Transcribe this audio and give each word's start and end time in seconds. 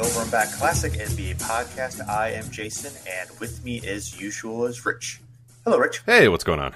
Over 0.00 0.22
and 0.22 0.30
Back 0.30 0.50
Classic 0.52 0.92
NBA 0.94 1.42
podcast. 1.42 2.08
I 2.08 2.30
am 2.30 2.50
Jason, 2.50 2.90
and 3.06 3.28
with 3.38 3.62
me, 3.62 3.86
as 3.86 4.18
usual, 4.18 4.64
is 4.64 4.86
Rich. 4.86 5.20
Hello, 5.64 5.76
Rich. 5.76 6.00
Hey, 6.06 6.26
what's 6.28 6.42
going 6.42 6.58
on? 6.58 6.74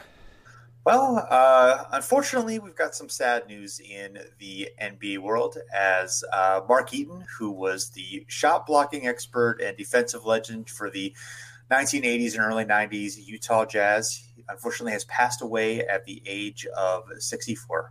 Well, 0.85 1.27
uh, 1.31 1.85
unfortunately, 1.93 2.59
we've 2.59 2.77
got 2.77 2.95
some 2.95 3.09
sad 3.09 3.47
news 3.47 3.81
in 3.81 4.19
the 4.39 4.69
NBA 4.79 5.21
world 5.21 5.57
as 5.75 6.23
uh, 6.35 6.61
Mark 6.69 6.93
Eaton, 6.93 7.25
who 7.39 7.51
was 7.51 7.89
the 7.91 8.27
shot 8.29 8.67
blocking 8.67 9.07
expert 9.07 9.59
and 9.63 9.75
defensive 9.75 10.27
legend 10.27 10.69
for 10.69 10.91
the 10.91 11.15
1980s 11.71 12.35
and 12.35 12.43
early 12.43 12.67
90s 12.67 13.15
Utah 13.27 13.65
Jazz, 13.65 14.23
unfortunately 14.51 14.93
has 14.93 15.07
passed 15.07 15.41
away 15.41 15.81
at 15.81 16.05
the 16.05 16.23
age 16.27 16.67
of 16.77 17.05
64. 17.19 17.91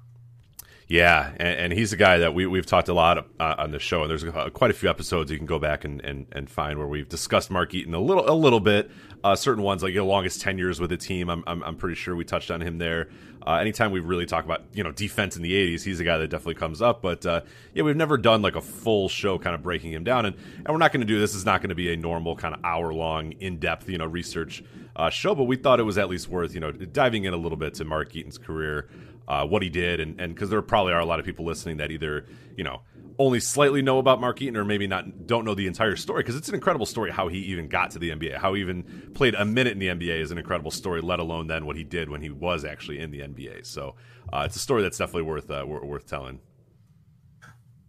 Yeah, 0.88 1.31
and, 1.38 1.59
and, 1.59 1.73
he's 1.73 1.94
a 1.94 1.98
guy 1.98 2.17
that 2.20 2.34
we, 2.34 2.45
we've 2.45 2.66
talked 2.66 2.89
a 2.89 2.94
lot 2.94 3.17
uh, 3.39 3.56
on 3.58 3.72
the 3.72 3.80
show, 3.80 4.02
and 4.02 4.09
there's 4.09 4.23
uh, 4.23 4.50
quite 4.53 4.70
a 4.70 4.73
few 4.73 4.90
episodes 4.90 5.31
you 5.31 5.38
can 5.38 5.45
go 5.45 5.58
back 5.58 5.86
and, 5.86 6.02
and, 6.02 6.28
and 6.34 6.50
find 6.50 6.78
where 6.78 6.88
we've 6.88 7.08
discussed 7.08 7.50
Mark 7.50 7.73
Eaton 7.73 7.94
a 7.94 8.00
little 8.00 8.30
a 8.30 8.36
little 8.36 8.59
bit. 8.59 8.92
Uh, 9.23 9.36
certain 9.36 9.64
ones 9.64 9.81
like 9.81 9.94
the 9.94 10.03
longest 10.03 10.42
ten 10.42 10.58
years 10.58 10.81
with 10.81 10.90
the 10.90 10.98
team, 10.98 11.30
I'm, 11.30 11.44
I'm, 11.48 11.64
I'm 11.64 11.78
pretty 11.78 11.95
sure 11.95 12.16
we 12.16 12.25
touched 12.25 12.52
on 12.52 12.62
him 12.62 12.78
there. 12.78 13.09
Uh, 13.45 13.56
anytime 13.56 13.92
we 13.92 14.00
really 14.00 14.25
talk 14.25 14.45
about 14.45 14.64
you 14.73 14.84
know 14.84 14.92
defense 14.92 15.36
in 15.36 15.42
the 15.42 15.52
'80s, 15.52 15.84
he's 15.84 16.00
a 16.00 16.03
guy 16.03 16.18
that 16.18 16.30
definitely 16.30 16.56
comes 16.56 16.81
up. 16.81 17.02
But 17.02 17.25
uh, 17.25 17.41
yeah, 17.74 17.84
we've 17.84 17.96
never 17.96 18.18
done 18.18 18.41
like 18.41 18.56
a 18.56 18.62
full 18.62 19.09
show 19.09 19.38
kind 19.38 19.56
of 19.56 19.63
breaking 19.63 19.94
him 19.94 20.03
down, 20.03 20.25
and 20.25 20.35
and 20.58 20.68
we're 20.68 20.78
not 20.78 20.91
going 20.91 21.02
to 21.02 21.08
do 21.08 21.19
this. 21.19 21.34
Is 21.34 21.46
not 21.46 21.62
going 21.62 21.69
to 21.69 21.75
be 21.75 21.94
a 21.94 21.97
normal 21.97 22.35
kind 22.35 22.53
of 22.53 22.63
hour 22.63 22.94
long 22.94 23.31
in 23.34 23.58
depth 23.58 23.90
you 23.90 23.97
know 23.97 24.06
research 24.06 24.63
uh, 24.96 25.09
show, 25.09 25.35
but 25.35 25.44
we 25.44 25.56
thought 25.56 25.79
it 25.79 25.84
was 25.84 25.97
at 25.97 26.09
least 26.09 26.28
worth 26.29 26.53
you 26.53 26.59
know 26.59 26.72
diving 26.72 27.24
in 27.24 27.34
a 27.34 27.38
little 27.38 27.58
bit 27.58 27.74
to 27.75 27.85
Mark 27.85 28.16
Eaton's 28.16 28.38
career 28.38 28.90
uh, 29.28 29.45
what 29.45 29.61
he 29.61 29.69
did, 29.69 30.00
and 30.00 30.19
and 30.19 30.34
because 30.34 30.50
there 30.50 30.61
probably 30.61 30.94
are 30.94 31.00
a 31.00 31.06
lot 31.06 31.19
of 31.19 31.25
people 31.25 31.45
listening 31.45 31.78
that 31.78 31.91
either 31.91 32.25
you 32.56 32.63
know 32.63 32.81
only 33.19 33.39
slightly 33.39 33.81
know 33.81 34.00
about 34.00 34.19
Mark 34.19 34.41
Eaton 34.41 34.57
or 34.57 34.66
maybe 34.66 34.88
not 34.88 35.28
don't 35.28 35.45
know 35.45 35.53
the 35.53 35.67
entire 35.67 35.95
story 35.95 36.23
because 36.23 36.35
it's 36.35 36.50
an 36.50 36.56
incredible 36.56 36.85
story 36.85 37.11
how 37.11 37.28
he 37.28 37.38
even 37.39 37.67
got 37.67 37.91
to 37.91 38.00
the 38.00 38.09
NBA, 38.09 38.38
how 38.38 38.53
he 38.53 38.61
even 38.61 39.11
played 39.13 39.35
a 39.35 39.45
minute 39.45 39.73
in 39.73 39.79
the 39.79 39.88
NBA 39.88 40.19
is 40.19 40.31
an 40.31 40.38
incredible 40.38 40.72
story. 40.72 41.01
Let 41.01 41.19
alone 41.19 41.47
then 41.47 41.66
what 41.66 41.75
he 41.75 41.84
did 41.84 42.09
when 42.09 42.22
he 42.22 42.29
was 42.29 42.66
actually 42.66 43.00
in 43.00 43.11
the 43.11 43.19
NBA. 43.19 43.66
So 43.66 43.95
uh, 44.31 44.44
it's 44.45 44.56
a 44.56 44.59
story 44.59 44.81
that's 44.81 44.97
definitely 44.97 45.23
worth 45.23 45.50
uh, 45.50 45.66
worth 45.66 46.07
telling. 46.07 46.40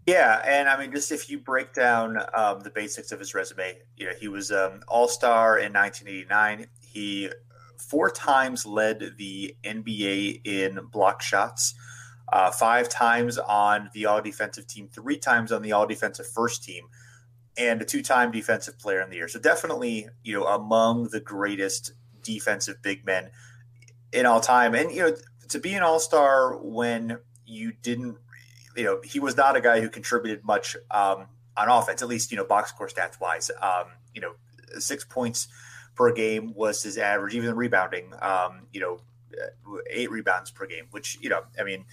Yeah, 0.07 0.43
and 0.45 0.69
I 0.69 0.79
mean, 0.79 0.93
just 0.93 1.11
if 1.13 1.31
you 1.31 1.39
break 1.39 1.73
down 1.73 2.19
um, 2.35 2.61
the 2.61 2.69
basics 2.69 3.11
of 3.11 3.19
his 3.19 3.35
resume, 3.35 3.79
you 3.97 4.07
know, 4.07 4.13
he 4.21 4.29
was 4.29 4.53
um, 4.53 4.83
All 4.87 5.09
Star 5.09 5.59
in 5.59 5.73
1989. 5.73 6.67
He 6.83 7.31
four 7.79 8.11
times 8.11 8.67
led 8.67 9.15
the 9.19 9.57
NBA 9.65 10.43
in 10.45 10.81
block 10.91 11.23
shots, 11.23 11.75
uh, 12.33 12.51
five 12.51 12.89
times 12.89 13.39
on 13.39 13.91
the 13.95 14.07
all 14.07 14.21
defensive 14.21 14.67
team, 14.67 14.89
three 14.89 15.19
times 15.19 15.53
on 15.53 15.63
the 15.63 15.73
all 15.73 15.87
defensive 15.87 16.27
first 16.27 16.65
team, 16.65 16.87
and 17.57 17.81
a 17.83 17.85
two 17.85 18.03
time 18.03 18.31
defensive 18.31 18.79
player 18.79 19.01
in 19.01 19.11
the 19.11 19.17
year. 19.17 19.29
So 19.29 19.39
definitely, 19.39 20.09
you 20.23 20.35
know, 20.35 20.47
among 20.47 21.09
the 21.09 21.21
greatest 21.21 21.93
defensive 22.23 22.83
big 22.83 23.05
men 23.05 23.31
in 24.13 24.27
all 24.27 24.41
time. 24.41 24.75
And, 24.75 24.91
you 24.91 25.03
know, 25.03 25.17
to 25.49 25.59
be 25.59 25.75
an 25.75 25.83
all 25.83 26.01
star 26.01 26.57
when 26.57 27.19
you 27.45 27.73
didn't, 27.83 28.17
you 28.77 28.85
know, 28.85 29.01
he 29.05 29.21
was 29.21 29.37
not 29.37 29.57
a 29.57 29.61
guy 29.61 29.81
who 29.81 29.89
contributed 29.89 30.45
much 30.45 30.77
um, 30.91 31.27
on 31.57 31.69
offense, 31.69 32.03
at 32.03 32.09
least, 32.09 32.31
you 32.33 32.37
know, 32.37 32.45
box 32.45 32.71
score 32.71 32.89
stats 32.89 33.21
wise. 33.21 33.51
Um, 33.61 33.85
you 34.15 34.21
know, 34.21 34.33
six 34.79 35.05
points 35.05 35.49
per 35.95 36.13
game 36.13 36.55
was 36.55 36.83
his 36.83 36.99
average, 36.99 37.35
even 37.35 37.55
rebounding. 37.55 38.13
Um, 38.21 38.67
you 38.73 38.81
know, 38.81 39.01
eight 39.91 40.11
rebounds 40.11 40.51
per 40.51 40.67
game, 40.67 40.87
which 40.91 41.19
you 41.21 41.29
know, 41.29 41.43
I 41.59 41.65
mean, 41.65 41.85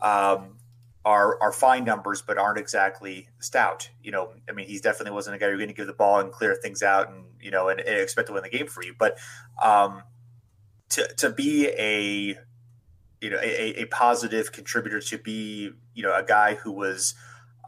um, 0.00 0.58
are 1.04 1.40
are 1.40 1.52
fine 1.52 1.84
numbers, 1.84 2.22
but 2.22 2.38
aren't 2.38 2.58
exactly 2.58 3.28
stout. 3.40 3.90
You 4.02 4.12
know, 4.12 4.32
I 4.48 4.52
mean, 4.52 4.66
he's 4.66 4.80
definitely 4.80 5.12
wasn't 5.12 5.36
a 5.36 5.38
guy 5.38 5.48
you're 5.48 5.56
going 5.56 5.68
to 5.68 5.74
give 5.74 5.86
the 5.86 5.92
ball 5.92 6.20
and 6.20 6.32
clear 6.32 6.54
things 6.54 6.82
out 6.82 7.10
and 7.10 7.24
you 7.40 7.50
know 7.50 7.68
and, 7.68 7.80
and 7.80 8.00
expect 8.00 8.28
to 8.28 8.34
win 8.34 8.42
the 8.42 8.50
game 8.50 8.66
for 8.66 8.82
you. 8.82 8.94
But 8.98 9.18
um, 9.62 10.02
to 10.90 11.06
to 11.18 11.30
be 11.30 11.68
a 11.68 12.38
you 13.20 13.30
know 13.30 13.38
a, 13.38 13.82
a 13.82 13.84
positive 13.86 14.52
contributor, 14.52 15.00
to 15.00 15.18
be 15.18 15.70
you 15.94 16.02
know 16.02 16.14
a 16.14 16.22
guy 16.22 16.54
who 16.54 16.72
was 16.72 17.14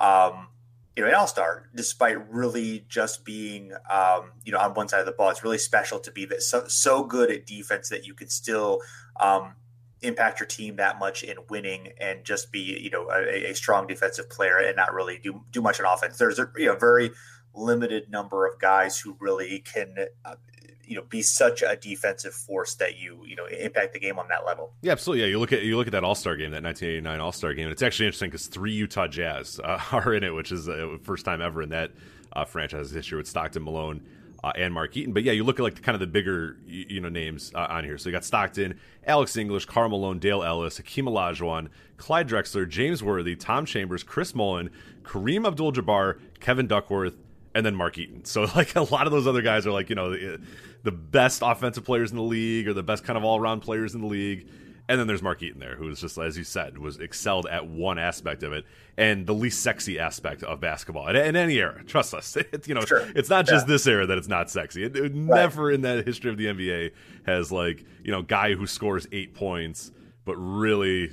um, 0.00 0.48
you 0.96 1.02
know, 1.02 1.08
an 1.08 1.14
all 1.14 1.26
star, 1.26 1.68
despite 1.74 2.30
really 2.30 2.84
just 2.88 3.24
being, 3.24 3.72
um, 3.90 4.32
you 4.44 4.52
know, 4.52 4.58
on 4.58 4.74
one 4.74 4.88
side 4.88 5.00
of 5.00 5.06
the 5.06 5.12
ball. 5.12 5.30
It's 5.30 5.42
really 5.42 5.58
special 5.58 5.98
to 6.00 6.10
be 6.12 6.24
that 6.26 6.42
so, 6.42 6.66
so 6.68 7.04
good 7.04 7.30
at 7.30 7.46
defense 7.46 7.88
that 7.88 8.06
you 8.06 8.14
can 8.14 8.28
still 8.28 8.80
um, 9.18 9.56
impact 10.02 10.38
your 10.38 10.46
team 10.46 10.76
that 10.76 10.98
much 10.98 11.24
in 11.24 11.36
winning 11.50 11.92
and 12.00 12.24
just 12.24 12.52
be, 12.52 12.78
you 12.80 12.90
know, 12.90 13.10
a, 13.10 13.50
a, 13.50 13.54
strong 13.54 13.86
defensive 13.86 14.30
player 14.30 14.58
and 14.58 14.76
not 14.76 14.94
really 14.94 15.18
do 15.18 15.42
do 15.50 15.60
much 15.60 15.80
on 15.80 15.86
offense. 15.86 16.16
There's 16.16 16.38
a 16.38 16.50
you 16.56 16.66
know 16.66 16.76
very 16.76 17.10
limited 17.54 18.10
number 18.10 18.46
of 18.46 18.60
guys 18.60 18.98
who 18.98 19.16
really 19.18 19.60
can 19.60 19.96
uh, 20.24 20.34
you 20.86 20.96
know 20.96 21.02
be 21.02 21.22
such 21.22 21.62
a 21.62 21.76
defensive 21.76 22.34
force 22.34 22.74
that 22.76 22.96
you 22.96 23.22
you 23.26 23.36
know 23.36 23.46
impact 23.46 23.92
the 23.92 23.98
game 23.98 24.18
on 24.18 24.28
that 24.28 24.44
level. 24.44 24.72
Yeah, 24.82 24.92
absolutely. 24.92 25.22
Yeah, 25.22 25.30
you 25.30 25.38
look 25.38 25.52
at 25.52 25.62
you 25.62 25.76
look 25.76 25.86
at 25.86 25.92
that 25.92 26.04
All 26.04 26.14
Star 26.14 26.36
game, 26.36 26.50
that 26.50 26.62
1989 26.62 27.20
All 27.20 27.32
Star 27.32 27.54
game. 27.54 27.68
It's 27.68 27.82
actually 27.82 28.06
interesting 28.06 28.30
because 28.30 28.46
three 28.46 28.72
Utah 28.72 29.06
Jazz 29.06 29.60
uh, 29.62 29.80
are 29.92 30.14
in 30.14 30.24
it, 30.24 30.34
which 30.34 30.52
is 30.52 30.66
the 30.66 30.98
first 31.02 31.24
time 31.24 31.40
ever 31.40 31.62
in 31.62 31.70
that 31.70 31.92
uh, 32.32 32.44
franchise 32.44 32.90
history 32.90 33.18
with 33.18 33.26
Stockton 33.26 33.64
Malone. 33.64 34.02
Uh, 34.42 34.52
and 34.56 34.74
Mark 34.74 34.94
Eaton, 34.94 35.14
but 35.14 35.22
yeah, 35.22 35.32
you 35.32 35.42
look 35.42 35.58
at 35.58 35.62
like 35.62 35.76
the, 35.76 35.80
kind 35.80 35.94
of 35.94 36.00
the 36.00 36.06
bigger 36.06 36.58
you 36.66 37.00
know 37.00 37.08
names 37.08 37.50
uh, 37.54 37.66
on 37.70 37.82
here. 37.82 37.96
So 37.96 38.10
you 38.10 38.12
got 38.12 38.26
Stockton, 38.26 38.78
Alex 39.06 39.38
English, 39.38 39.64
Karl 39.64 39.88
Malone, 39.88 40.18
Dale 40.18 40.44
Ellis, 40.44 40.76
Hakeem 40.76 41.06
Olajuwon, 41.06 41.68
Clyde 41.96 42.28
Drexler, 42.28 42.68
James 42.68 43.02
Worthy, 43.02 43.36
Tom 43.36 43.64
Chambers, 43.64 44.02
Chris 44.02 44.34
Mullin, 44.34 44.68
Kareem 45.02 45.46
Abdul-Jabbar, 45.46 46.20
Kevin 46.40 46.66
Duckworth, 46.66 47.16
and 47.54 47.64
then 47.64 47.74
Mark 47.74 47.96
Eaton. 47.96 48.24
So 48.24 48.42
like 48.56 48.76
a 48.76 48.82
lot 48.82 49.06
of 49.06 49.12
those 49.12 49.26
other 49.26 49.42
guys 49.42 49.66
are 49.66 49.72
like 49.72 49.88
you 49.88 49.96
know 49.96 50.12
the, 50.84 50.90
the 50.90 50.96
best 50.96 51.42
offensive 51.42 51.84
players 51.84 52.10
in 52.10 52.16
the 52.16 52.22
league 52.22 52.68
or 52.68 52.74
the 52.74 52.82
best 52.82 53.04
kind 53.04 53.16
of 53.16 53.24
all 53.24 53.40
around 53.40 53.60
players 53.60 53.94
in 53.94 54.00
the 54.00 54.06
league. 54.06 54.48
And 54.86 55.00
then 55.00 55.06
there's 55.06 55.22
Mark 55.22 55.42
Eaton 55.42 55.60
there, 55.60 55.76
who 55.76 55.86
was 55.86 56.00
just 56.00 56.18
as 56.18 56.36
you 56.36 56.44
said 56.44 56.76
was 56.76 56.98
excelled 56.98 57.46
at 57.46 57.66
one 57.66 57.98
aspect 57.98 58.42
of 58.42 58.52
it 58.52 58.66
and 58.98 59.26
the 59.26 59.32
least 59.32 59.62
sexy 59.62 59.98
aspect 59.98 60.42
of 60.42 60.60
basketball 60.60 61.08
in, 61.08 61.16
in 61.16 61.36
any 61.36 61.56
era. 61.56 61.82
Trust 61.84 62.12
us, 62.12 62.36
it, 62.52 62.68
you 62.68 62.74
know 62.74 62.82
sure. 62.82 63.08
it's 63.16 63.30
not 63.30 63.46
just 63.46 63.66
yeah. 63.66 63.72
this 63.72 63.86
era 63.86 64.06
that 64.06 64.18
it's 64.18 64.28
not 64.28 64.50
sexy. 64.50 64.84
It, 64.84 64.94
it 64.94 65.02
right. 65.02 65.14
Never 65.14 65.70
in 65.70 65.80
that 65.82 66.06
history 66.06 66.30
of 66.30 66.36
the 66.36 66.46
NBA 66.46 66.90
has 67.24 67.50
like 67.50 67.84
you 68.04 68.12
know 68.12 68.20
guy 68.20 68.54
who 68.54 68.66
scores 68.66 69.06
eight 69.10 69.34
points 69.34 69.90
but 70.26 70.36
really 70.36 71.10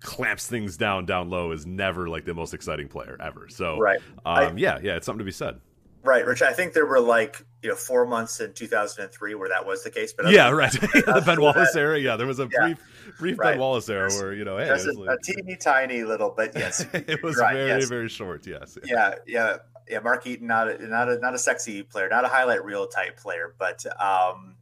clamps 0.00 0.46
things 0.46 0.76
down 0.76 1.06
down 1.06 1.30
low 1.30 1.52
is 1.52 1.64
never 1.64 2.08
like 2.08 2.24
the 2.24 2.34
most 2.34 2.52
exciting 2.52 2.88
player 2.88 3.16
ever. 3.20 3.48
So 3.48 3.78
right, 3.78 4.00
um, 4.26 4.36
I, 4.38 4.52
yeah, 4.56 4.78
yeah, 4.82 4.96
it's 4.96 5.06
something 5.06 5.20
to 5.20 5.24
be 5.24 5.32
said. 5.32 5.60
Right, 6.02 6.26
Rich. 6.26 6.42
I 6.42 6.52
think 6.52 6.72
there 6.72 6.86
were 6.86 7.00
like 7.00 7.42
you 7.62 7.68
know 7.68 7.74
four 7.74 8.06
months 8.06 8.40
in 8.40 8.52
2003 8.52 9.34
where 9.34 9.48
that 9.48 9.66
was 9.66 9.82
the 9.82 9.90
case. 9.90 10.12
But 10.12 10.30
yeah, 10.30 10.50
right. 10.50 10.72
the 10.72 11.22
Ben 11.24 11.40
Wallace 11.40 11.72
that, 11.72 11.80
era. 11.80 11.98
Yeah, 11.98 12.16
there 12.16 12.26
was 12.26 12.38
a 12.38 12.48
yeah, 12.52 12.60
brief 12.60 12.78
brief 13.18 13.38
right. 13.38 13.52
Ben 13.52 13.60
Wallace 13.60 13.88
era 13.88 14.10
where 14.10 14.32
you 14.32 14.44
know, 14.44 14.58
hey, 14.58 14.68
it 14.68 14.86
a, 14.86 14.98
was, 14.98 15.08
a 15.08 15.18
teeny 15.22 15.56
tiny 15.56 16.04
little, 16.04 16.32
but 16.36 16.52
yes, 16.54 16.86
it 16.92 17.22
was 17.22 17.36
right, 17.36 17.54
very 17.54 17.80
yes. 17.80 17.88
very 17.88 18.08
short. 18.08 18.46
Yes. 18.46 18.78
Yeah, 18.84 19.16
yeah, 19.26 19.56
yeah. 19.88 19.98
Mark 20.00 20.26
Eaton, 20.26 20.46
not 20.46 20.68
a, 20.68 20.86
not 20.86 21.08
a 21.08 21.18
not 21.18 21.34
a 21.34 21.38
sexy 21.38 21.82
player, 21.82 22.08
not 22.08 22.24
a 22.24 22.28
highlight 22.28 22.64
reel 22.64 22.86
type 22.86 23.18
player, 23.18 23.54
but 23.58 23.84
um, 24.00 24.54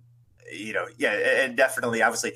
you 0.52 0.72
know, 0.72 0.87
yeah, 0.96 1.12
and 1.44 1.56
definitely, 1.56 2.02
obviously, 2.02 2.32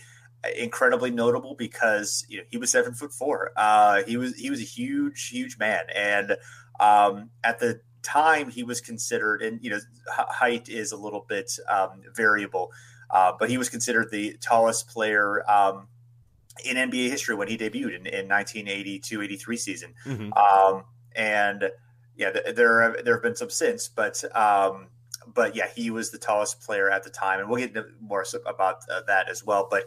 incredibly 0.56 1.10
notable 1.10 1.54
because 1.54 2.24
you 2.28 2.38
know 2.38 2.44
he 2.50 2.58
was 2.58 2.70
seven 2.70 2.92
foot 2.92 3.12
four. 3.12 3.52
Uh, 3.56 4.02
he 4.06 4.16
was 4.16 4.36
he 4.36 4.50
was 4.50 4.60
a 4.60 4.64
huge 4.64 5.28
huge 5.28 5.58
man, 5.58 5.84
and 5.94 6.36
um, 6.78 7.30
at 7.44 7.58
the 7.58 7.80
time 8.02 8.50
he 8.50 8.62
was 8.62 8.80
considered, 8.80 9.42
and 9.42 9.62
you 9.62 9.70
know, 9.70 9.78
height 10.08 10.68
is 10.68 10.92
a 10.92 10.96
little 10.96 11.24
bit 11.28 11.52
um, 11.68 12.02
variable, 12.14 12.72
uh, 13.10 13.32
but 13.38 13.50
he 13.50 13.58
was 13.58 13.68
considered 13.68 14.10
the 14.10 14.36
tallest 14.40 14.88
player. 14.88 15.48
Um, 15.50 15.88
in 16.64 16.76
NBA 16.76 17.08
history, 17.08 17.34
when 17.34 17.48
he 17.48 17.56
debuted 17.56 17.94
in, 17.96 18.06
in 18.06 18.28
1982-83 18.28 19.58
season, 19.58 19.94
Mhm. 20.04 20.36
um, 20.36 20.84
and 21.14 21.70
yeah, 22.16 22.30
th- 22.32 22.54
there 22.54 22.82
have, 22.82 23.04
there 23.04 23.14
have 23.14 23.22
been 23.22 23.36
some 23.36 23.48
since, 23.48 23.88
but 23.88 24.22
um, 24.36 24.88
but 25.32 25.54
yeah, 25.56 25.68
he 25.74 25.90
was 25.90 26.10
the 26.10 26.18
tallest 26.18 26.60
player 26.60 26.90
at 26.90 27.02
the 27.02 27.08
time, 27.08 27.40
and 27.40 27.48
we'll 27.48 27.58
get 27.60 27.68
into 27.68 27.86
more 28.00 28.26
about 28.46 28.78
uh, 28.92 29.00
that 29.06 29.30
as 29.30 29.44
well. 29.44 29.68
But 29.70 29.84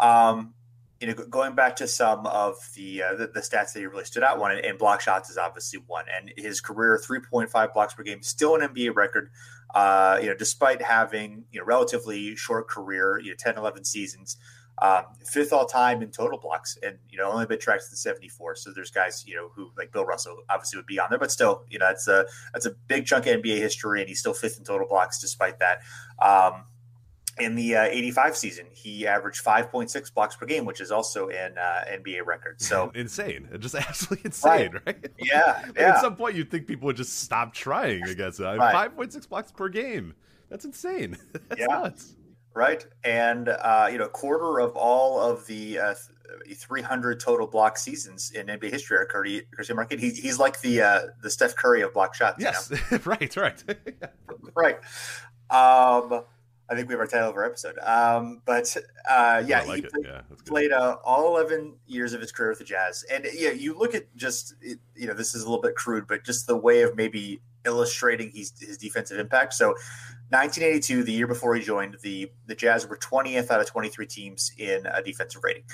um, 0.00 0.54
you 1.00 1.08
know, 1.08 1.14
going 1.14 1.54
back 1.54 1.76
to 1.76 1.86
some 1.86 2.26
of 2.26 2.56
the, 2.74 3.02
uh, 3.02 3.14
the 3.14 3.26
the 3.26 3.40
stats 3.40 3.72
that 3.72 3.80
he 3.80 3.86
really 3.86 4.04
stood 4.04 4.22
out, 4.22 4.38
one 4.38 4.56
and, 4.56 4.78
block 4.78 5.00
shots 5.00 5.28
is 5.28 5.36
obviously 5.36 5.80
one, 5.86 6.06
and 6.14 6.32
his 6.36 6.60
career 6.60 6.98
three 7.02 7.20
point 7.20 7.50
five 7.50 7.72
blocks 7.74 7.94
per 7.94 8.02
game, 8.02 8.22
still 8.22 8.54
an 8.54 8.62
NBA 8.62 8.94
record. 8.94 9.30
Uh, 9.74 10.18
you 10.20 10.28
know, 10.28 10.34
despite 10.34 10.80
having 10.80 11.44
you 11.52 11.60
know 11.60 11.66
relatively 11.66 12.34
short 12.34 12.68
career, 12.68 13.18
you 13.18 13.30
know, 13.30 13.36
10, 13.38 13.58
11 13.58 13.84
seasons. 13.84 14.36
Um, 14.78 15.04
fifth 15.24 15.54
all 15.54 15.64
time 15.64 16.02
in 16.02 16.10
total 16.10 16.38
blocks, 16.38 16.78
and 16.82 16.98
you 17.08 17.16
know 17.16 17.30
only 17.32 17.46
been 17.46 17.58
tracked 17.58 17.84
since 17.84 17.98
'74. 17.98 18.56
So 18.56 18.72
there's 18.74 18.90
guys 18.90 19.24
you 19.26 19.34
know 19.34 19.48
who 19.54 19.70
like 19.76 19.90
Bill 19.90 20.04
Russell 20.04 20.42
obviously 20.50 20.76
would 20.76 20.86
be 20.86 21.00
on 21.00 21.06
there, 21.08 21.18
but 21.18 21.30
still 21.30 21.64
you 21.70 21.78
know 21.78 21.86
that's 21.86 22.06
a 22.08 22.26
that's 22.52 22.66
a 22.66 22.72
big 22.86 23.06
chunk 23.06 23.26
of 23.26 23.40
NBA 23.40 23.56
history, 23.56 24.00
and 24.00 24.08
he's 24.08 24.20
still 24.20 24.34
fifth 24.34 24.58
in 24.58 24.64
total 24.64 24.86
blocks 24.86 25.18
despite 25.18 25.60
that. 25.60 25.78
Um, 26.20 26.64
in 27.38 27.54
the 27.54 27.76
uh, 27.76 27.82
85 27.84 28.36
season, 28.36 28.66
he 28.72 29.06
averaged 29.06 29.44
5.6 29.44 30.14
blocks 30.14 30.36
per 30.36 30.46
game, 30.46 30.64
which 30.64 30.80
is 30.80 30.90
also 30.90 31.28
an 31.28 31.58
uh, 31.58 31.84
NBA 31.90 32.24
record. 32.24 32.60
So 32.62 32.90
insane, 32.94 33.48
just 33.58 33.74
absolutely 33.76 34.26
insane, 34.26 34.72
right? 34.72 34.82
right? 34.86 35.10
Yeah, 35.18 35.62
like 35.66 35.76
yeah. 35.76 35.88
At 35.94 36.00
some 36.00 36.16
point, 36.16 36.34
you'd 36.34 36.50
think 36.50 36.66
people 36.66 36.86
would 36.86 36.96
just 36.96 37.18
stop 37.20 37.52
trying 37.52 38.04
against 38.04 38.40
it. 38.40 38.44
Right. 38.44 38.72
Five 38.72 38.96
point 38.96 39.12
six 39.12 39.26
blocks 39.26 39.52
per 39.52 39.68
game. 39.68 40.14
That's 40.48 40.64
insane. 40.64 41.18
That's 41.48 41.60
Yeah. 41.60 41.66
nuts. 41.66 42.14
right? 42.54 42.86
And 43.04 43.48
uh, 43.48 43.88
you 43.92 43.98
know, 43.98 44.04
a 44.04 44.08
quarter 44.08 44.60
of 44.60 44.74
all 44.76 45.20
of 45.20 45.44
the 45.46 45.78
uh, 45.78 45.94
300 46.54 47.20
total 47.20 47.46
block 47.46 47.76
seasons 47.76 48.30
in 48.30 48.46
NBA 48.46 48.70
history 48.70 48.96
are 48.96 49.06
Curry, 49.06 49.42
Christian 49.52 49.76
Market. 49.76 49.98
He, 50.00 50.10
he's 50.10 50.38
like 50.38 50.60
the 50.60 50.80
uh, 50.82 51.00
the 51.22 51.30
Steph 51.30 51.54
Curry 51.56 51.82
of 51.82 51.92
block 51.92 52.14
shots. 52.14 52.38
you 52.38 52.44
Yes, 52.46 52.72
right, 53.06 53.36
right. 53.36 53.62
right. 54.54 54.78
Um, 55.50 56.22
I 56.68 56.74
think 56.74 56.88
we 56.88 56.94
have 56.94 57.00
our 57.00 57.06
title 57.06 57.30
of 57.30 57.36
our 57.36 57.44
episode. 57.44 57.78
Um, 57.78 58.42
but 58.44 58.76
uh, 59.08 59.42
yeah, 59.46 59.62
like 59.62 59.78
he 59.78 59.84
it. 59.84 59.92
played, 59.92 60.06
Yeah, 60.06 60.20
played 60.46 60.72
uh, 60.72 60.96
all 61.04 61.36
11 61.36 61.74
years 61.86 62.12
of 62.12 62.20
his 62.20 62.32
career 62.32 62.50
with 62.50 62.58
the 62.58 62.64
Jazz. 62.64 63.04
And 63.12 63.26
yeah, 63.32 63.50
you 63.50 63.78
look 63.78 63.94
at 63.94 64.14
just, 64.16 64.54
you 64.60 65.06
know, 65.06 65.14
this 65.14 65.34
is 65.34 65.42
a 65.42 65.46
little 65.46 65.62
bit 65.62 65.76
crude, 65.76 66.06
but 66.08 66.24
just 66.24 66.46
the 66.46 66.56
way 66.56 66.82
of 66.82 66.96
maybe 66.96 67.40
illustrating 67.64 68.30
his, 68.32 68.52
his 68.58 68.78
defensive 68.78 69.18
impact. 69.18 69.54
So 69.54 69.68
1982, 70.30 71.04
the 71.04 71.12
year 71.12 71.26
before 71.28 71.54
he 71.54 71.62
joined, 71.62 71.98
the, 72.02 72.30
the 72.46 72.54
Jazz 72.54 72.86
were 72.86 72.96
20th 72.96 73.50
out 73.50 73.60
of 73.60 73.66
23 73.66 74.06
teams 74.06 74.52
in 74.58 74.86
a 74.86 75.02
defensive 75.02 75.42
rating. 75.44 75.64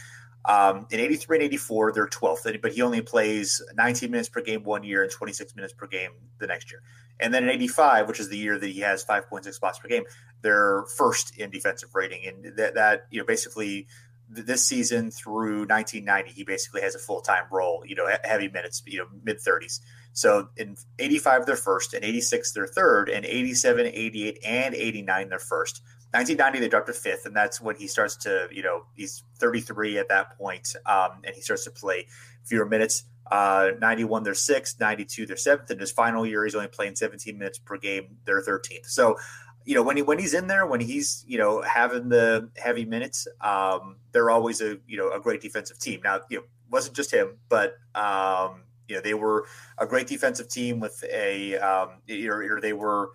Um, 0.45 0.87
in 0.91 0.99
83 0.99 1.39
and 1.39 1.45
84, 1.45 1.93
they're 1.93 2.07
12th, 2.09 2.61
but 2.61 2.73
he 2.73 2.83
only 2.83 3.01
plays 3.01 3.63
19 3.77 4.11
minutes 4.11 4.29
per 4.29 4.43
game 4.43 4.65
one 4.65 4.83
year 4.83 5.03
and 5.03 5.11
26 5.11 5.55
minutes 5.55 5.73
per 5.73 5.87
game 5.87 6.11
the 6.39 6.47
next 6.47 6.71
year. 6.71 6.83
And 7.21 7.33
then 7.33 7.45
in 7.45 7.51
85, 7.51 8.09
which 8.09 8.19
is 8.19 8.29
the 8.29 8.37
year 8.37 8.59
that 8.59 8.67
he 8.67 8.81
has 8.81 9.05
5.6 9.05 9.61
blocks 9.61 9.79
per 9.79 9.89
game, 9.89 10.03
they're 10.43 10.85
first 10.97 11.37
in 11.39 11.51
defensive 11.51 11.91
rating. 11.95 12.27
And 12.27 12.57
that, 12.57 12.75
that 12.75 13.07
you 13.11 13.21
know, 13.21 13.27
basically 13.27 13.87
th- 14.35 14.47
this 14.47 14.67
season 14.67 15.13
through 15.13 15.67
1990, 15.67 16.33
he 16.33 16.43
basically 16.43 16.81
has 16.81 16.97
a 16.97 16.99
full 16.99 17.21
time 17.21 17.45
role, 17.53 17.85
you 17.87 17.95
know, 17.95 18.09
he- 18.09 18.29
heavy 18.29 18.49
minutes, 18.49 18.83
you 18.87 18.99
know, 18.99 19.07
mid 19.23 19.39
30s. 19.39 19.79
So 20.13 20.49
in 20.57 20.77
85, 20.99 21.47
they're 21.47 21.57
first, 21.57 21.95
in 21.95 22.05
86, 22.05 22.53
they're 22.53 22.67
third, 22.67 23.09
and 23.09 23.25
87, 23.25 23.87
88, 23.87 24.39
and 24.45 24.75
89, 24.75 25.29
they're 25.29 25.39
first. 25.39 25.83
1990, 26.13 26.61
they 26.61 26.69
dropped 26.69 26.87
to 26.89 26.93
fifth, 26.93 27.27
and 27.27 27.35
that's 27.35 27.61
when 27.61 27.77
he 27.77 27.87
starts 27.87 28.17
to, 28.17 28.49
you 28.51 28.63
know, 28.63 28.85
he's 28.95 29.25
33 29.39 29.99
at 29.99 30.09
that 30.09 30.37
point, 30.37 30.75
um, 30.87 31.23
and 31.25 31.35
he 31.35 31.41
starts 31.41 31.65
to 31.65 31.71
play 31.71 32.07
fewer 32.45 32.67
minutes. 32.67 33.05
Uh, 33.31 33.71
91, 33.81 34.23
they're 34.23 34.35
sixth. 34.35 34.79
92, 34.79 35.25
they're 35.25 35.37
seventh. 35.37 35.71
In 35.71 35.79
his 35.79 35.91
final 35.91 36.27
year, 36.27 36.45
he's 36.45 36.55
only 36.55 36.69
playing 36.69 36.97
17 36.97 37.39
minutes 37.39 37.59
per 37.59 37.79
game. 37.79 38.19
They're 38.27 38.43
13th. 38.43 38.87
So, 38.87 39.17
you 39.65 39.75
know, 39.75 39.83
when 39.83 39.97
he 39.97 40.03
when 40.03 40.19
he's 40.19 40.35
in 40.35 40.49
there, 40.49 40.67
when 40.67 40.81
he's 40.81 41.25
you 41.27 41.39
know 41.39 41.63
having 41.63 42.09
the 42.09 42.51
heavy 42.57 42.85
minutes, 42.85 43.27
um, 43.41 43.97
they're 44.11 44.31
always 44.31 44.61
a 44.61 44.79
you 44.87 44.97
know 44.99 45.13
a 45.13 45.21
great 45.21 45.41
defensive 45.41 45.79
team. 45.79 46.01
Now, 46.03 46.21
you 46.29 46.39
know, 46.39 46.45
wasn't 46.71 46.97
just 46.97 47.13
him, 47.13 47.39
but 47.49 47.77
um, 47.95 48.63
you 48.89 48.97
know 48.97 49.03
they 49.03 49.15
were 49.15 49.47
a 49.79 49.87
great 49.87 50.09
defensive 50.09 50.49
team 50.49 50.81
with 50.81 51.03
a 51.11 51.57
um, 51.59 52.01
or, 52.11 52.61
they 52.61 52.73
were, 52.73 53.11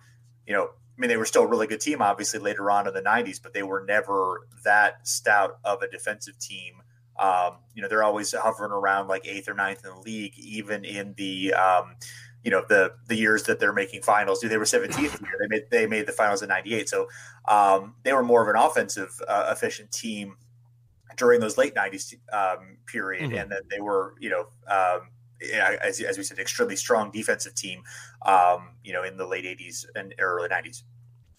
you 0.46 0.54
know, 0.54 0.70
I 0.98 1.00
mean 1.00 1.08
they 1.08 1.16
were 1.16 1.24
still 1.24 1.44
a 1.44 1.46
really 1.46 1.68
good 1.68 1.80
team, 1.80 2.02
obviously 2.02 2.40
later 2.40 2.70
on 2.72 2.88
in 2.88 2.92
the 2.94 3.00
'90s, 3.02 3.40
but 3.40 3.54
they 3.54 3.62
were 3.62 3.84
never 3.86 4.48
that 4.64 5.06
stout 5.06 5.58
of 5.64 5.80
a 5.82 5.88
defensive 5.88 6.38
team. 6.40 6.82
Um, 7.18 7.58
you 7.74 7.82
know, 7.82 7.88
they're 7.88 8.02
always 8.02 8.32
hovering 8.32 8.72
around 8.72 9.06
like 9.06 9.24
eighth 9.26 9.48
or 9.48 9.54
ninth 9.54 9.84
in 9.84 9.90
the 9.94 10.00
league, 10.00 10.36
even 10.36 10.84
in 10.84 11.14
the 11.16 11.54
um, 11.54 11.94
you 12.42 12.50
know 12.50 12.64
the 12.68 12.94
the 13.06 13.14
years 13.14 13.44
that 13.44 13.60
they're 13.60 13.72
making 13.72 14.02
finals. 14.02 14.40
Do 14.40 14.48
they 14.48 14.58
were 14.58 14.64
17th 14.64 14.98
year. 15.20 15.36
They 15.40 15.46
made 15.48 15.70
they 15.70 15.86
made 15.86 16.06
the 16.06 16.12
finals 16.12 16.42
in 16.42 16.48
'98, 16.48 16.88
so 16.88 17.08
um, 17.46 17.94
they 18.02 18.12
were 18.12 18.24
more 18.24 18.42
of 18.42 18.48
an 18.48 18.60
offensive 18.60 19.20
uh, 19.28 19.50
efficient 19.52 19.92
team 19.92 20.36
during 21.16 21.38
those 21.40 21.56
late 21.56 21.74
'90s 21.76 22.14
um, 22.32 22.78
period, 22.86 23.30
Mhm. 23.30 23.42
and 23.42 23.52
then 23.52 23.60
they 23.70 23.80
were 23.80 24.14
you 24.18 24.30
know. 24.30 24.46
As, 25.82 26.00
as 26.00 26.18
we 26.18 26.24
said, 26.24 26.38
extremely 26.38 26.76
strong 26.76 27.10
defensive 27.10 27.54
team, 27.54 27.82
um, 28.26 28.70
you 28.82 28.92
know, 28.92 29.04
in 29.04 29.16
the 29.16 29.26
late 29.26 29.44
'80s 29.44 29.86
and 29.94 30.14
early 30.18 30.48
'90s. 30.48 30.82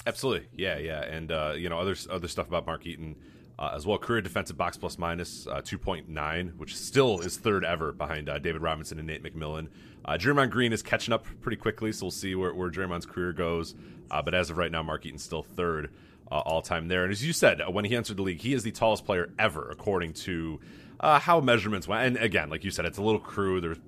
Absolutely, 0.08 0.48
yeah, 0.54 0.78
yeah, 0.78 1.04
and 1.04 1.32
uh, 1.32 1.54
you 1.56 1.70
know 1.70 1.80
other 1.80 1.96
other 2.10 2.28
stuff 2.28 2.48
about 2.48 2.66
Mark 2.66 2.86
Eaton 2.86 3.16
uh, 3.60 3.72
as 3.76 3.86
well. 3.86 3.98
Career 3.98 4.22
defensive 4.22 4.58
box 4.58 4.78
plus 4.78 4.98
minus 4.98 5.46
uh, 5.48 5.62
two 5.64 5.78
point 5.78 6.08
nine, 6.08 6.54
which 6.58 6.76
still 6.76 7.20
is 7.20 7.38
third 7.38 7.66
ever 7.66 7.92
behind 7.92 8.30
uh, 8.30 8.40
David 8.40 8.62
Robinson 8.62 8.98
and 8.98 9.08
Nate 9.08 9.22
McMillan. 9.22 9.68
Uh, 10.06 10.14
Draymond 10.14 10.50
Green 10.50 10.72
is 10.72 10.82
catching 10.82 11.14
up 11.14 11.26
pretty 11.42 11.58
quickly, 11.58 11.92
so 11.92 12.06
we'll 12.06 12.12
see 12.12 12.34
where, 12.34 12.54
where 12.54 12.72
Draymond's 12.72 13.06
career 13.06 13.34
goes. 13.34 13.76
Uh, 14.10 14.22
but 14.22 14.34
as 14.34 14.50
of 14.50 14.58
right 14.58 14.72
now, 14.72 14.82
Mark 14.82 15.06
Eaton's 15.06 15.24
still 15.24 15.44
third 15.44 15.92
uh, 16.32 16.40
all 16.40 16.62
time 16.62 16.88
there. 16.88 17.04
And 17.04 17.12
as 17.12 17.24
you 17.26 17.34
said, 17.34 17.62
uh, 17.62 17.70
when 17.70 17.86
he 17.86 17.96
entered 17.96 18.18
the 18.18 18.24
league, 18.24 18.42
he 18.42 18.54
is 18.54 18.64
the 18.64 18.72
tallest 18.72 19.06
player 19.06 19.30
ever, 19.38 19.70
according 19.70 20.14
to 20.14 20.60
uh, 21.00 21.20
how 21.20 21.40
measurements 21.40 21.88
went. 21.88 22.06
And 22.06 22.18
again, 22.24 22.50
like 22.50 22.64
you 22.64 22.72
said, 22.72 22.86
it's 22.86 22.98
a 22.98 23.02
little 23.02 23.20
crude. 23.20 23.64
There's 23.64 23.80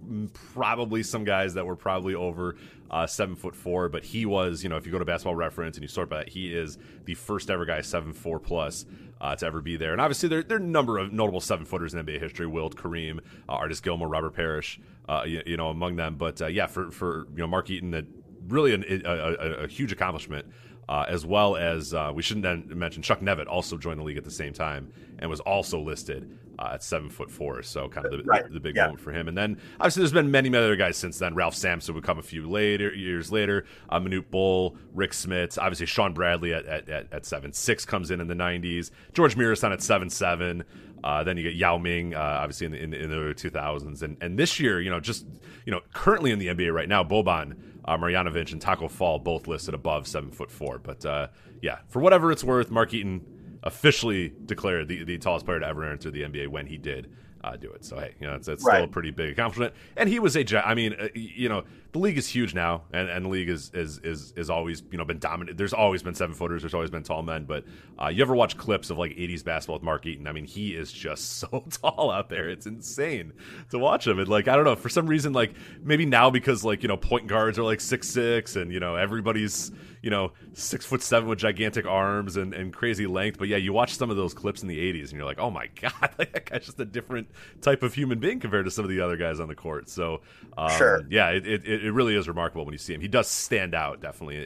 probably 0.53 1.03
some 1.03 1.23
guys 1.23 1.53
that 1.55 1.65
were 1.65 1.75
probably 1.75 2.15
over 2.15 2.55
uh, 2.89 3.07
seven 3.07 3.35
foot 3.35 3.55
four, 3.55 3.89
but 3.89 4.03
he 4.03 4.25
was, 4.25 4.63
you 4.63 4.69
know, 4.69 4.77
if 4.77 4.85
you 4.85 4.91
go 4.91 4.99
to 4.99 5.05
Basketball 5.05 5.35
Reference 5.35 5.77
and 5.77 5.83
you 5.83 5.87
sort 5.87 6.09
by 6.09 6.19
that, 6.19 6.29
he 6.29 6.53
is 6.53 6.77
the 7.05 7.15
first 7.15 7.49
ever 7.49 7.65
guy 7.65 7.81
seven 7.81 8.13
four 8.13 8.39
plus 8.39 8.85
uh, 9.19 9.35
to 9.35 9.45
ever 9.45 9.61
be 9.61 9.77
there. 9.77 9.91
And 9.91 10.01
obviously, 10.01 10.29
there, 10.29 10.43
there 10.43 10.57
are 10.57 10.61
a 10.61 10.63
number 10.63 10.97
of 10.97 11.11
notable 11.11 11.41
seven 11.41 11.65
footers 11.65 11.93
in 11.93 12.05
NBA 12.05 12.19
history: 12.19 12.47
Wilt, 12.47 12.75
Kareem, 12.75 13.19
uh, 13.47 13.53
Artis 13.53 13.81
Gilmore, 13.81 14.07
Robert 14.07 14.33
Parish, 14.33 14.79
uh, 15.07 15.23
you, 15.25 15.41
you 15.45 15.57
know, 15.57 15.69
among 15.69 15.97
them. 15.97 16.15
But 16.15 16.41
uh, 16.41 16.47
yeah, 16.47 16.67
for 16.67 16.91
for 16.91 17.27
you 17.31 17.39
know 17.39 17.47
Mark 17.47 17.69
Eaton, 17.69 17.91
that 17.91 18.05
really 18.47 18.73
an, 18.73 18.85
a, 19.05 19.09
a, 19.09 19.33
a 19.63 19.67
huge 19.67 19.91
accomplishment. 19.91 20.45
Uh, 20.89 21.05
as 21.07 21.25
well 21.25 21.55
as 21.55 21.93
uh, 21.93 22.11
we 22.13 22.21
shouldn't 22.21 22.75
mention 22.75 23.01
Chuck 23.01 23.21
Nevitt 23.21 23.47
also 23.47 23.77
joined 23.77 24.01
the 24.01 24.03
league 24.03 24.17
at 24.17 24.25
the 24.25 24.31
same 24.31 24.51
time 24.51 24.91
and 25.19 25.29
was 25.29 25.39
also 25.39 25.79
listed 25.79 26.37
uh, 26.61 26.73
at 26.75 26.83
seven 26.83 27.09
foot 27.09 27.31
four. 27.31 27.63
So 27.63 27.89
kind 27.89 28.05
of 28.05 28.11
the, 28.11 28.23
Right. 28.23 28.43
the, 28.43 28.49
the 28.55 28.59
big 28.59 28.75
Yeah. 28.75 28.83
moment 28.85 29.01
for 29.01 29.11
him. 29.11 29.27
And 29.27 29.35
then 29.37 29.57
obviously 29.79 30.01
there's 30.01 30.11
been 30.13 30.29
many, 30.29 30.49
many 30.49 30.63
other 30.63 30.75
guys 30.75 30.95
since 30.97 31.17
then. 31.17 31.33
Ralph 31.33 31.55
Sampson 31.55 31.95
would 31.95 32.03
come 32.03 32.19
a 32.19 32.23
few 32.23 32.47
later 32.49 32.93
years 32.93 33.31
later. 33.31 33.65
Uh, 33.89 33.99
Manute 33.99 34.29
Bol, 34.29 34.77
Rick 34.93 35.11
Smits, 35.11 35.57
obviously 35.57 35.87
Shawn 35.87 36.13
Bradley 36.13 36.53
at, 36.53 36.65
at, 36.65 36.87
at, 36.89 37.11
at 37.11 37.25
seven 37.25 37.51
six 37.53 37.83
comes 37.85 38.11
in 38.11 38.21
in 38.21 38.27
the 38.27 38.35
90s. 38.35 38.91
George 39.13 39.35
Muresan 39.35 39.71
at 39.73 39.81
seven 39.81 40.09
seven. 40.09 40.63
Uh, 41.03 41.23
then 41.23 41.35
you 41.35 41.41
get 41.41 41.55
Yao 41.55 41.79
Ming, 41.79 42.13
uh, 42.13 42.19
obviously 42.19 42.67
in 42.67 42.71
the, 42.73 42.77
in, 42.83 42.93
in 42.93 43.09
the 43.09 43.15
early 43.17 43.33
2000s, 43.33 44.03
and 44.03 44.17
and 44.21 44.37
this 44.37 44.59
year, 44.59 44.79
you 44.79 44.91
know, 44.91 44.99
just 44.99 45.25
you 45.65 45.71
know, 45.71 45.81
currently 45.93 46.29
in 46.29 46.37
the 46.37 46.45
NBA 46.45 46.71
right 46.71 46.87
now, 46.87 47.03
Boban 47.03 47.55
uh, 47.85 47.97
Marjanovic 47.97 48.51
and 48.51 48.61
Tacko 48.61 48.87
Fall 48.87 49.17
both 49.17 49.47
listed 49.47 49.73
above 49.73 50.05
seven 50.05 50.29
foot 50.29 50.51
four. 50.51 50.77
But 50.77 51.03
uh, 51.03 51.29
yeah, 51.63 51.79
for 51.89 52.01
whatever 52.01 52.31
it's 52.31 52.43
worth, 52.43 52.69
Mark 52.69 52.93
Eaton 52.93 53.25
officially 53.63 54.33
declared 54.45 54.87
the, 54.87 55.03
the 55.03 55.17
tallest 55.17 55.45
player 55.45 55.59
to 55.59 55.67
ever 55.67 55.89
enter 55.89 56.11
the 56.11 56.21
NBA 56.21 56.47
when 56.47 56.65
he 56.65 56.77
did 56.77 57.11
uh, 57.43 57.55
do 57.55 57.71
it. 57.71 57.83
So 57.85 57.99
hey, 57.99 58.15
you 58.19 58.27
know, 58.27 58.35
it's, 58.35 58.47
it's 58.47 58.63
still 58.63 58.83
a 58.83 58.87
pretty 58.87 59.11
big 59.11 59.31
accomplishment. 59.31 59.73
And 59.97 60.09
he 60.09 60.19
was 60.19 60.35
a, 60.35 60.67
I 60.67 60.73
mean, 60.75 60.95
uh, 60.99 61.07
you 61.13 61.49
know, 61.49 61.63
the 61.91 61.99
league 61.99 62.17
is 62.17 62.27
huge 62.27 62.53
now, 62.53 62.83
and, 62.93 63.09
and 63.09 63.25
the 63.25 63.29
league 63.29 63.49
is 63.49 63.69
is 63.73 63.99
is 63.99 64.33
is 64.37 64.49
always 64.49 64.81
you 64.91 64.97
know 64.97 65.03
been 65.03 65.19
dominant. 65.19 65.57
There's 65.57 65.73
always 65.73 66.01
been 66.01 66.15
seven 66.15 66.33
footers. 66.33 66.61
There's 66.61 66.73
always 66.73 66.89
been 66.89 67.03
tall 67.03 67.21
men. 67.21 67.43
But 67.43 67.65
uh, 68.01 68.07
you 68.07 68.21
ever 68.21 68.33
watch 68.33 68.55
clips 68.57 68.89
of 68.89 68.97
like 68.97 69.11
'80s 69.11 69.43
basketball 69.43 69.75
with 69.75 69.83
Mark 69.83 70.05
Eaton? 70.05 70.25
I 70.27 70.31
mean, 70.31 70.45
he 70.45 70.75
is 70.75 70.91
just 70.91 71.37
so 71.39 71.65
tall 71.69 72.09
out 72.11 72.29
there. 72.29 72.49
It's 72.49 72.65
insane 72.65 73.33
to 73.71 73.79
watch 73.79 74.07
him. 74.07 74.19
And 74.19 74.27
like 74.29 74.47
I 74.47 74.55
don't 74.55 74.65
know, 74.65 74.75
for 74.75 74.89
some 74.89 75.05
reason, 75.07 75.33
like 75.33 75.53
maybe 75.83 76.05
now 76.05 76.29
because 76.29 76.63
like 76.63 76.81
you 76.81 76.87
know 76.87 76.97
point 76.97 77.27
guards 77.27 77.59
are 77.59 77.63
like 77.63 77.81
six 77.81 78.07
six, 78.07 78.55
and 78.55 78.71
you 78.71 78.79
know 78.79 78.95
everybody's 78.95 79.71
you 80.01 80.09
know 80.09 80.31
six 80.53 80.85
foot 80.85 81.01
seven 81.01 81.27
with 81.29 81.39
gigantic 81.39 81.85
arms 81.85 82.37
and, 82.37 82.53
and 82.53 82.73
crazy 82.73 83.05
length. 83.05 83.37
But 83.37 83.49
yeah, 83.49 83.57
you 83.57 83.73
watch 83.73 83.95
some 83.95 84.09
of 84.09 84.15
those 84.17 84.33
clips 84.33 84.61
in 84.61 84.69
the 84.69 84.79
'80s, 84.79 85.09
and 85.09 85.13
you're 85.13 85.25
like, 85.25 85.39
oh 85.39 85.51
my 85.51 85.67
god, 85.81 86.09
like, 86.17 86.31
that 86.31 86.49
guy's 86.49 86.65
just 86.65 86.79
a 86.79 86.85
different 86.85 87.27
type 87.61 87.83
of 87.83 87.93
human 87.93 88.19
being 88.19 88.39
compared 88.39 88.63
to 88.65 88.71
some 88.71 88.85
of 88.85 88.89
the 88.89 89.01
other 89.01 89.17
guys 89.17 89.39
on 89.41 89.47
the 89.49 89.55
court. 89.55 89.89
So 89.89 90.21
um, 90.57 90.71
Sure. 90.77 91.01
yeah, 91.09 91.29
it, 91.29 91.45
it 91.45 91.65
it 91.65 91.80
really 91.89 92.15
is 92.15 92.27
remarkable 92.27 92.65
when 92.65 92.73
you 92.73 92.79
see 92.79 92.93
him. 92.93 93.01
He 93.01 93.07
does 93.07 93.27
stand 93.27 93.73
out 93.73 94.01
definitely 94.01 94.37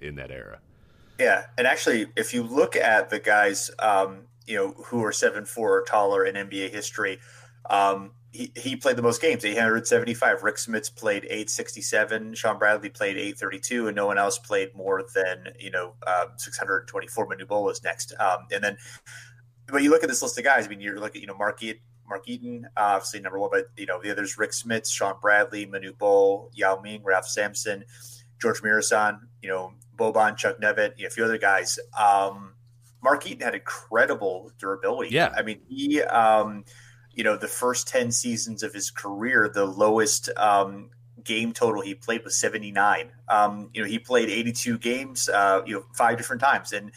in, 0.00 0.08
in 0.08 0.14
that 0.16 0.30
era. 0.30 0.60
Yeah, 1.18 1.46
and 1.56 1.66
actually, 1.66 2.06
if 2.16 2.34
you 2.34 2.42
look 2.42 2.74
at 2.76 3.10
the 3.10 3.20
guys, 3.20 3.70
um, 3.78 4.22
you 4.46 4.56
know, 4.56 4.72
who 4.86 5.04
are 5.04 5.12
seven 5.12 5.44
four 5.44 5.78
or 5.78 5.82
taller 5.82 6.24
in 6.24 6.34
NBA 6.34 6.70
history, 6.70 7.20
um, 7.70 8.12
he, 8.32 8.50
he 8.56 8.74
played 8.74 8.96
the 8.96 9.02
most 9.02 9.22
games, 9.22 9.44
875. 9.44 10.42
Rick 10.42 10.56
Smits 10.56 10.94
played 10.94 11.24
867. 11.24 12.34
Shawn 12.34 12.58
Bradley 12.58 12.88
played 12.88 13.16
832, 13.16 13.86
and 13.86 13.94
no 13.94 14.06
one 14.06 14.18
else 14.18 14.38
played 14.38 14.74
more 14.74 15.04
than, 15.14 15.54
you 15.60 15.70
know, 15.70 15.94
uh, 16.04 16.26
624. 16.36 17.28
Manute 17.28 17.46
Bol 17.46 17.62
was 17.62 17.82
next. 17.84 18.12
Um, 18.18 18.46
and 18.50 18.64
then, 18.64 18.76
but 19.68 19.84
you 19.84 19.90
look 19.90 20.02
at 20.02 20.08
this 20.08 20.20
list 20.20 20.36
of 20.36 20.42
guys, 20.42 20.66
I 20.66 20.68
mean, 20.68 20.80
you're 20.80 20.98
looking, 20.98 21.20
you 21.20 21.28
know, 21.28 21.36
Mark, 21.36 21.62
e- 21.62 21.80
Mark 22.08 22.28
Eaton, 22.28 22.68
obviously 22.76 23.20
number 23.20 23.38
one, 23.38 23.50
but, 23.50 23.66
you 23.76 23.86
know, 23.86 24.00
the 24.02 24.10
others, 24.10 24.38
Rick 24.38 24.50
Smits, 24.50 24.90
Shawn 24.90 25.16
Bradley, 25.20 25.66
Manute 25.66 25.98
Bol, 25.98 26.50
Yao 26.54 26.80
Ming, 26.80 27.02
Ralph 27.02 27.26
Sampson, 27.26 27.84
George 28.40 28.62
Muresan, 28.62 29.20
you 29.42 29.48
know, 29.48 29.74
Boban, 29.96 30.36
Chuck 30.36 30.60
Nevitt, 30.60 30.94
you 30.96 31.04
know, 31.04 31.08
a 31.08 31.10
few 31.10 31.24
other 31.24 31.38
guys. 31.38 31.78
Um, 31.98 32.54
Mark 33.02 33.26
Eaton 33.26 33.42
had 33.42 33.54
incredible 33.54 34.50
durability. 34.58 35.10
Yeah. 35.10 35.32
I 35.36 35.42
mean, 35.42 35.60
he, 35.68 36.02
um, 36.02 36.64
you 37.14 37.24
know, 37.24 37.36
the 37.36 37.48
first 37.48 37.88
10 37.88 38.10
seasons 38.10 38.62
of 38.62 38.72
his 38.72 38.90
career, 38.90 39.50
the 39.52 39.64
lowest 39.64 40.30
um, 40.36 40.90
game 41.22 41.52
total 41.52 41.80
he 41.80 41.94
played 41.94 42.24
was 42.24 42.38
79. 42.38 43.10
Um, 43.28 43.70
you 43.72 43.82
know, 43.82 43.88
he 43.88 43.98
played 43.98 44.28
82 44.28 44.78
games, 44.78 45.28
uh, 45.28 45.62
you 45.64 45.74
know, 45.74 45.84
five 45.94 46.16
different 46.16 46.42
times. 46.42 46.72
And, 46.72 46.92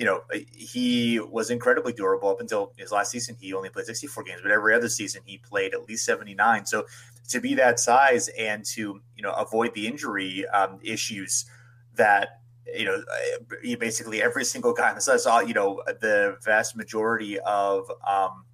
you 0.00 0.06
know, 0.06 0.22
he 0.50 1.20
was 1.20 1.50
incredibly 1.50 1.92
durable 1.92 2.30
up 2.30 2.40
until 2.40 2.72
his 2.78 2.90
last 2.90 3.10
season. 3.10 3.36
He 3.38 3.52
only 3.52 3.68
played 3.68 3.84
64 3.84 4.24
games, 4.24 4.40
but 4.42 4.50
every 4.50 4.74
other 4.74 4.88
season 4.88 5.20
he 5.26 5.36
played 5.36 5.74
at 5.74 5.86
least 5.86 6.06
79. 6.06 6.64
So 6.64 6.86
to 7.28 7.38
be 7.38 7.54
that 7.56 7.78
size 7.78 8.28
and 8.28 8.64
to, 8.64 9.02
you 9.14 9.22
know, 9.22 9.32
avoid 9.32 9.74
the 9.74 9.86
injury 9.86 10.48
um, 10.48 10.78
issues 10.82 11.44
that, 11.96 12.40
you 12.74 12.86
know, 12.86 13.04
basically 13.78 14.22
every 14.22 14.46
single 14.46 14.72
guy, 14.72 14.96
so 15.00 15.12
I 15.12 15.18
saw, 15.18 15.40
you 15.40 15.52
know, 15.52 15.82
the 15.86 16.38
vast 16.42 16.76
majority 16.76 17.38
of, 17.40 17.92
um, 18.08 18.46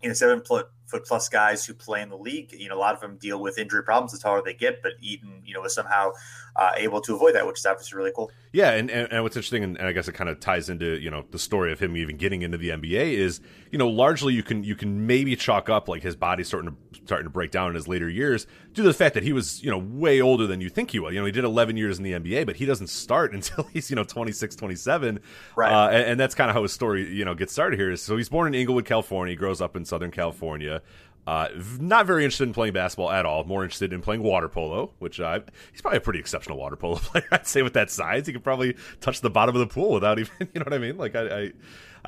you 0.00 0.08
know, 0.08 0.14
seven 0.14 0.40
foot 0.88 1.04
plus 1.04 1.28
guys 1.28 1.64
who 1.64 1.74
play 1.74 2.02
in 2.02 2.08
the 2.08 2.16
league. 2.16 2.52
You 2.52 2.68
know, 2.68 2.76
a 2.76 2.80
lot 2.80 2.94
of 2.94 3.00
them 3.00 3.16
deal 3.16 3.40
with 3.40 3.58
injury 3.58 3.84
problems 3.84 4.12
the 4.12 4.18
taller 4.18 4.42
they 4.42 4.54
get, 4.54 4.82
but 4.82 4.92
Eaton, 5.00 5.42
you 5.44 5.54
know, 5.54 5.60
was 5.60 5.74
somehow 5.74 6.12
uh, 6.56 6.72
able 6.76 7.00
to 7.00 7.14
avoid 7.14 7.34
that, 7.34 7.46
which 7.46 7.58
is 7.58 7.66
obviously 7.66 7.96
really 7.96 8.12
cool. 8.14 8.30
Yeah, 8.52 8.72
and, 8.72 8.90
and, 8.90 9.12
and 9.12 9.22
what's 9.22 9.36
interesting, 9.36 9.62
and, 9.62 9.76
and, 9.76 9.86
I 9.86 9.92
guess 9.92 10.08
it 10.08 10.12
kind 10.12 10.28
of 10.28 10.40
ties 10.40 10.68
into 10.70 10.98
you 10.98 11.10
know 11.10 11.24
the 11.30 11.38
story 11.38 11.70
of 11.70 11.78
him 11.78 11.96
even 11.96 12.16
getting 12.16 12.42
into 12.42 12.58
the 12.58 12.70
NBA 12.70 13.12
is 13.12 13.40
you 13.70 13.78
know 13.78 13.88
largely 13.88 14.34
you 14.34 14.42
can 14.42 14.64
you 14.64 14.74
can 14.74 15.06
maybe 15.06 15.36
chalk 15.36 15.68
up 15.68 15.88
like 15.88 16.02
his 16.02 16.16
body 16.16 16.42
starting 16.42 16.70
to 16.70 17.00
starting 17.04 17.26
to 17.26 17.30
break 17.30 17.50
down 17.50 17.68
in 17.68 17.74
his 17.74 17.86
later 17.86 18.08
years 18.08 18.46
due 18.72 18.82
to 18.82 18.88
the 18.88 18.94
fact 18.94 19.14
that 19.14 19.22
he 19.22 19.32
was 19.32 19.62
you 19.62 19.70
know 19.70 19.78
way 19.78 20.20
older 20.20 20.46
than 20.46 20.60
you 20.60 20.68
think 20.68 20.90
he 20.90 20.98
was. 20.98 21.12
You 21.14 21.20
know, 21.20 21.26
he 21.26 21.32
did 21.32 21.44
11 21.44 21.76
years 21.76 21.98
in 21.98 22.04
the 22.04 22.12
NBA, 22.12 22.46
but 22.46 22.56
he 22.56 22.64
doesn't 22.64 22.88
start 22.88 23.32
until 23.34 23.64
he's 23.72 23.90
you 23.90 23.96
know 23.96 24.04
26, 24.04 24.56
27, 24.56 25.20
right? 25.54 25.72
Uh, 25.72 25.90
and, 25.90 26.04
and 26.12 26.20
that's 26.20 26.34
kind 26.34 26.50
of 26.50 26.56
how 26.56 26.62
his 26.62 26.72
story 26.72 27.14
you 27.14 27.24
know 27.24 27.34
gets 27.34 27.52
started 27.52 27.78
here. 27.78 27.94
So 27.96 28.16
he's 28.16 28.30
born 28.30 28.48
in 28.48 28.54
Inglewood, 28.54 28.86
California. 28.86 29.32
He 29.32 29.36
grows 29.36 29.60
up 29.60 29.76
in 29.76 29.84
Southern 29.84 30.10
California. 30.10 30.77
Uh, 31.26 31.48
not 31.78 32.06
very 32.06 32.24
interested 32.24 32.48
in 32.48 32.54
playing 32.54 32.72
basketball 32.72 33.10
at 33.10 33.26
all. 33.26 33.44
More 33.44 33.62
interested 33.62 33.92
in 33.92 34.00
playing 34.00 34.22
water 34.22 34.48
polo, 34.48 34.92
which 34.98 35.20
uh, 35.20 35.40
he's 35.70 35.82
probably 35.82 35.98
a 35.98 36.00
pretty 36.00 36.18
exceptional 36.20 36.56
water 36.56 36.74
polo 36.74 36.96
player. 37.02 37.26
I'd 37.30 37.46
say 37.46 37.60
with 37.60 37.74
that 37.74 37.90
size, 37.90 38.26
he 38.26 38.32
could 38.32 38.42
probably 38.42 38.76
touch 39.02 39.20
the 39.20 39.28
bottom 39.28 39.54
of 39.54 39.60
the 39.60 39.66
pool 39.66 39.92
without 39.92 40.18
even, 40.18 40.32
you 40.40 40.60
know 40.60 40.64
what 40.64 40.72
I 40.72 40.78
mean? 40.78 40.96
Like 40.96 41.14
I, 41.14 41.20
I, 41.20 41.52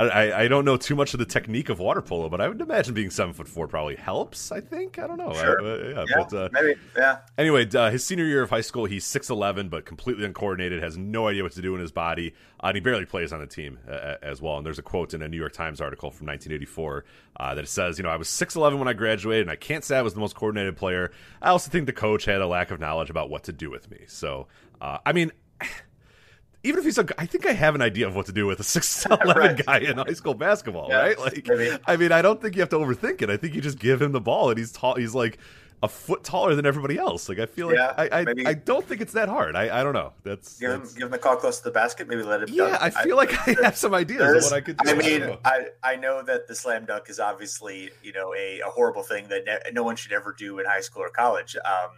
I, 0.09 0.43
I 0.43 0.49
don't 0.49 0.65
know 0.65 0.77
too 0.77 0.95
much 0.95 1.15
of 1.15 1.19
the 1.19 1.27
technique 1.27 1.69
of 1.69 1.79
water 1.79 2.01
polo, 2.01 2.29
but 2.29 2.41
I 2.41 2.49
would 2.49 2.61
imagine 2.61 2.95
being 2.95 3.11
seven 3.11 3.35
foot 3.35 3.49
four 3.49 3.69
probably 3.69 3.97
helps. 3.97 4.51
I 4.53 4.61
think 4.61 4.99
I 4.99 5.07
don't 5.07 5.19
know. 5.19 5.33
Sure. 5.33 5.61
I, 5.61 5.65
uh, 5.65 5.77
yeah, 5.77 6.05
yeah, 6.09 6.17
but, 6.17 6.35
uh, 6.35 6.49
maybe. 6.53 6.81
Yeah. 6.97 7.19
Anyway, 7.37 7.69
uh, 7.75 7.91
his 7.91 8.05
senior 8.05 8.25
year 8.25 8.43
of 8.43 8.51
high 8.51 8.61
school, 8.61 8.85
he's 8.85 9.05
six 9.05 9.31
eleven, 9.31 9.69
but 9.69 9.85
completely 9.85 10.25
uncoordinated, 10.25 10.83
has 10.83 10.97
no 10.97 11.29
idea 11.29 11.43
what 11.43 11.53
to 11.53 11.63
do 11.63 11.75
in 11.75 11.81
his 11.81 11.93
body, 11.93 12.35
uh, 12.63 12.69
and 12.69 12.77
he 12.77 12.81
barely 12.81 13.05
plays 13.05 13.33
on 13.33 13.41
the 13.41 13.47
team 13.47 13.79
uh, 13.89 14.17
as 14.23 14.41
well. 14.41 14.57
And 14.57 14.67
there's 14.67 14.79
a 14.79 14.83
quote 14.83 15.13
in 15.15 15.23
a 15.23 15.29
New 15.29 15.37
York 15.37 15.53
Times 15.53 15.81
article 15.81 16.11
from 16.11 16.27
1984 16.29 17.05
uh, 17.39 17.55
that 17.55 17.69
says, 17.69 17.99
"You 17.99 18.05
know, 18.05 18.11
I 18.11 18.17
was 18.17 18.29
six 18.29 18.57
eleven 18.57 18.79
when 18.79 18.89
I 18.89 18.93
graduated, 18.93 19.43
and 19.43 19.51
I 19.51 19.57
can't 19.57 19.85
say 19.85 19.99
I 19.99 20.03
was 20.03 20.15
the 20.15 20.21
most 20.21 20.35
coordinated 20.35 20.77
player. 20.77 21.11
I 21.43 21.51
also 21.51 21.71
think 21.71 21.87
the 21.87 21.93
coach 21.93 22.25
had 22.25 22.41
a 22.41 22.47
lack 22.47 22.71
of 22.71 22.81
knowledge 22.81 23.11
about 23.11 23.29
what 23.31 23.45
to 23.45 23.53
do 23.53 23.71
with 23.71 23.91
me. 23.91 24.05
So, 24.07 24.49
uh, 24.81 24.99
I 25.05 25.13
mean." 25.13 25.33
Even 26.63 26.79
if 26.79 26.85
he's 26.85 26.99
a, 26.99 27.07
I 27.19 27.27
think 27.27 27.47
I 27.47 27.53
have 27.53 27.75
an 27.75 27.83
idea 27.83 28.07
of 28.07 28.15
what 28.15 28.27
to 28.27 28.33
do 28.33 28.47
with 28.47 28.61
a 28.61 28.65
six 28.65 29.07
eleven 29.11 29.37
Right. 29.37 29.67
guy 29.67 29.79
in 29.79 29.97
high 29.99 30.13
school 30.13 30.35
basketball, 30.35 30.89
Yeah, 30.91 30.99
right? 31.01 31.19
Like, 31.19 31.47
maybe. 31.49 31.77
I 31.87 31.97
mean, 31.97 32.13
I 32.13 32.23
don't 32.23 32.41
think 32.41 32.55
you 32.55 32.61
have 32.61 32.69
to 32.71 32.77
overthink 32.77 33.23
it. 33.23 33.31
I 33.31 33.37
think 33.37 33.55
you 33.55 33.61
just 33.61 33.79
give 33.79 34.01
him 34.03 34.13
the 34.13 34.21
ball, 34.21 34.51
and 34.51 34.59
he's 34.59 34.71
tall. 34.73 34.95
He's 34.97 35.15
like 35.15 35.39
a 35.83 35.89
foot 35.89 36.23
taller 36.23 36.55
than 36.55 36.67
everybody 36.67 36.99
else. 36.99 37.27
Like, 37.27 37.39
I 37.39 37.47
feel 37.47 37.69
like 37.69 37.77
Yeah, 37.77 37.95
I, 37.97 38.21
I, 38.21 38.25
maybe- 38.25 38.47
I 38.47 38.53
don't 38.53 38.87
think 38.87 39.01
it's 39.01 39.15
that 39.15 39.31
hard. 39.31 39.57
I, 39.57 39.81
I 39.81 39.83
don't 39.83 39.95
know. 39.95 40.13
That's, 40.25 40.59
Give 40.59 40.69
him, 40.73 40.81
that's- 40.81 40.93
give 40.93 41.05
him 41.05 41.11
the 41.11 41.17
call 41.19 41.37
close 41.37 41.57
to 41.57 41.65
the 41.65 41.71
basket. 41.71 42.07
Maybe 42.07 42.23
let 42.23 42.43
him. 42.43 42.51
yeah. 42.53 42.69
dunk. 42.79 42.83
I 42.83 42.91
feel 43.03 43.17
like 43.17 43.33
I 43.49 43.57
have 43.65 43.79
some 43.79 43.95
ideas 43.95 44.21
of 44.21 44.43
what 44.43 44.53
I 44.53 44.61
could 44.61 44.77
do. 44.77 44.91
I 44.91 44.93
mean. 44.95 45.39
I, 45.43 45.69
I 45.83 45.97
know 45.97 46.23
that 46.23 46.47
the 46.49 46.55
slam 46.55 46.85
dunk 46.85 47.09
is 47.09 47.19
obviously 47.19 47.89
you 48.03 48.13
know 48.13 48.35
a, 48.35 48.61
a 48.61 48.67
horrible 48.69 49.03
thing 49.03 49.29
that 49.29 49.47
ne- 49.47 49.71
no 49.73 49.83
one 49.83 49.97
should 49.97 50.13
ever 50.13 50.35
do 50.37 50.59
in 50.59 50.67
high 50.67 50.83
school 50.83 51.03
or 51.03 51.09
college. 51.09 51.57
Um, 51.57 51.93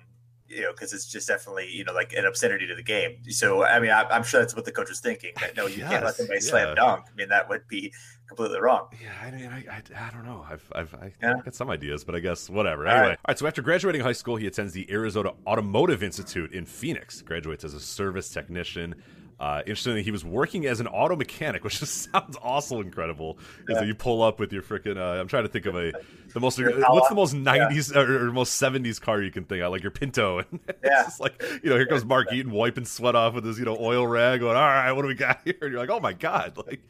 you 0.52 0.62
know, 0.62 0.72
because 0.72 0.92
it's 0.92 1.06
just 1.06 1.28
definitely 1.28 1.68
you 1.70 1.84
know 1.84 1.92
like 1.94 2.12
an 2.12 2.24
obscenity 2.26 2.66
to 2.66 2.74
the 2.74 2.82
game. 2.82 3.16
So 3.30 3.64
I 3.64 3.80
mean, 3.80 3.90
I, 3.90 4.02
I'm 4.04 4.22
sure 4.22 4.40
that's 4.40 4.54
what 4.54 4.64
the 4.64 4.72
coach 4.72 4.88
was 4.90 5.00
thinking. 5.00 5.32
That 5.40 5.56
no, 5.56 5.66
you 5.66 5.78
can't 5.78 6.04
let 6.04 6.04
Yes, 6.04 6.16
somebody 6.18 6.40
yeah. 6.42 6.50
slam 6.50 6.74
dunk. 6.76 7.04
I 7.12 7.14
mean, 7.16 7.28
that 7.30 7.48
would 7.48 7.66
be 7.68 7.92
completely 8.28 8.60
wrong. 8.60 8.88
Yeah, 9.02 9.10
I 9.22 9.30
mean, 9.30 9.46
I, 9.46 9.58
I, 9.70 10.06
I 10.06 10.10
don't 10.10 10.24
know. 10.24 10.44
I've, 10.48 10.72
I've 10.74 10.94
I 10.94 11.12
Yeah. 11.22 11.34
got 11.44 11.54
some 11.54 11.68
ideas, 11.70 12.04
but 12.04 12.14
I 12.14 12.18
guess 12.20 12.48
whatever. 12.48 12.86
All 12.86 12.92
Anyway, 12.94 13.08
right. 13.10 13.18
all 13.18 13.24
right. 13.28 13.38
So 13.38 13.46
after 13.46 13.62
graduating 13.62 14.00
high 14.02 14.12
school, 14.12 14.36
he 14.36 14.46
attends 14.46 14.72
the 14.72 14.90
Arizona 14.90 15.32
Automotive 15.46 16.02
Institute 16.02 16.52
in 16.52 16.64
Phoenix. 16.64 17.20
Graduates 17.22 17.64
as 17.64 17.74
a 17.74 17.80
service 17.80 18.30
technician. 18.30 18.94
Uh, 19.40 19.60
interestingly, 19.66 20.02
he 20.02 20.10
was 20.12 20.24
working 20.24 20.66
as 20.66 20.78
an 20.80 20.86
auto 20.86 21.16
mechanic, 21.16 21.64
which 21.64 21.80
just 21.80 22.10
sounds 22.12 22.36
also 22.36 22.80
incredible. 22.80 23.38
Is 23.68 23.76
that 23.76 23.86
you 23.86 23.94
pull 23.94 24.22
up 24.22 24.38
with 24.38 24.52
your 24.52 24.62
freaking? 24.62 24.96
Uh, 24.96 25.20
I'm 25.20 25.26
trying 25.28 25.42
to 25.44 25.48
think 25.48 25.66
of 25.66 25.74
a 25.74 25.92
the 26.32 26.40
most. 26.40 26.58
What's 26.60 27.08
the 27.08 27.14
most 27.14 27.34
'90s 27.34 27.94
or, 27.96 28.28
or 28.28 28.32
most 28.32 28.60
'70s 28.60 29.00
car 29.00 29.20
you 29.20 29.30
can 29.32 29.44
think 29.44 29.62
of? 29.62 29.72
Like 29.72 29.82
your 29.82 29.90
Pinto. 29.90 30.38
And 30.52 30.60
it's 30.68 30.78
Yeah. 30.84 31.02
just 31.02 31.20
like 31.20 31.42
you 31.62 31.70
know, 31.70 31.76
here 31.76 31.86
comes 31.86 32.04
Mark 32.04 32.32
Eaton 32.32 32.52
wiping 32.52 32.84
sweat 32.84 33.14
off 33.16 33.34
with 33.34 33.44
his 33.44 33.58
you 33.58 33.64
know 33.64 33.76
oil 33.80 34.06
rag, 34.06 34.40
going, 34.40 34.56
"All 34.56 34.62
right, 34.62 34.92
what 34.92 35.02
do 35.02 35.08
we 35.08 35.14
got 35.14 35.40
here?" 35.44 35.54
And 35.60 35.70
you're 35.72 35.80
like, 35.80 35.90
"Oh 35.90 36.00
my 36.00 36.12
god!" 36.12 36.56
Like 36.66 36.80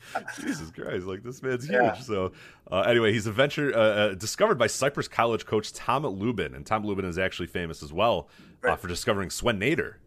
Jesus 0.41 0.71
Christ, 0.71 1.07
like 1.07 1.23
this 1.23 1.43
man's 1.43 1.65
huge. 1.65 1.73
Yeah. 1.73 1.95
So 2.01 2.33
uh, 2.71 2.81
anyway, 2.81 3.13
he's 3.13 3.27
a 3.27 3.33
venture 3.33 3.75
uh, 3.75 3.79
uh, 3.81 4.15
discovered 4.15 4.59
by 4.59 4.67
Cypress 4.67 5.09
College 5.09 5.47
coach 5.47 5.73
Tom 5.73 6.07
Lubin, 6.07 6.55
and 6.55 6.67
Tom 6.67 6.85
Lubin 6.85 7.05
is 7.07 7.19
actually 7.19 7.47
famous 7.49 7.83
as 7.83 7.93
well 7.93 8.29
uh, 8.63 8.77
for 8.77 8.89
discovering 8.89 9.31
Swen 9.31 9.59
Nater. 9.59 9.99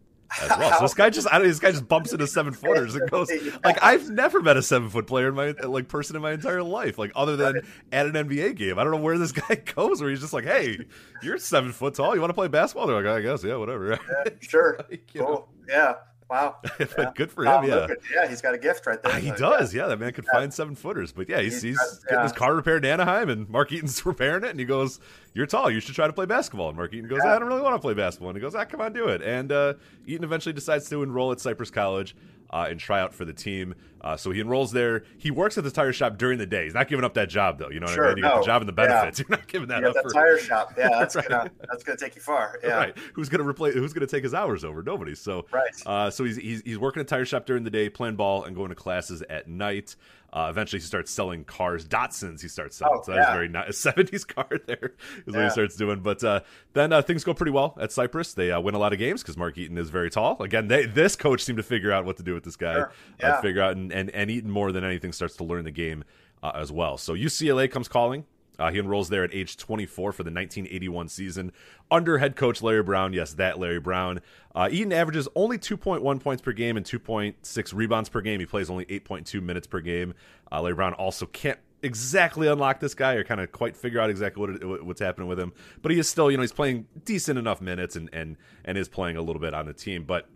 As 0.42 0.50
well, 0.58 0.72
so 0.78 0.84
this 0.84 0.94
guy 0.94 1.10
just 1.10 1.26
I 1.32 1.38
don't, 1.38 1.46
this 1.48 1.58
guy 1.58 1.70
just 1.70 1.88
bumps 1.88 2.12
into 2.12 2.26
seven 2.26 2.52
footers 2.52 2.94
and 2.94 3.08
goes 3.10 3.30
like 3.64 3.82
I've 3.82 4.10
never 4.10 4.42
met 4.42 4.56
a 4.56 4.62
seven 4.62 4.90
foot 4.90 5.06
player 5.06 5.28
in 5.28 5.34
my 5.34 5.54
like 5.66 5.88
person 5.88 6.16
in 6.16 6.22
my 6.22 6.32
entire 6.32 6.62
life 6.62 6.98
like 6.98 7.12
other 7.14 7.36
than 7.36 7.62
at 7.92 8.06
an 8.06 8.12
NBA 8.12 8.56
game. 8.56 8.78
I 8.78 8.84
don't 8.84 8.92
know 8.92 9.00
where 9.00 9.18
this 9.18 9.32
guy 9.48 9.54
goes 9.56 10.00
where 10.00 10.10
he's 10.10 10.20
just 10.20 10.32
like, 10.32 10.44
hey, 10.44 10.78
you're 11.22 11.38
seven 11.38 11.72
foot 11.72 11.94
tall. 11.94 12.14
You 12.14 12.20
want 12.20 12.30
to 12.30 12.34
play 12.34 12.48
basketball? 12.48 12.86
They're 12.86 13.02
like, 13.02 13.06
I 13.06 13.20
guess, 13.20 13.44
yeah, 13.44 13.56
whatever. 13.56 13.98
Yeah, 14.06 14.30
sure. 14.40 14.76
Like, 14.88 15.14
you 15.14 15.20
know. 15.20 15.26
cool. 15.26 15.48
Yeah. 15.68 15.94
Wow. 16.28 16.56
But 16.96 17.14
good 17.14 17.30
for 17.30 17.44
Tom 17.44 17.64
him, 17.64 17.70
yeah. 17.70 17.76
Lubin. 17.82 17.96
Yeah, 18.12 18.26
he's 18.28 18.42
got 18.42 18.52
a 18.54 18.58
gift 18.58 18.84
right 18.86 19.00
there. 19.02 19.12
Ah, 19.12 19.16
he 19.18 19.28
So, 19.28 19.36
does, 19.36 19.72
yeah. 19.72 19.86
That 19.86 20.00
man 20.00 20.12
could 20.12 20.26
find 20.26 20.52
seven 20.52 20.74
footers, 20.74 21.12
but 21.12 21.28
yeah, 21.28 21.40
he's, 21.40 21.62
he's 21.62 21.78
getting 22.08 22.22
his 22.24 22.32
car 22.32 22.54
repaired 22.54 22.84
in 22.84 22.90
Anaheim, 22.90 23.28
and 23.28 23.48
Mark 23.48 23.70
Eaton's 23.70 24.04
repairing 24.06 24.42
it, 24.44 24.50
and 24.50 24.58
he 24.58 24.66
goes, 24.66 24.98
"You're 25.34 25.46
tall, 25.46 25.70
you 25.70 25.78
should 25.80 25.94
try 25.94 26.06
to 26.08 26.12
play 26.12 26.26
basketball." 26.26 26.68
And 26.68 26.76
Mark 26.76 26.92
Eaton 26.92 27.08
goes, 27.08 27.20
Yeah. 27.24 27.34
"I 27.34 27.38
don't 27.38 27.46
really 27.48 27.60
want 27.62 27.76
to 27.76 27.80
play 27.80 27.94
basketball," 27.94 28.30
and 28.30 28.36
he 28.36 28.42
goes, 28.42 28.54
"Ah, 28.56 28.64
come 28.64 28.80
on, 28.80 28.92
do 28.92 29.06
it." 29.08 29.22
And 29.22 29.52
uh, 29.52 29.74
Eaton 30.06 30.24
eventually 30.24 30.52
decides 30.52 30.88
to 30.90 31.02
enroll 31.02 31.30
at 31.32 31.38
Cypress 31.40 31.70
College 31.70 32.16
uh, 32.50 32.66
and 32.70 32.78
try 32.80 33.00
out 33.00 33.14
for 33.14 33.24
the 33.24 33.32
team. 33.32 33.74
Uh, 34.02 34.16
so 34.16 34.30
he 34.30 34.40
enrolls 34.40 34.70
there. 34.70 35.02
He 35.18 35.30
works 35.32 35.58
at 35.58 35.64
the 35.64 35.70
tire 35.70 35.92
shop 35.92 36.16
during 36.16 36.38
the 36.38 36.46
day. 36.46 36.64
He's 36.64 36.74
not 36.74 36.86
giving 36.86 37.04
up 37.04 37.14
that 37.14 37.28
job, 37.28 37.58
though. 37.58 37.70
You 37.70 37.80
know 37.80 37.86
what 37.86 37.98
I 37.98 38.08
mean? 38.08 38.16
You 38.18 38.22
got 38.22 38.40
the 38.40 38.46
job 38.46 38.62
and 38.62 38.68
the 38.68 38.82
Yeah. 38.82 38.86
benefits. 38.88 39.18
You're 39.28 39.28
not 39.30 39.46
giving 39.48 39.68
that 39.68 39.80
You 39.80 39.88
up 39.88 39.94
that 39.94 40.02
for 40.04 40.10
tire 40.12 40.38
shop. 40.38 40.72
Yeah, 40.78 40.88
that's 40.98 41.16
Right. 41.16 41.28
gonna 41.28 41.50
that's 41.68 41.82
gonna 41.82 41.98
take 41.98 42.14
you 42.14 42.20
far. 42.22 42.60
Yeah. 42.62 42.76
Right. 42.76 42.96
Who's 43.14 43.28
gonna 43.28 43.42
replace? 43.48 43.74
Who's 43.74 43.92
gonna 43.92 44.06
take 44.06 44.22
his 44.22 44.34
hours 44.34 44.64
over? 44.64 44.82
Nobody. 44.82 45.14
So 45.16 45.46
Right. 45.50 45.70
Uh, 45.84 46.10
so 46.10 46.22
he's, 46.24 46.36
he's 46.36 46.62
he's 46.64 46.78
working 46.78 47.00
a 47.00 47.04
tire 47.04 47.24
shop 47.24 47.46
during 47.46 47.64
the 47.64 47.70
day, 47.70 47.88
playing 47.88 48.14
ball, 48.16 48.44
and 48.44 48.54
going 48.54 48.68
to 48.68 48.74
classes 48.76 49.22
at 49.28 49.48
night. 49.48 49.96
Uh, 50.36 50.48
eventually, 50.50 50.78
he 50.80 50.86
starts 50.86 51.10
selling 51.10 51.44
cars. 51.44 51.88
Datsuns 51.88 52.42
he 52.42 52.48
starts 52.48 52.76
selling. 52.76 52.98
Oh, 52.98 53.02
so 53.06 53.12
that's 53.14 53.26
yeah. 53.26 53.32
very 53.32 53.48
nice. 53.48 53.80
70s 53.80 54.26
car 54.34 54.46
there 54.66 54.92
is 55.26 55.34
what 55.34 55.44
he 55.44 55.50
starts 55.50 55.76
doing. 55.76 56.00
But 56.00 56.22
uh, 56.22 56.40
then 56.74 56.92
uh, 56.92 57.00
things 57.00 57.24
go 57.24 57.32
pretty 57.32 57.52
well 57.52 57.74
at 57.80 57.90
Cypress. 57.90 58.34
They 58.34 58.50
uh, 58.52 58.60
win 58.60 58.74
a 58.74 58.78
lot 58.78 58.92
of 58.92 58.98
games 58.98 59.22
because 59.22 59.38
Mark 59.38 59.56
Eaton 59.56 59.78
is 59.78 59.88
very 59.88 60.10
tall. 60.10 60.42
Again, 60.42 60.68
they, 60.68 60.84
this 60.84 61.16
coach 61.16 61.42
seemed 61.42 61.56
to 61.56 61.62
figure 61.62 61.90
out 61.90 62.04
what 62.04 62.18
to 62.18 62.22
do 62.22 62.34
with 62.34 62.44
this 62.44 62.56
guy. 62.56 62.74
Sure. 62.74 62.86
Uh, 62.86 62.92
Yeah. 63.22 63.40
figure 63.40 63.62
out, 63.62 63.76
and, 63.76 63.90
and, 63.90 64.10
and 64.10 64.30
Eaton 64.30 64.50
more 64.50 64.72
than 64.72 64.84
anything 64.84 65.12
starts 65.12 65.36
to 65.36 65.44
learn 65.44 65.64
the 65.64 65.70
game 65.70 66.04
uh, 66.42 66.52
as 66.54 66.70
well. 66.70 66.98
So 66.98 67.14
UCLA 67.14 67.70
comes 67.70 67.88
calling. 67.88 68.26
Uh, 68.58 68.70
he 68.70 68.78
enrolls 68.78 69.08
there 69.08 69.22
at 69.24 69.34
age 69.34 69.56
24 69.56 70.12
for 70.12 70.22
the 70.22 70.28
1981 70.30 71.08
season 71.08 71.52
under 71.90 72.18
head 72.18 72.36
coach 72.36 72.62
Larry 72.62 72.82
Brown. 72.82 73.12
Yes, 73.12 73.34
that 73.34 73.58
Larry 73.58 73.80
Brown. 73.80 74.20
Uh, 74.54 74.68
Eaton 74.70 74.92
averages 74.92 75.28
only 75.34 75.58
2.1 75.58 76.20
points 76.20 76.42
per 76.42 76.52
game 76.52 76.76
and 76.76 76.86
2.6 76.86 77.74
rebounds 77.74 78.08
per 78.08 78.20
game. 78.20 78.40
He 78.40 78.46
plays 78.46 78.70
only 78.70 78.84
8.2 78.86 79.42
minutes 79.42 79.66
per 79.66 79.80
game. 79.80 80.14
Uh, 80.50 80.62
Larry 80.62 80.74
Brown 80.76 80.94
also 80.94 81.26
can't 81.26 81.58
exactly 81.82 82.48
unlock 82.48 82.80
this 82.80 82.94
guy 82.94 83.12
or 83.14 83.22
kind 83.22 83.40
of 83.40 83.52
quite 83.52 83.76
figure 83.76 84.00
out 84.00 84.08
exactly 84.08 84.40
what 84.40 84.50
it, 84.62 84.84
what's 84.84 85.00
happening 85.00 85.28
with 85.28 85.38
him. 85.38 85.52
But 85.82 85.92
he 85.92 85.98
is 85.98 86.08
still, 86.08 86.30
you 86.30 86.36
know, 86.38 86.42
he's 86.42 86.52
playing 86.52 86.86
decent 87.04 87.38
enough 87.38 87.60
minutes 87.60 87.96
and 87.96 88.08
and 88.12 88.36
and 88.64 88.78
is 88.78 88.88
playing 88.88 89.16
a 89.16 89.22
little 89.22 89.40
bit 89.40 89.52
on 89.54 89.66
the 89.66 89.74
team. 89.74 90.04
But 90.04 90.26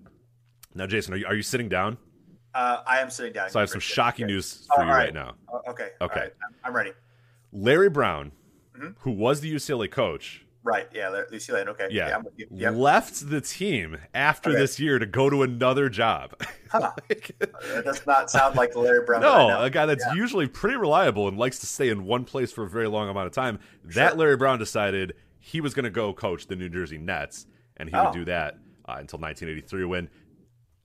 now, 0.74 0.86
Jason, 0.86 1.14
are 1.14 1.16
you 1.16 1.26
are 1.26 1.34
you 1.34 1.42
sitting 1.42 1.68
down? 1.70 1.96
Uh, 2.54 2.82
I 2.86 2.98
am 2.98 3.10
sitting 3.10 3.32
down. 3.32 3.48
So 3.48 3.58
I 3.58 3.62
have 3.62 3.70
some 3.70 3.80
shocking 3.80 4.24
Okay. 4.26 4.32
news 4.34 4.66
for 4.74 4.82
Oh, 4.82 4.84
you 4.86 4.90
right 4.92 5.14
now. 5.14 5.34
Oh, 5.52 5.62
okay. 5.70 5.90
Okay. 6.00 6.20
Right. 6.20 6.32
I'm 6.64 6.74
ready. 6.74 6.90
Larry 7.52 7.90
Brown, 7.90 8.32
Mm-hmm. 8.76 8.88
who 9.00 9.10
was 9.10 9.40
the 9.42 9.52
UCLA 9.54 9.90
coach, 9.90 10.44
Right. 10.62 10.88
Yeah. 10.92 11.22
Lucy 11.30 11.52
Lane. 11.54 11.68
Okay. 11.70 11.88
yeah, 11.90 12.14
I'm 12.14 12.22
with 12.22 12.34
you. 12.38 12.46
Yep. 12.50 12.74
left 12.74 13.30
the 13.30 13.40
team 13.40 13.96
after 14.12 14.50
Okay. 14.50 14.58
this 14.58 14.78
year 14.78 14.98
to 14.98 15.06
go 15.06 15.30
to 15.30 15.42
another 15.42 15.88
job. 15.88 16.34
Huh. 16.70 16.92
Like- 17.08 17.34
That 17.38 17.84
does 17.84 18.06
not 18.06 18.30
sound 18.30 18.56
like 18.56 18.76
Larry 18.76 19.04
Brown. 19.04 19.22
no, 19.22 19.60
a 19.62 19.70
guy 19.70 19.86
that's 19.86 20.04
Yeah. 20.06 20.14
usually 20.14 20.46
pretty 20.46 20.76
reliable 20.76 21.26
and 21.28 21.36
likes 21.38 21.58
to 21.60 21.66
stay 21.66 21.88
in 21.88 22.04
one 22.04 22.24
place 22.24 22.52
for 22.52 22.64
a 22.64 22.68
very 22.68 22.86
long 22.88 23.08
amount 23.08 23.26
of 23.26 23.32
time. 23.32 23.58
That 23.86 24.16
Larry 24.18 24.36
Brown 24.36 24.58
decided 24.60 25.14
he 25.40 25.60
was 25.62 25.72
going 25.74 25.84
to 25.84 25.90
go 25.90 26.12
coach 26.12 26.46
the 26.46 26.54
New 26.56 26.68
Jersey 26.68 26.98
Nets, 26.98 27.46
and 27.78 27.88
he 27.88 27.96
would 27.96 28.06
Oh. 28.08 28.12
do 28.12 28.24
that 28.26 28.54
uh, 28.88 28.96
until 28.98 29.18
1983 29.18 29.84
when. 29.86 30.08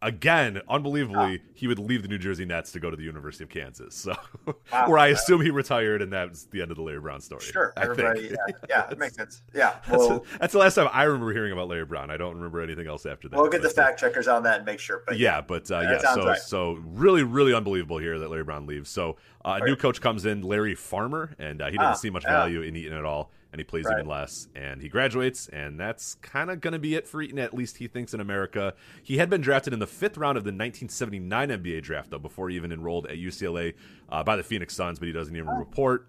Again, 0.01 0.61
unbelievably, 0.69 1.41
he 1.53 1.67
would 1.67 1.79
leave 1.79 2.01
the 2.03 2.07
New 2.07 2.17
Jersey 2.17 2.45
Nets 2.45 2.71
to 2.73 2.79
go 2.79 2.91
to 2.91 2.97
the 2.97 3.03
University 3.03 3.43
of 3.43 3.49
Kansas. 3.49 3.95
So, 3.95 4.13
Wow. 4.45 4.55
where 4.87 4.97
I 4.99 5.07
assume 5.07 5.41
he 5.41 5.49
retired, 5.49 6.01
and 6.01 6.13
that's 6.13 6.43
the 6.45 6.61
end 6.61 6.69
of 6.69 6.77
the 6.77 6.83
Larry 6.83 6.99
Brown 6.99 7.21
story. 7.21 7.41
Sure. 7.41 7.73
I 7.75 7.87
think. 7.87 8.31
Yeah. 8.31 8.35
Yeah. 8.69 8.89
It 8.91 8.99
makes 8.99 9.15
sense. 9.15 9.41
Yeah. 9.53 9.75
That's, 9.87 9.97
We'll, 9.97 10.25
that's 10.39 10.53
the 10.53 10.59
last 10.59 10.75
time 10.75 10.89
I 10.91 11.03
remember 11.03 11.31
hearing 11.33 11.53
about 11.53 11.69
Larry 11.69 11.85
Brown. 11.85 12.11
I 12.11 12.17
don't 12.17 12.35
remember 12.35 12.61
anything 12.61 12.87
else 12.87 13.05
after 13.05 13.29
that. 13.29 13.37
we'll 13.39 13.49
get 13.49 13.61
the 13.61 13.69
fact 13.69 13.99
checkers 13.99 14.27
on 14.27 14.43
that 14.43 14.57
and 14.57 14.65
make 14.65 14.79
sure. 14.79 15.01
But 15.07 15.17
yeah, 15.17 15.41
but 15.41 15.71
uh, 15.71 15.79
yeah, 15.79 16.13
so 16.13 16.25
right. 16.25 16.37
so 16.39 16.73
really, 16.85 17.23
really 17.23 17.53
unbelievable 17.53 17.97
here 17.97 18.19
that 18.19 18.29
Larry 18.29 18.43
Brown 18.43 18.67
leaves. 18.67 18.89
So 18.89 19.15
uh, 19.45 19.59
a 19.61 19.65
new 19.65 19.75
coach 19.75 20.01
comes 20.01 20.25
in, 20.25 20.41
Larry 20.41 20.75
Farmer, 20.75 21.35
and 21.39 21.61
uh, 21.61 21.67
he 21.69 21.77
doesn't 21.77 21.91
Ah, 21.91 21.93
see 21.93 22.09
much 22.09 22.23
yeah. 22.23 22.31
value 22.31 22.61
in 22.61 22.75
Eaton 22.75 22.97
at 22.97 23.05
all, 23.05 23.31
and 23.53 23.59
he 23.59 23.63
plays 23.63 23.85
Right. 23.85 23.99
even 23.99 24.07
less. 24.07 24.47
And 24.55 24.81
he 24.81 24.89
graduates, 24.89 25.47
and 25.49 25.79
that's 25.79 26.15
kind 26.15 26.49
of 26.49 26.59
going 26.61 26.73
to 26.73 26.79
be 26.79 26.95
it 26.95 27.07
for 27.07 27.21
Eaton. 27.21 27.37
At 27.39 27.53
least 27.53 27.77
he 27.77 27.87
thinks 27.87 28.13
in 28.13 28.19
America. 28.19 28.73
He 29.03 29.17
had 29.17 29.29
been 29.29 29.41
drafted 29.41 29.71
in 29.71 29.79
the 29.79 29.87
fifth 29.87 30.17
round 30.17 30.37
of 30.37 30.43
the 30.43 30.49
1979 30.51 31.49
NBA 31.51 31.81
draft, 31.83 32.09
though, 32.09 32.19
before 32.19 32.49
he 32.49 32.55
even 32.55 32.71
enrolled 32.71 33.05
at 33.05 33.17
UCLA 33.17 33.73
uh, 34.09 34.23
by 34.23 34.35
the 34.35 34.43
Phoenix 34.43 34.73
Suns, 34.75 34.99
but 34.99 35.05
he 35.07 35.11
doesn't 35.13 35.35
even 35.35 35.49
report. 35.49 36.07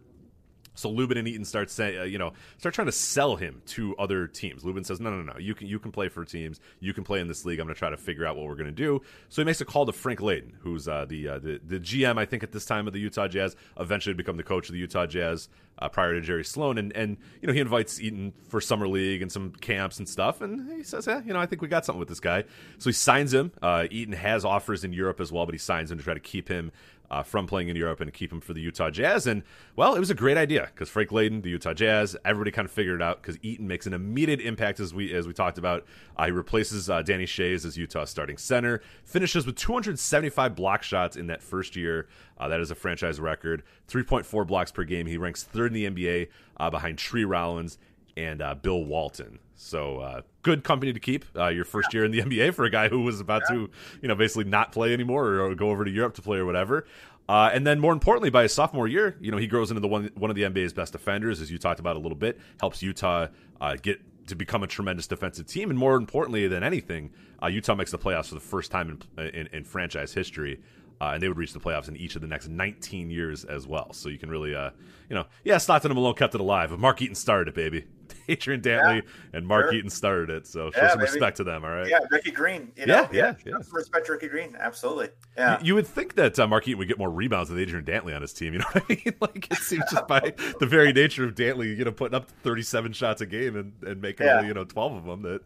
So 0.77 0.89
Lubin 0.91 1.19
and 1.19 1.27
Eaton 1.27 1.45
start 1.45 1.71
saying, 1.71 1.99
uh, 1.99 2.03
you 2.05 2.19
know, 2.19 2.33
start 2.59 2.75
trying 2.75 2.87
to 2.87 2.93
sell 2.93 3.37
him 3.37 3.63
to 3.67 3.97
other 3.97 4.27
teams. 4.27 4.65
Lubin 4.65 4.85
says, 4.85 5.01
"No, 5.01 5.11
no, 5.11 5.23
no, 5.23 5.39
you 5.39 5.55
can 5.55 5.67
you 5.67 5.79
can 5.79 5.93
play 5.93 6.09
for 6.09 6.25
teams. 6.25 6.61
You 6.81 6.95
can 6.95 7.05
play 7.05 7.21
in 7.21 7.29
this 7.29 7.45
league. 7.45 7.59
I'm 7.59 7.67
going 7.67 7.75
to 7.75 7.79
try 7.79 7.91
to 7.91 7.97
figure 7.97 8.27
out 8.27 8.37
what 8.37 8.47
we're 8.47 8.55
going 8.55 8.67
to 8.67 8.73
do." 8.73 9.03
So 9.29 9.43
he 9.43 9.47
makes 9.47 9.61
a 9.61 9.65
call 9.65 9.87
to 9.87 9.93
Frank 9.93 10.21
Layden, 10.21 10.53
who's 10.61 10.89
uh, 10.89 11.05
the, 11.09 11.29
uh, 11.29 11.39
the 11.39 11.61
the 11.67 11.81
GM, 11.81 12.19
I 12.19 12.25
think, 12.25 12.43
at 12.43 12.53
this 12.53 12.65
time 12.65 12.87
of 12.87 12.93
the 12.93 13.01
Utah 13.01 13.29
Jazz. 13.29 13.57
Eventually, 13.79 14.15
become 14.15 14.37
the 14.37 14.43
coach 14.43 14.69
of 14.69 14.75
the 14.75 14.79
Utah 14.79 15.07
Jazz 15.07 15.49
uh, 15.79 15.89
prior 15.89 16.15
to 16.15 16.21
Jerry 16.21 16.45
Sloan, 16.45 16.79
and 16.79 16.93
and 16.95 17.17
you 17.41 17.47
know 17.47 17.53
he 17.53 17.61
invites 17.61 18.01
Eaton 18.01 18.33
for 18.49 18.61
summer 18.61 18.89
league 18.89 19.23
and 19.23 19.31
some 19.31 19.53
camps 19.53 19.99
and 19.99 20.09
stuff. 20.09 20.41
And 20.41 20.71
he 20.73 20.83
says, 20.83 21.07
"Yeah, 21.07 21.21
you 21.25 21.33
know, 21.33 21.41
I 21.41 21.47
think 21.47 21.63
we 21.63 21.69
got 21.69 21.85
something 21.85 22.01
with 22.01 22.09
this 22.09 22.21
guy." 22.21 22.45
So 22.79 22.91
he 22.91 22.95
signs 22.95 23.33
him. 23.33 23.53
Uh, 23.61 23.87
Eaton 23.91 24.15
has 24.15 24.45
offers 24.45 24.85
in 24.85 24.93
Europe 24.93 25.21
as 25.21 25.33
well, 25.33 25.47
but 25.47 25.55
he 25.55 25.59
signs 25.59 25.91
him 25.91 25.99
to 25.99 26.05
try 26.05 26.15
to 26.15 26.21
keep 26.21 26.49
him 26.49 26.73
uh, 27.11 27.23
from 27.23 27.47
playing 27.47 27.69
in 27.69 27.77
Europe 27.77 28.01
and 28.01 28.13
keep 28.13 28.33
him 28.33 28.41
for 28.41 28.53
the 28.53 28.61
Utah 28.61 28.91
Jazz. 28.91 29.27
And 29.27 29.43
well, 29.77 29.95
it 29.95 30.01
was 30.01 30.11
a 30.11 30.15
great 30.15 30.37
idea 30.37 30.69
because 30.75 30.89
Frank 30.89 31.11
Layden, 31.11 31.43
the 31.43 31.51
Utah 31.51 31.75
Jazz, 31.75 32.17
everybody 32.25 32.51
kind 32.51 32.67
of 32.67 32.73
figured 32.73 33.01
it 33.01 33.05
out 33.05 33.23
because 33.23 33.39
Eaton 33.43 33.67
makes 33.67 33.87
an 33.87 33.93
immediate 33.93 34.41
impact 34.41 34.81
as 34.81 34.93
we 34.93 35.15
as 35.15 35.27
we 35.27 35.33
talked 35.33 35.59
about. 35.59 35.85
Uh, 36.17 36.27
he 36.27 36.31
replaces 36.31 36.91
uh, 36.91 37.03
Danny 37.03 37.27
Schayes 37.27 37.65
as 37.65 37.77
Utah's 37.77 38.11
starting 38.11 38.39
center, 38.39 38.83
finishes 39.05 39.47
with 39.47 39.57
275 39.57 40.55
block 40.55 40.83
shots 40.83 41.17
in 41.17 41.27
that 41.29 41.43
first 41.43 41.77
year. 41.77 42.09
Uh, 42.39 42.49
that 42.49 42.61
is 42.61 42.71
a 42.71 42.75
franchise 42.75 43.19
record. 43.19 43.63
3.4 43.89 44.47
blocks 44.47 44.71
per 44.71 44.85
game. 44.85 45.07
He 45.07 45.17
ranks 45.17 45.43
third 45.43 45.75
in 45.75 45.95
the 45.95 46.07
NBA 46.11 46.29
uh, 46.59 46.71
behind 46.71 46.99
Tree 46.99 47.25
Rollins 47.25 47.79
and 48.17 48.41
uh, 48.41 48.55
Bill 48.55 48.85
Walton. 48.85 49.39
So 49.55 50.01
uh, 50.01 50.21
good 50.43 50.65
company 50.65 50.93
to 50.93 51.01
keep 51.01 51.25
uh, 51.37 51.49
your 51.49 51.65
first 51.65 51.93
year 51.93 52.05
in 52.05 52.11
the 52.11 52.21
NBA 52.23 52.55
for 52.55 52.65
a 52.65 52.71
guy 52.71 52.89
who 52.89 53.03
was 53.03 53.21
about 53.21 53.43
to, 53.49 53.71
you 54.01 54.09
know, 54.09 54.15
basically 54.15 54.45
not 54.45 54.73
play 54.73 54.93
anymore 54.93 55.27
or, 55.27 55.41
or 55.41 55.55
go 55.55 55.71
over 55.71 55.85
to 55.85 55.91
Europe 55.91 56.15
to 56.15 56.23
play 56.23 56.39
or 56.39 56.45
whatever. 56.45 56.87
Uh, 57.29 57.51
and 57.53 57.67
then 57.67 57.81
more 57.81 57.93
importantly, 57.93 58.31
by 58.31 58.43
his 58.43 58.53
sophomore 58.53 58.87
year, 58.87 59.17
you 59.21 59.31
know, 59.31 59.37
he 59.37 59.47
grows 59.47 59.71
into 59.71 59.81
the 59.81 59.89
one 59.89 60.11
one 60.15 60.31
of 60.31 60.37
the 60.37 60.43
NBA's 60.43 60.73
best 60.73 60.93
defenders, 60.93 61.41
as 61.41 61.51
you 61.51 61.59
talked 61.59 61.81
about 61.81 61.97
a 61.97 61.99
little 61.99 62.17
bit. 62.17 62.39
Helps 62.61 62.83
Utah 62.83 63.27
uh, 63.61 63.77
get 63.83 64.01
to 64.29 64.37
become 64.37 64.63
a 64.63 64.67
tremendous 64.67 65.07
defensive 65.07 65.47
team, 65.47 65.71
and 65.71 65.79
more 65.79 65.97
importantly 65.97 66.47
than 66.47 66.63
anything, 66.63 67.11
uh, 67.43 67.49
Utah 67.49 67.75
makes 67.75 67.91
the 67.91 67.99
playoffs 67.99 68.29
for 68.29 68.35
the 68.35 68.41
first 68.41 68.71
time 68.71 69.01
in 69.19 69.27
in, 69.27 69.49
in 69.49 69.65
franchise 69.65 70.13
history. 70.13 70.61
Uh, 70.99 71.11
and 71.13 71.23
they 71.23 71.29
would 71.29 71.37
reach 71.37 71.53
the 71.53 71.61
playoffs 71.61 71.89
in 71.89 71.97
each 71.99 72.17
of 72.17 72.23
the 72.23 72.27
next 72.27 72.49
19 72.49 73.11
years 73.11 73.45
as 73.45 73.67
well. 73.67 73.93
So 73.93 74.09
you 74.09 74.17
can 74.17 74.31
really, 74.31 74.55
uh, 74.55 74.71
you 75.11 75.15
know, 75.15 75.27
yeah, 75.45 75.59
Stockton 75.59 75.91
and 75.91 75.95
Malone 75.95 76.15
kept 76.15 76.35
it 76.35 76.41
alive, 76.41 76.71
but 76.71 76.79
Mark 76.79 77.03
Eaton 77.03 77.15
started 77.15 77.49
it, 77.49 77.55
baby. 77.55 77.85
Adrian 78.29 78.61
Dantley 78.61 79.03
and 79.33 79.47
Mark 79.47 79.67
sure. 79.67 79.75
Eaton 79.75 79.91
started 79.91 80.31
it. 80.31 80.47
So 80.47 80.71
show 80.71 80.81
Yeah, 80.81 80.89
some 80.91 80.99
maybe. 80.99 81.11
respect 81.11 81.37
to 81.39 81.45
them, 81.45 81.65
all 81.65 81.71
right? 81.71 81.89
Yeah, 81.89 81.99
Ricky 82.11 82.31
Green. 82.31 82.73
You 82.77 82.87
know, 82.87 83.09
Yeah, 83.13 83.35
yeah, 83.45 83.53
yeah. 83.53 83.63
Respect 83.73 84.07
to 84.07 84.13
Ricky 84.13 84.29
Green. 84.29 84.57
Absolutely. 84.59 85.09
Yeah. 85.37 85.59
You 85.63 85.75
would 85.75 85.87
think 85.87 86.15
that 86.15 86.39
uh, 86.39 86.47
Mark 86.47 86.67
Eaton 86.69 86.79
would 86.79 86.89
get 86.89 86.99
more 86.99 87.11
rebounds 87.11 87.51
than 87.51 87.59
Adrian 87.59 87.85
Dantley 87.85 88.15
on 88.15 88.23
his 88.23 88.33
team. 88.33 88.53
You 88.53 88.61
know 88.61 88.67
what 88.73 88.85
I 88.89 88.95
mean? 89.05 89.15
Like 89.21 89.51
it 89.51 89.59
seems 89.59 89.85
just 89.91 90.07
by 90.09 90.21
the 90.61 90.67
very 90.67 90.93
nature 90.93 91.25
of 91.25 91.35
Dantley, 91.35 91.77
you 91.77 91.85
know, 91.85 91.93
putting 91.93 92.15
up 92.15 92.31
37 92.43 92.93
shots 92.93 93.21
a 93.21 93.27
game 93.27 93.57
and, 93.57 93.73
and 93.83 94.01
making 94.01 94.27
Yeah. 94.27 94.43
you 94.43 94.55
know 94.55 94.65
12 94.65 94.93
of 94.97 95.05
them 95.05 95.23
that 95.23 95.41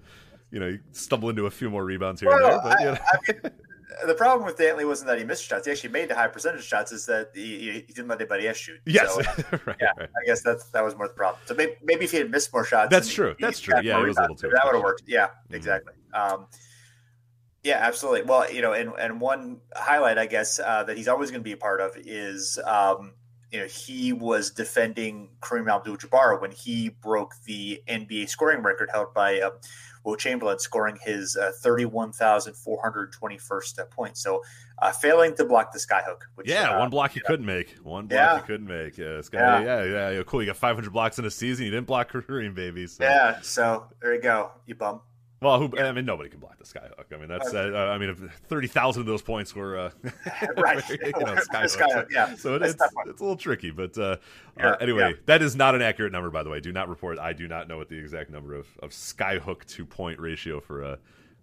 you 0.50 0.58
know 0.60 0.66
you 0.68 0.80
stumble 0.92 1.28
into 1.30 1.46
a 1.46 1.50
few 1.50 1.70
more 1.70 1.84
rebounds 1.84 2.20
here 2.20 2.30
Well, 2.30 2.60
and 2.60 2.64
there. 2.64 2.72
But 2.72 2.80
you 2.80 2.86
know. 2.86 2.98
I 3.42 3.48
mean, 3.48 3.52
the 4.06 4.14
problem 4.14 4.46
with 4.46 4.56
Dantley 4.56 4.86
wasn't 4.86 5.08
that 5.08 5.18
he 5.18 5.24
missed 5.24 5.44
shots. 5.44 5.66
He 5.66 5.72
actually 5.72 5.90
made 5.90 6.08
the 6.08 6.14
high 6.14 6.28
percentage 6.28 6.64
shots. 6.64 6.92
Is 6.92 7.06
that 7.06 7.30
he, 7.34 7.70
he 7.86 7.92
didn't 7.92 8.08
let 8.08 8.20
anybody 8.20 8.46
else 8.48 8.56
shoot. 8.56 8.80
yes, 8.86 9.12
So, 9.12 9.20
right, 9.66 9.76
yeah, 9.80 9.92
right. 9.96 10.08
I 10.22 10.26
guess 10.26 10.42
that's 10.42 10.64
that 10.70 10.84
was 10.84 10.96
more 10.96 11.08
the 11.08 11.14
problem. 11.14 11.40
So 11.46 11.54
maybe, 11.54 11.72
maybe 11.82 12.04
if 12.04 12.10
he 12.10 12.18
had 12.18 12.30
missed 12.30 12.52
more 12.52 12.64
shots, 12.64 12.90
That's 12.90 13.12
true. 13.12 13.34
he- 13.38 13.44
That's 13.44 13.58
he 13.58 13.66
true. 13.66 13.80
Yeah, 13.82 13.98
he 14.00 14.06
was 14.06 14.16
a 14.18 14.22
little 14.22 14.36
too 14.36 14.50
That 14.52 14.64
would 14.64 14.74
have 14.74 14.82
worked. 14.82 15.02
Yeah, 15.06 15.28
Mhm. 15.50 15.54
exactly. 15.56 15.92
Um, 16.14 16.46
yeah, 17.62 17.76
absolutely. 17.80 18.22
Well, 18.22 18.50
you 18.50 18.62
know, 18.62 18.72
and 18.72 18.92
and 18.98 19.20
one 19.20 19.60
highlight, 19.76 20.16
I 20.18 20.26
guess, 20.26 20.58
uh, 20.58 20.82
that 20.84 20.96
he's 20.96 21.08
always 21.08 21.30
going 21.30 21.40
to 21.40 21.44
be 21.44 21.52
a 21.52 21.56
part 21.58 21.80
of 21.80 21.92
is, 21.96 22.58
um, 22.64 23.12
you 23.52 23.60
know, 23.60 23.66
he 23.66 24.12
was 24.14 24.50
defending 24.50 25.28
Kareem 25.40 25.68
Abdul-Jabbar 25.70 26.40
when 26.40 26.52
he 26.52 26.88
broke 26.88 27.34
the 27.46 27.82
NBA 27.88 28.28
scoring 28.30 28.62
record 28.62 28.88
held 28.92 29.12
by 29.12 29.40
uh, 29.40 29.50
Wilt 30.04 30.18
Chamberlain, 30.18 30.58
scoring 30.58 30.98
his 31.04 31.36
uh, 31.36 31.52
thirty-one 31.62 32.12
thousand 32.12 32.54
four 32.54 32.80
hundred 32.82 33.12
twenty-first 33.12 33.78
uh, 33.78 33.84
point. 33.86 34.16
So, 34.16 34.42
uh, 34.80 34.92
failing 34.92 35.34
to 35.36 35.44
block 35.44 35.72
the 35.72 35.78
skyhook. 35.78 36.20
Which, 36.36 36.48
Yeah, 36.48 36.70
uh, 36.70 36.78
one 36.78 36.90
block 36.90 37.12
he 37.12 37.20
couldn't 37.20 37.44
make. 37.46 37.76
One 37.82 38.06
block 38.06 38.16
Yeah. 38.18 38.36
he 38.40 38.46
couldn't 38.46 38.66
make. 38.66 38.96
Yeah, 38.96 39.16
this 39.16 39.28
guy, 39.28 39.38
Yeah. 39.62 39.82
yeah, 39.82 39.84
yeah, 39.84 40.10
yeah, 40.10 40.22
cool. 40.24 40.40
You 40.42 40.46
got 40.46 40.56
500 40.56 40.92
blocks 40.92 41.18
in 41.18 41.24
a 41.24 41.30
season. 41.30 41.64
You 41.66 41.70
didn't 41.70 41.86
block 41.86 42.10
Kareem, 42.12 42.54
baby. 42.54 42.86
So. 42.86 43.04
Yeah. 43.04 43.40
So 43.42 43.86
there 44.00 44.14
you 44.14 44.22
go, 44.22 44.50
you 44.66 44.74
bum. 44.74 45.00
Well, 45.42 45.58
who, 45.58 45.78
I 45.78 45.92
mean, 45.92 46.04
nobody 46.04 46.28
can 46.28 46.38
block 46.38 46.58
the 46.58 46.64
skyhook. 46.64 47.14
I 47.14 47.16
mean, 47.16 47.28
that's. 47.28 47.54
Uh, 47.54 47.90
I 47.92 47.96
mean, 47.96 48.10
if 48.10 48.18
thirty 48.48 48.68
thousand 48.68 49.00
of 49.00 49.06
those 49.06 49.22
points 49.22 49.54
were, 49.54 49.78
uh, 49.78 49.90
Right. 50.56 50.86
you 50.90 50.98
know, 50.98 51.34
skyhook. 51.50 51.78
skyhook, 51.78 52.06
yeah. 52.10 52.34
So 52.34 52.56
it, 52.56 52.62
it's 52.62 52.80
a 52.80 52.88
it's 53.06 53.20
a 53.20 53.24
little 53.24 53.36
tricky, 53.36 53.70
but 53.70 53.96
uh, 53.96 54.16
Yeah, 54.58 54.72
uh, 54.72 54.76
anyway, 54.80 55.10
yeah. 55.10 55.16
that 55.26 55.40
is 55.42 55.56
not 55.56 55.74
an 55.74 55.80
accurate 55.80 56.12
number, 56.12 56.28
by 56.30 56.42
the 56.42 56.50
way. 56.50 56.60
Do 56.60 56.72
not 56.72 56.88
report. 56.90 57.18
I 57.18 57.32
do 57.32 57.48
not 57.48 57.68
know 57.68 57.78
what 57.78 57.88
the 57.88 57.98
exact 57.98 58.30
number 58.30 58.54
of 58.54 58.66
of 58.82 58.90
skyhook 58.90 59.64
to 59.66 59.86
point 59.86 60.20
ratio 60.20 60.60
for 60.60 60.82
a. 60.82 60.98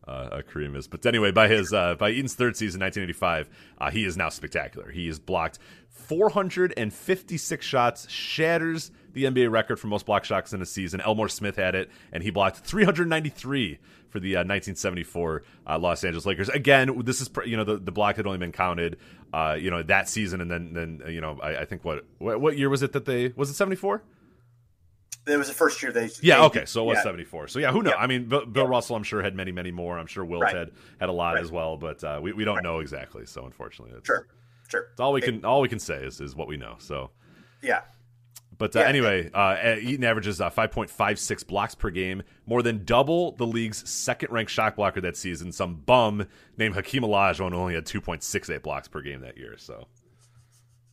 Uh, 0.08 0.30
a 0.32 0.44
Kareem 0.44 0.78
is, 0.78 0.88
but 0.88 1.06
anyway, 1.06 1.32
by 1.32 1.50
his 1.50 1.74
uh, 1.74 1.96
by 1.96 2.12
Eaton's 2.12 2.34
third 2.34 2.56
season, 2.56 2.80
1985, 2.80 3.50
uh, 3.80 3.92
he 3.92 4.06
is 4.06 4.16
now 4.16 4.30
spectacular. 4.30 4.90
He 4.90 5.08
has 5.08 5.20
blocked 5.20 5.60
456 5.90 7.66
shots, 7.66 8.10
shatters 8.10 8.92
the 9.14 9.26
NBA 9.26 9.52
record 9.52 9.80
for 9.80 9.88
most 9.88 10.06
block 10.06 10.24
shots 10.24 10.54
in 10.54 10.62
a 10.62 10.66
season. 10.66 11.02
Elmore 11.02 11.28
Smith 11.28 11.56
had 11.56 11.76
it, 11.76 11.90
and 12.12 12.24
he 12.24 12.30
blocked 12.30 12.58
393 12.60 13.80
for 14.10 14.20
the 14.20 14.36
uh, 14.36 14.40
1974 14.40 15.44
uh, 15.68 15.80
Los 15.80 16.04
Angeles 16.04 16.26
Lakers. 16.26 16.50
Again, 16.50 17.02
this 17.04 17.20
is 17.20 17.30
you 17.46 17.58
know 17.58 17.64
the, 17.64 17.78
the 17.78 17.92
block 17.92 18.16
had 18.16 18.26
only 18.26 18.38
been 18.38 18.52
counted 18.52 18.98
uh, 19.34 19.58
you 19.60 19.70
know 19.70 19.84
that 19.84 20.08
season, 20.08 20.40
and 20.42 20.50
then 20.50 20.74
then 20.74 21.02
you 21.12 21.20
know 21.22 21.40
I, 21.42 21.58
I 21.58 21.66
think 21.66 21.84
what 21.84 22.06
what 22.18 22.58
year 22.58 22.70
was 22.70 22.84
it 22.84 22.94
that 22.94 23.06
they 23.06 23.34
was 23.36 23.50
it 23.50 23.56
74? 23.56 24.04
It 25.28 25.38
was 25.38 25.48
the 25.48 25.54
first 25.54 25.82
year 25.84 25.92
they. 25.92 26.10
Yeah, 26.22 26.38
they- 26.38 26.44
okay, 26.46 26.66
so 26.66 26.84
it 26.84 26.88
was 26.88 26.96
yeah. 26.98 27.04
74. 27.04 27.48
So 27.50 27.60
yeah, 27.60 27.72
who 27.72 27.84
knows? 27.84 27.94
Yeah. 27.96 28.02
I 28.02 28.08
mean, 28.08 28.26
Bill, 28.30 28.46
Bill 28.46 28.68
Russell, 28.68 28.96
I'm 28.96 29.04
sure 29.04 29.22
had 29.22 29.36
many 29.36 29.52
many 29.52 29.72
more. 29.72 29.98
I'm 30.00 30.08
sure 30.08 30.24
Wilt 30.26 30.44
Right. 30.44 30.56
had 30.56 30.72
had 31.00 31.10
a 31.10 31.12
lot 31.14 31.36
Right. 31.36 31.44
as 31.44 31.52
well, 31.52 31.78
but 31.78 32.04
uh, 32.04 32.20
we 32.22 32.32
we 32.34 32.44
don't 32.46 32.64
know 32.64 32.80
exactly. 32.80 33.26
So 33.26 33.46
unfortunately, 33.46 33.96
it's, 33.98 34.06
Sure. 34.08 34.28
sure. 34.70 34.88
It's 34.92 35.00
all 35.00 35.14
we 35.14 35.22
can 35.22 35.44
all 35.46 35.62
we 35.62 35.70
can 35.70 35.80
say 35.80 35.98
is 35.98 36.22
is 36.22 36.36
what 36.36 36.48
we 36.48 36.58
know. 36.58 36.76
So 36.80 37.12
yeah. 37.62 37.82
But 38.60 38.76
uh, 38.76 38.80
anyway, 38.80 39.30
uh, 39.36 39.76
Eaton 39.80 40.04
averages 40.04 40.42
uh, 40.42 40.50
5.56 40.50 41.46
blocks 41.46 41.76
per 41.76 41.92
game, 41.92 42.24
more 42.48 42.64
than 42.64 42.86
double 42.86 43.34
the 43.34 43.46
league's 43.46 43.88
second-ranked 43.88 44.52
shot 44.52 44.76
blocker 44.78 45.00
that 45.02 45.16
season. 45.16 45.52
Some 45.52 45.76
bum 45.76 46.26
named 46.58 46.74
Hakeem 46.74 47.04
Olajuwon 47.04 47.54
only 47.54 47.76
had 47.76 47.86
2.68 47.86 48.64
blocks 48.64 48.88
per 48.88 49.02
game 49.02 49.22
that 49.22 49.38
year. 49.38 49.58
So 49.60 49.86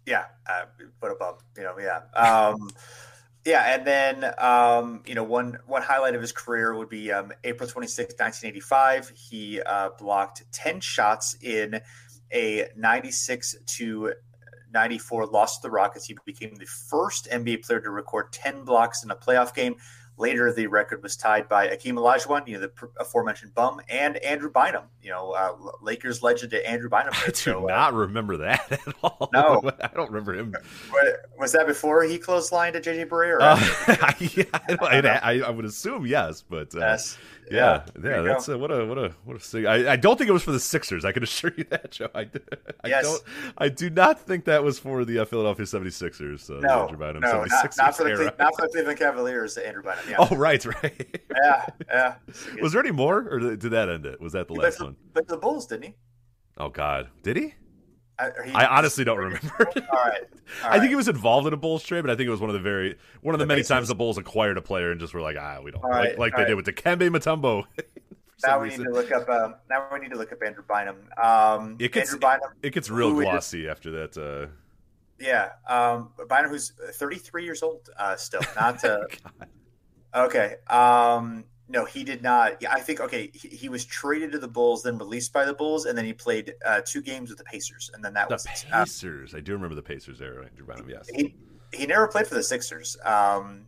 Yeah, 0.05 0.27
uh, 0.47 0.65
what 1.01 1.11
above, 1.13 1.41
you 1.57 1.63
know, 1.63 1.75
yeah. 1.79 2.03
Um, 2.13 2.69
yeah, 3.45 3.75
and 3.75 3.87
then 3.87 4.33
um, 4.39 5.03
you 5.07 5.15
know, 5.15 5.25
one 5.25 5.59
one 5.67 5.83
highlight 5.83 6.15
of 6.15 6.21
his 6.21 6.33
career 6.33 6.75
would 6.75 6.89
be 6.89 7.13
um, 7.13 7.33
April 7.45 7.69
26, 7.69 8.15
1985. 8.15 9.13
He 9.15 9.61
uh, 9.61 9.91
blocked 9.99 10.45
10 10.53 10.81
shots 10.81 11.37
in 11.43 11.81
a 12.33 12.69
96 12.77 13.57
to 13.67 14.15
94 14.73 15.27
loss 15.27 15.59
to 15.59 15.63
the 15.63 15.71
Rockets. 15.71 16.07
He 16.07 16.17
became 16.25 16.55
the 16.57 16.67
first 16.67 17.29
NBA 17.31 17.67
player 17.67 17.81
to 17.81 17.91
record 17.91 18.33
10 18.33 18.65
blocks 18.65 19.05
in 19.05 19.11
a 19.11 19.17
playoff 19.17 19.55
game. 19.55 19.77
Later, 20.17 20.53
the 20.53 20.69
record 20.69 21.03
was 21.03 21.17
tied 21.17 21.49
by 21.49 21.67
Akeem 21.69 21.95
Olajuwon, 21.95 22.47
you 22.47 22.55
know, 22.55 22.61
the 22.61 22.69
pr- 22.69 22.87
aforementioned 23.01 23.53
bum, 23.55 23.81
and 23.89 24.17
Andrew 24.19 24.49
Bynum, 24.51 24.85
you 25.03 25.11
know, 25.11 25.33
uh, 25.33 25.57
Lakers 25.83 26.23
legend 26.23 26.53
to 26.53 26.69
Andrew 26.69 26.89
Bynum. 26.89 27.13
I 27.23 27.27
do 27.27 27.35
So, 27.35 27.65
uh, 27.69 27.73
not 27.73 27.95
remember 27.95 28.37
that 28.37 28.71
at 28.87 28.95
all. 29.03 29.29
No. 29.33 29.61
I 29.83 29.89
don't 29.89 30.09
remember 30.11 30.35
him. 30.35 30.55
Was 31.39 31.53
that 31.53 31.67
before 31.67 32.05
he 32.05 32.19
clotheslined 32.19 32.75
to 32.75 32.81
JJ 32.81 33.09
Barea? 33.09 33.39
Uh, 33.41 34.13
yeah, 34.37 35.19
I, 35.23 35.41
I, 35.41 35.47
I 35.49 35.51
would 35.51 35.65
assume 35.65 36.07
yes, 36.07 36.43
but 36.43 36.75
uh, 36.77 36.79
Yes. 36.79 37.19
Yeah, 37.51 37.85
yeah, 38.03 38.21
that's 38.23 38.49
uh, 38.49 38.57
what 38.59 38.71
a 38.71 38.85
what 38.87 38.99
a 38.99 39.15
what 39.25 39.55
a 39.55 39.69
I, 39.69 39.93
I 39.93 39.97
don't 39.97 40.17
think 40.17 40.29
it 40.29 40.33
was 40.33 40.43
for 40.43 40.53
the 40.53 40.61
Sixers. 40.61 41.05
I 41.05 41.13
can 41.13 41.23
assure 41.29 41.53
you 41.57 41.65
that, 41.71 41.91
Joe. 41.91 42.09
I 42.15 42.29
Yes. 42.87 43.05
don't. 43.05 43.23
I 43.59 43.69
do 43.69 43.91
not 43.91 44.21
think 44.21 44.45
that 44.47 44.63
was 44.65 44.79
for 44.79 45.05
the 45.05 45.19
uh, 45.21 45.25
Philadelphia 45.25 45.67
76ers. 45.67 46.41
So 46.41 46.61
no, 46.61 46.83
Andrew 46.83 46.99
Bynum 46.99 47.21
no, 47.23 47.45
not, 47.45 47.49
76ers 47.49 47.77
not 47.79 47.97
for 47.97 48.05
the. 48.05 48.15
Cle- 48.17 48.31
not 48.39 48.55
for 48.57 48.63
the 48.63 48.69
Cleveland 48.73 48.99
Cavaliers. 48.99 49.57
Andrew 49.57 49.83
Bynum. 49.83 49.99
Yeah, 50.09 50.17
Oh, 50.31 50.37
right, 50.37 50.65
right. 50.83 51.21
yeah, 51.43 51.67
yeah. 51.89 52.15
was 52.63 52.73
there 52.73 52.81
any 52.81 52.91
more, 52.93 53.29
or 53.31 53.39
did 53.39 53.59
did 53.61 53.71
that 53.73 53.89
end 53.89 54.07
it? 54.07 54.21
Was 54.21 54.33
that 54.35 54.49
the 54.49 54.55
He 54.55 54.61
last 54.61 54.81
one? 54.83 54.97
But 55.13 55.29
the 55.29 55.37
Bulls, 55.37 55.67
didn't 55.67 55.85
he? 55.85 55.95
Oh 56.59 56.69
God, 56.69 57.09
did 57.23 57.37
he? 57.37 57.55
I, 58.19 58.31
I 58.55 58.67
honestly 58.79 59.05
don't 59.05 59.19
remember. 59.29 59.51
All 59.59 59.67
right. 60.05 60.23
All 60.65 60.71
I 60.71 60.79
think 60.79 60.91
he 60.91 60.95
was 60.97 61.09
involved 61.09 61.47
in 61.47 61.53
a 61.53 61.57
Bulls 61.57 61.83
trade, 61.83 62.03
but 62.03 62.11
I 62.11 62.17
think 62.17 62.27
it 62.27 62.31
was 62.31 62.41
one 62.41 62.51
of 62.51 62.55
the 62.55 62.61
very 62.61 62.97
one 63.23 63.35
of 63.35 63.39
the, 63.39 63.47
many 63.47 63.63
times 63.63 63.89
the 63.89 63.95
Bulls 63.95 64.19
acquired 64.19 64.57
a 64.57 64.63
player 64.63 64.91
and 64.91 65.01
just 65.01 65.15
were 65.15 65.21
like, 65.21 65.37
ah, 65.39 65.61
we 65.63 65.71
don't 65.71 65.83
All 65.83 65.91
like, 65.91 65.99
right, 66.11 66.19
like 66.19 66.33
all 66.35 66.39
they 66.39 66.43
right. 66.45 66.49
did 66.49 66.55
with 66.55 66.67
Dikembe 66.67 67.09
Mutombo. 67.11 67.65
Some 68.37 68.51
Now 68.51 68.61
we 68.61 68.69
need 68.69 68.83
to 68.83 68.91
look 68.91 69.13
up. 69.13 69.29
Um, 69.29 69.55
now 69.71 69.87
we 69.93 70.01
need 70.01 70.11
to 70.11 70.19
look 70.19 70.33
up 70.33 70.43
Andrew 70.45 70.65
Bynum. 70.69 70.97
Um, 71.23 71.77
It 71.79 71.93
gets- 71.93 72.13
Andrew 72.13 72.29
Bynum. 72.29 72.51
It 72.63 72.71
gets 72.75 72.91
real 72.91 73.13
glossy 73.15 73.69
after 73.69 73.91
that. 73.93 74.17
Uh, 74.17 74.51
Yeah, 75.21 75.51
um, 75.69 76.11
Bynum, 76.29 76.51
who's 76.51 76.73
33 76.95 77.45
years 77.45 77.63
old 77.63 77.89
uh, 77.97 78.17
still. 78.17 78.43
Not 78.57 78.85
uh, 78.85 79.05
okay. 80.15 80.57
Um, 80.69 81.45
no, 81.69 81.85
he 81.85 82.05
did 82.05 82.23
not. 82.23 82.63
I 82.71 82.81
think 82.81 83.01
okay. 83.01 83.31
He, 83.33 83.49
he 83.49 83.69
was 83.69 83.85
traded 83.85 84.33
to 84.33 84.39
the 84.39 84.49
Bulls, 84.49 84.83
then 84.83 84.99
released 84.99 85.33
by 85.33 85.45
the 85.45 85.55
Bulls, 85.55 85.87
and 85.87 85.97
then 85.97 86.05
he 86.05 86.13
played 86.13 86.55
uh, 86.65 86.83
two 86.85 87.01
games 87.01 87.31
with 87.31 87.39
the 87.39 87.45
Pacers, 87.45 87.91
and 87.95 88.05
then 88.05 88.13
that 88.15 88.29
the 88.29 88.35
was. 88.35 88.47
Uh, 88.71 88.81
Pacers. 88.85 89.35
I 89.35 89.41
do 89.41 89.53
remember 89.53 89.75
the 89.75 89.83
Pacers 89.83 90.21
era. 90.21 90.45
Andrew 90.45 90.67
Bynum. 90.67 90.91
Yes. 90.91 91.09
he 91.09 91.35
he 91.73 91.87
never 91.87 92.07
played 92.07 92.27
for 92.27 92.35
the 92.35 92.43
Sixers. 92.43 92.97
Um, 93.05 93.67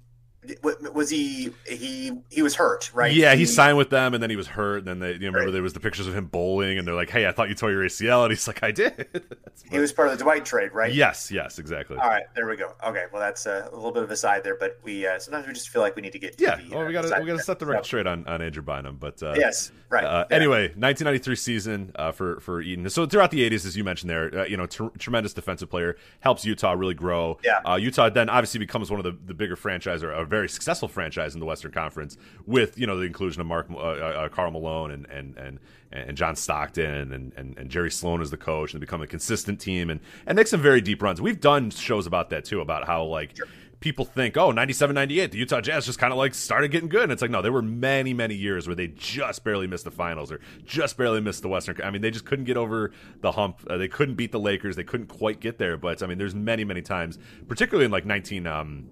was 0.95 1.11
he? 1.11 1.51
He 1.67 2.13
he 2.31 2.43
was 2.43 2.55
hurt, 2.55 2.91
right? 2.95 3.13
Yeah, 3.13 3.35
he 3.35 3.47
signed 3.47 3.77
with 3.77 3.91
them, 3.91 4.15
and 4.15 4.23
then 4.23 4.31
he 4.31 4.37
was 4.37 4.47
hurt. 4.47 4.79
And 4.79 4.87
then 4.87 4.99
they, 4.99 5.13
you 5.13 5.19
know, 5.19 5.27
remember 5.27 5.47
Right. 5.47 5.53
there 5.53 5.63
was 5.63 5.73
the 5.73 5.81
pictures 5.81 6.07
of 6.07 6.15
him 6.15 6.27
bowling, 6.27 6.79
and 6.79 6.87
they're 6.87 6.95
like, 6.95 7.11
"Hey, 7.11 7.27
I 7.27 7.33
thought 7.33 7.49
you 7.49 7.55
tore 7.55 7.71
your 7.71 7.85
ACL," 7.85 8.23
and 8.25 8.33
he's 8.33 8.47
like, 8.47 8.63
"I 8.63 8.71
did." 8.71 9.07
He 9.71 9.81
was 9.81 9.93
part 9.93 10.09
of 10.09 10.17
the 10.17 10.23
Dwight 10.23 10.45
trade, 10.45 10.71
right? 10.73 10.93
Yes, 10.93 11.29
yes, 11.31 11.59
exactly. 11.59 11.97
All 11.97 12.09
right, 12.09 12.23
there 12.37 12.47
we 12.47 12.57
go. 12.57 12.73
Okay, 12.87 13.05
well 13.13 13.21
that's 13.21 13.47
uh, 13.49 13.69
a 13.73 13.75
little 13.75 13.91
bit 13.91 14.05
of 14.05 14.11
a 14.13 14.17
side 14.17 14.45
there, 14.45 14.55
but 14.55 14.79
we 14.85 15.05
uh, 15.07 15.19
sometimes 15.19 15.47
we 15.47 15.53
just 15.55 15.71
feel 15.71 15.83
like 15.83 15.97
we 15.97 16.03
need 16.03 16.13
to 16.13 16.19
get. 16.21 16.39
To 16.39 16.45
Yeah, 16.45 16.57
the, 16.57 16.71
well, 16.71 16.85
uh, 16.85 16.87
we 16.87 16.93
got 16.93 17.03
to 17.03 17.09
side 17.09 17.21
we 17.23 17.27
got 17.27 17.39
to 17.39 17.43
set 17.43 17.59
the 17.59 17.67
record 17.67 17.85
straight 17.85 18.07
on, 18.07 18.27
on 18.29 18.43
Andrew 18.43 18.63
Bynum, 18.63 18.99
but 19.01 19.21
uh, 19.25 19.35
Yes, 19.37 19.73
right. 19.89 20.05
Uh, 20.05 20.25
yeah. 20.31 20.37
Anyway, 20.37 20.61
1993 20.77 21.35
season 21.37 21.91
uh, 21.97 22.13
for 22.13 22.39
for 22.41 22.61
Eaton. 22.61 22.89
So 22.91 23.07
throughout 23.07 23.33
the 23.33 23.49
80s, 23.49 23.67
as 23.67 23.77
you 23.77 23.83
mentioned 23.83 24.09
there, 24.11 24.41
uh, 24.41 24.45
you 24.45 24.57
know, 24.57 24.67
tr- 24.67 24.87
tremendous 24.99 25.33
defensive 25.33 25.69
player 25.71 25.97
helps 26.21 26.45
Utah 26.45 26.73
really 26.73 26.95
grow. 26.95 27.39
Yeah. 27.43 27.59
Uh, 27.69 27.77
Utah 27.77 28.09
then 28.09 28.29
obviously 28.29 28.59
becomes 28.61 28.91
one 28.91 29.01
of 29.01 29.05
the, 29.05 29.17
the 29.27 29.35
bigger 29.35 29.57
franchise 29.57 30.05
or 30.05 30.13
a 30.13 30.25
very 30.25 30.36
successful 30.45 30.89
franchise 30.89 31.35
in 31.35 31.41
the 31.41 31.47
Western 31.47 31.73
Conference 31.73 32.17
with 32.47 32.79
you 32.79 32.87
know 32.87 32.97
the 32.97 33.05
inclusion 33.05 33.41
of 33.41 33.47
Mark 33.47 33.69
uh, 33.71 33.77
uh, 33.77 34.29
Karl 34.29 34.51
Malone 34.51 34.91
and 34.91 35.07
and 35.07 35.37
and 35.37 35.61
and 35.93 36.17
John 36.17 36.37
Stockton 36.37 37.13
and, 37.13 37.33
and 37.37 37.59
and 37.59 37.71
Jerry 37.71 37.91
Sloan 37.91 38.21
as 38.21 38.31
the 38.31 38.37
coach 38.37 38.73
and 38.75 38.81
become 38.81 39.03
a 39.03 39.07
consistent 39.07 39.61
team 39.61 39.91
and 39.91 40.01
and 40.27 40.37
make 40.37 40.47
some 40.47 40.61
very 40.61 40.81
deep 40.81 41.03
runs. 41.03 41.21
We've 41.21 41.41
done 41.41 41.71
shows 41.71 42.07
about 42.07 42.31
that 42.31 42.45
too 42.45 42.61
about 42.61 42.87
how 42.87 43.05
like. 43.05 43.37
People 43.79 44.07
think, 44.07 44.39
oh, 44.39 44.53
97, 44.53 44.95
98, 44.95 45.33
the 45.33 45.39
Utah 45.39 45.61
Jazz 45.61 45.85
just 45.85 45.99
kind 45.99 46.11
of 46.11 46.17
like 46.17 46.33
started 46.33 46.71
getting 46.71 46.89
good. 46.89 47.03
And 47.03 47.13
it's 47.13 47.21
like, 47.21 47.31
no, 47.31 47.43
there 47.43 47.53
were 47.53 47.61
many, 47.61 48.15
many 48.15 48.35
years 48.35 48.67
where 48.67 48.75
they 48.75 48.87
just 48.89 49.45
barely 49.45 49.67
missed 49.67 49.85
the 49.85 49.91
finals 49.91 50.33
or 50.33 50.41
just 50.65 50.97
barely 50.97 51.21
missed 51.21 51.43
the 51.43 51.49
Western. 51.49 51.81
I 51.85 51.91
mean, 51.91 52.01
they 52.01 52.11
just 52.11 52.25
couldn't 52.25 52.47
get 52.47 52.57
over 52.57 52.93
the 53.21 53.33
hump. 53.33 53.61
Uh, 53.69 53.77
they 53.77 53.87
couldn't 53.87 54.15
beat 54.15 54.33
the 54.33 54.41
Lakers. 54.41 54.77
They 54.77 54.83
couldn't 54.83 55.09
quite 55.09 55.41
get 55.41 55.59
there. 55.59 55.77
But 55.77 56.03
I 56.03 56.07
mean, 56.07 56.17
there's 56.17 56.35
many, 56.35 56.65
many 56.65 56.81
times, 56.81 57.19
particularly 57.49 57.85
in 57.85 57.91
like 57.91 58.07
19, 58.07 58.47
um, 58.47 58.89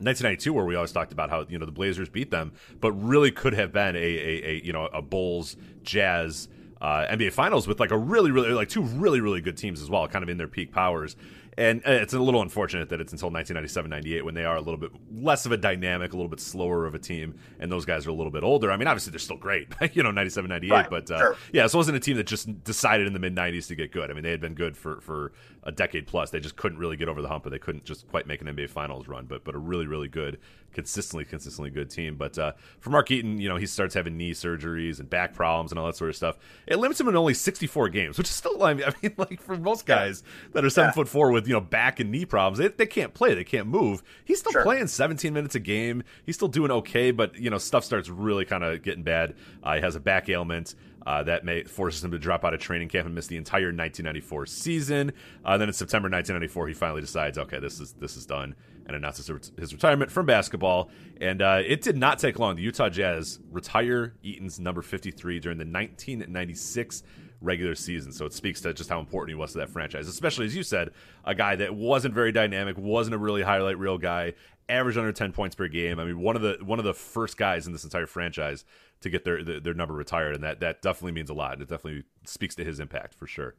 1992 0.00 0.52
where 0.52 0.64
we 0.64 0.74
always 0.74 0.92
talked 0.92 1.12
about 1.12 1.30
how 1.30 1.46
you 1.48 1.58
know 1.58 1.66
the 1.66 1.72
Blazers 1.72 2.08
beat 2.08 2.30
them, 2.30 2.52
but 2.80 2.92
really 2.92 3.30
could 3.30 3.54
have 3.54 3.72
been 3.72 3.94
a, 3.96 3.98
a, 3.98 4.48
a 4.50 4.60
you 4.64 4.72
know 4.72 4.86
a 4.86 5.00
Bulls 5.02 5.56
Jazz 5.82 6.48
uh, 6.80 7.06
NBA 7.10 7.32
Finals 7.32 7.66
with 7.68 7.78
like 7.80 7.90
a 7.92 7.96
really 7.98 8.30
really 8.30 8.50
like 8.50 8.68
two 8.68 8.82
really 8.82 9.20
really 9.20 9.40
good 9.40 9.56
teams 9.56 9.80
as 9.80 9.88
well, 9.88 10.06
kind 10.08 10.22
of 10.22 10.28
in 10.28 10.36
their 10.36 10.48
peak 10.48 10.72
powers. 10.72 11.16
And 11.56 11.82
uh, 11.86 11.92
it's 11.92 12.12
a 12.12 12.18
little 12.18 12.42
unfortunate 12.42 12.88
that 12.88 13.00
it's 13.00 13.12
until 13.12 13.30
1997-98 13.30 14.22
when 14.24 14.34
they 14.34 14.44
are 14.44 14.56
a 14.56 14.60
little 14.60 14.76
bit 14.76 14.90
less 15.12 15.46
of 15.46 15.52
a 15.52 15.56
dynamic, 15.56 16.12
a 16.12 16.16
little 16.16 16.28
bit 16.28 16.40
slower 16.40 16.84
of 16.84 16.96
a 16.96 16.98
team, 16.98 17.38
and 17.60 17.70
those 17.70 17.84
guys 17.84 18.08
are 18.08 18.10
a 18.10 18.12
little 18.12 18.32
bit 18.32 18.42
older. 18.42 18.72
I 18.72 18.76
mean, 18.76 18.88
obviously 18.88 19.12
they're 19.12 19.20
still 19.20 19.36
great, 19.36 19.68
you 19.92 20.02
know, 20.02 20.10
97-98, 20.10 20.70
Right, 20.70 20.90
but 20.90 21.08
uh, 21.12 21.18
sure. 21.18 21.36
yeah, 21.52 21.64
it 21.64 21.72
wasn't 21.72 21.96
a 21.96 22.00
team 22.00 22.16
that 22.16 22.26
just 22.26 22.64
decided 22.64 23.06
in 23.06 23.12
the 23.12 23.20
mid 23.20 23.36
90s 23.36 23.68
to 23.68 23.76
get 23.76 23.92
good. 23.92 24.10
I 24.10 24.14
mean, 24.14 24.24
they 24.24 24.32
had 24.32 24.40
been 24.40 24.54
good 24.54 24.76
for, 24.76 25.00
for 25.00 25.32
a 25.64 25.72
decade 25.72 26.06
plus. 26.06 26.30
They 26.30 26.40
just 26.40 26.56
couldn't 26.56 26.78
really 26.78 26.96
get 26.96 27.08
over 27.08 27.20
the 27.22 27.28
hump, 27.28 27.44
but 27.44 27.50
they 27.50 27.58
couldn't 27.58 27.84
just 27.84 28.06
quite 28.08 28.26
make 28.26 28.40
an 28.40 28.46
NBA 28.48 28.70
Finals 28.70 29.08
run. 29.08 29.26
But 29.26 29.44
but 29.44 29.54
a 29.54 29.58
really 29.58 29.86
really 29.86 30.08
good, 30.08 30.38
consistently 30.72 31.24
consistently 31.24 31.70
good 31.70 31.90
team. 31.90 32.16
But 32.16 32.38
uh, 32.38 32.52
for 32.80 32.90
Mark 32.90 33.10
Eaton, 33.10 33.38
you 33.40 33.48
know, 33.48 33.56
he 33.56 33.66
starts 33.66 33.94
having 33.94 34.16
knee 34.16 34.32
surgeries 34.32 35.00
and 35.00 35.08
back 35.08 35.34
problems 35.34 35.72
and 35.72 35.78
all 35.78 35.86
that 35.86 35.96
sort 35.96 36.10
of 36.10 36.16
stuff. 36.16 36.38
It 36.66 36.76
limits 36.78 37.00
him 37.00 37.08
in 37.08 37.16
only 37.16 37.34
64 37.34 37.88
games, 37.88 38.18
which 38.18 38.28
is 38.28 38.34
still 38.34 38.62
I 38.62 38.74
mean, 38.74 38.84
I 38.86 38.92
mean 39.02 39.14
like 39.18 39.40
for 39.40 39.56
most 39.56 39.86
guys 39.86 40.22
that 40.52 40.64
are 40.64 40.70
seven 40.70 40.88
Yeah. 40.88 40.92
foot 40.92 41.08
four 41.08 41.30
with 41.30 41.46
you 41.46 41.54
know 41.54 41.60
back 41.60 42.00
and 42.00 42.10
knee 42.10 42.24
problems, 42.24 42.58
they, 42.58 42.68
they 42.68 42.86
can't 42.86 43.14
play, 43.14 43.34
they 43.34 43.44
can't 43.44 43.66
move. 43.66 44.02
He's 44.24 44.40
still 44.40 44.52
Sure. 44.52 44.62
playing 44.62 44.86
17 44.88 45.32
minutes 45.32 45.54
a 45.54 45.60
game. 45.60 46.02
He's 46.24 46.36
still 46.36 46.48
doing 46.48 46.70
okay, 46.70 47.10
but 47.10 47.36
you 47.38 47.50
know 47.50 47.58
stuff 47.58 47.84
starts 47.84 48.08
really 48.08 48.44
kind 48.44 48.62
of 48.64 48.82
getting 48.82 49.02
bad. 49.02 49.34
Uh, 49.62 49.76
he 49.76 49.80
has 49.80 49.96
a 49.96 50.00
back 50.00 50.28
ailment. 50.28 50.74
Uh, 51.06 51.22
that 51.22 51.44
may 51.44 51.64
forces 51.64 52.02
him 52.02 52.10
to 52.10 52.18
drop 52.18 52.44
out 52.44 52.54
of 52.54 52.60
training 52.60 52.88
camp 52.88 53.06
and 53.06 53.14
miss 53.14 53.26
the 53.26 53.36
entire 53.36 53.66
1994 53.66 54.46
season. 54.46 55.12
Uh, 55.44 55.58
then 55.58 55.68
in 55.68 55.74
September 55.74 56.06
1994, 56.08 56.68
he 56.68 56.74
finally 56.74 57.00
decides, 57.00 57.36
okay, 57.38 57.58
this 57.58 57.80
is 57.80 57.92
this 57.92 58.16
is 58.16 58.24
done, 58.24 58.54
and 58.86 58.96
announces 58.96 59.26
his- 59.58 59.72
retirement 59.72 60.10
from 60.10 60.26
basketball. 60.26 60.90
And 61.20 61.42
uh, 61.42 61.60
it 61.64 61.82
did 61.82 61.96
not 61.96 62.18
take 62.18 62.38
long. 62.38 62.56
The 62.56 62.62
Utah 62.62 62.88
Jazz 62.88 63.38
retire 63.50 64.14
Eaton's 64.22 64.58
number 64.58 64.82
53 64.82 65.40
during 65.40 65.58
the 65.58 65.64
1996 65.64 67.02
regular 67.40 67.74
season. 67.74 68.10
So 68.10 68.24
it 68.24 68.32
speaks 68.32 68.60
to 68.62 68.72
just 68.72 68.88
how 68.88 68.98
important 68.98 69.36
he 69.36 69.40
was 69.40 69.52
to 69.52 69.58
that 69.58 69.68
franchise, 69.68 70.08
especially 70.08 70.46
as 70.46 70.56
you 70.56 70.62
said, 70.62 70.90
a 71.24 71.34
guy 71.34 71.56
that 71.56 71.74
wasn't 71.74 72.14
very 72.14 72.32
dynamic, 72.32 72.78
wasn't 72.78 73.14
a 73.14 73.18
really 73.18 73.42
highlight 73.42 73.78
reel 73.78 73.98
guy, 73.98 74.32
averaged 74.68 74.98
under 74.98 75.12
10 75.12 75.32
points 75.32 75.54
per 75.54 75.68
game. 75.68 75.98
I 75.98 76.04
mean, 76.04 76.20
one 76.20 76.36
of 76.36 76.42
the 76.42 76.58
one 76.64 76.78
of 76.78 76.84
the 76.84 76.94
first 76.94 77.36
guys 77.36 77.66
in 77.66 77.72
this 77.72 77.84
entire 77.84 78.06
franchise 78.06 78.64
to 79.04 79.10
get 79.10 79.24
their 79.24 79.42
their, 79.44 79.60
their 79.60 79.74
number 79.74 79.94
retired, 79.94 80.34
and 80.34 80.42
that 80.44 80.60
that 80.60 80.82
definitely 80.82 81.12
means 81.12 81.30
a 81.30 81.34
lot. 81.34 81.54
and 81.54 81.62
It 81.62 81.68
definitely 81.68 82.04
speaks 82.26 82.54
to 82.56 82.64
his 82.64 82.80
impact 82.80 83.14
for 83.14 83.26
sure. 83.26 83.54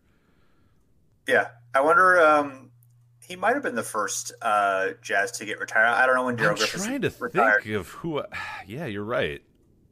Yeah, 1.27 1.47
I 1.73 1.81
wonder. 1.81 2.19
Um, 2.19 2.71
he 3.27 3.36
might 3.36 3.55
have 3.55 3.63
been 3.63 3.73
the 3.75 3.81
first 3.84 4.31
uh, 4.41 4.89
Jazz 5.01 5.31
to 5.34 5.45
get 5.45 5.60
retired. 5.60 5.88
I 5.88 6.05
don't 6.05 6.15
know 6.15 6.25
when 6.25 6.36
Darrell 6.36 6.51
I'm 6.51 6.58
Griffith 6.58 6.84
trying 6.86 7.01
to 7.01 7.13
retired. 7.19 7.63
think 7.63 7.75
of 7.75 7.88
who. 7.89 8.21
Yeah, 8.67 8.86
you're 8.86 9.03
right. 9.03 9.41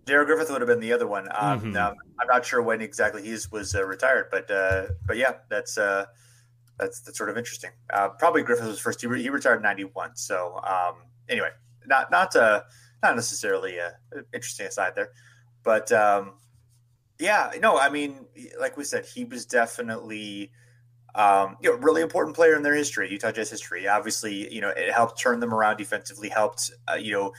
Darrell 0.05 0.25
Griffith 0.25 0.51
would 0.51 0.61
have 0.61 0.67
been 0.67 0.81
the 0.81 0.91
other 0.93 1.07
one. 1.07 1.27
Um, 1.33 1.61
Mhm. 1.61 1.71
now, 1.71 1.93
I'm 2.19 2.27
not 2.27 2.45
sure 2.45 2.61
when 2.61 2.81
exactly 2.81 3.23
he 3.23 3.35
was 3.51 3.73
uh, 3.73 3.83
retired, 3.85 4.27
but 4.29 4.51
uh, 4.51 4.87
but 5.07 5.17
yeah, 5.17 5.35
that's 5.49 5.77
uh, 5.77 6.05
that's 6.77 7.01
that's 7.01 7.17
sort 7.17 7.29
of 7.29 7.37
interesting. 7.37 7.71
Uh, 7.91 8.09
probably 8.09 8.43
Griffith 8.43 8.67
was 8.67 8.79
first. 8.79 9.01
He, 9.01 9.07
re- 9.07 9.21
he 9.23 9.29
retired 9.29 9.57
in 9.57 9.61
'91. 9.63 10.15
So 10.15 10.57
um, 10.63 10.95
anyway, 11.29 11.49
not 11.87 12.11
not 12.11 12.35
uh, 12.35 12.61
not 13.01 13.15
necessarily 13.15 13.77
a 13.77 13.93
interesting 14.33 14.67
aside 14.67 14.93
there, 14.95 15.09
but 15.63 15.91
um, 15.91 16.33
yeah, 17.19 17.51
no, 17.59 17.77
I 17.77 17.89
mean, 17.89 18.25
like 18.59 18.77
we 18.77 18.83
said, 18.83 19.05
he 19.05 19.25
was 19.25 19.45
definitely. 19.45 20.51
Um, 21.15 21.57
you 21.61 21.69
know, 21.69 21.77
really 21.77 22.01
important 22.01 22.35
player 22.35 22.55
in 22.55 22.63
their 22.63 22.73
history, 22.73 23.11
Utah 23.11 23.31
Jazz 23.31 23.47
history. 23.47 23.87
Obviously, 23.87 24.51
you 24.51 24.61
know, 24.61 24.69
it 24.69 24.91
helped 24.91 25.19
turn 25.19 25.39
them 25.39 25.53
around 25.53 25.77
defensively. 25.77 26.27
Helped, 26.27 26.71
uh, 26.91 26.95
you 26.95 27.11
know, 27.11 27.33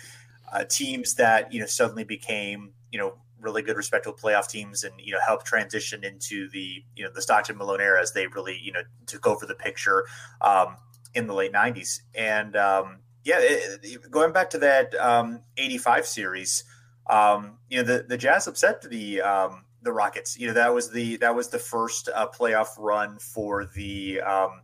uh, 0.53 0.63
teams 0.63 1.15
that 1.17 1.53
you 1.53 1.59
know 1.59 1.67
suddenly 1.67 2.05
became 2.05 2.73
you 2.93 3.01
know 3.01 3.15
really 3.45 3.63
good, 3.63 3.77
respectable 3.77 4.17
playoff 4.17 4.49
teams, 4.49 4.83
and 4.83 4.95
you 4.99 5.13
know 5.13 5.21
helped 5.25 5.47
transition 5.47 6.03
into 6.03 6.49
the 6.51 6.83
you 6.97 7.05
know 7.05 7.11
the 7.15 7.23
Stockton 7.23 7.57
Malone 7.59 7.81
era 7.81 8.01
as 8.01 8.13
they 8.13 8.27
really 8.29 8.59
you 8.61 8.73
know 8.73 8.83
took 9.07 9.27
over 9.27 9.47
the 9.47 9.55
picture 9.55 10.07
um, 10.41 10.77
in 11.15 11.27
the 11.27 11.35
late 11.35 11.53
'90s. 11.53 12.01
And 12.15 12.57
um, 12.57 13.01
yeah, 13.25 13.39
it, 13.41 14.11
going 14.11 14.33
back 14.33 14.51
to 14.51 14.59
that 14.59 14.95
um, 14.97 15.41
'85 15.57 16.07
series, 16.07 16.65
um, 17.09 17.59
you 17.69 17.79
know 17.79 17.85
the 17.85 18.05
the 18.09 18.17
Jazz 18.17 18.47
upset 18.47 18.83
the 18.83 19.21
um, 19.21 19.65
the 19.83 19.93
Rockets. 19.93 20.39
You 20.39 20.49
know 20.49 20.55
that 20.55 20.73
was 20.73 20.91
the 20.91 21.17
that 21.19 21.35
was 21.35 21.49
the 21.49 21.59
first 21.59 22.09
uh, 22.15 22.29
playoff 22.29 22.69
run 22.79 23.19
for 23.19 23.67
the 23.75 24.21
um, 24.21 24.63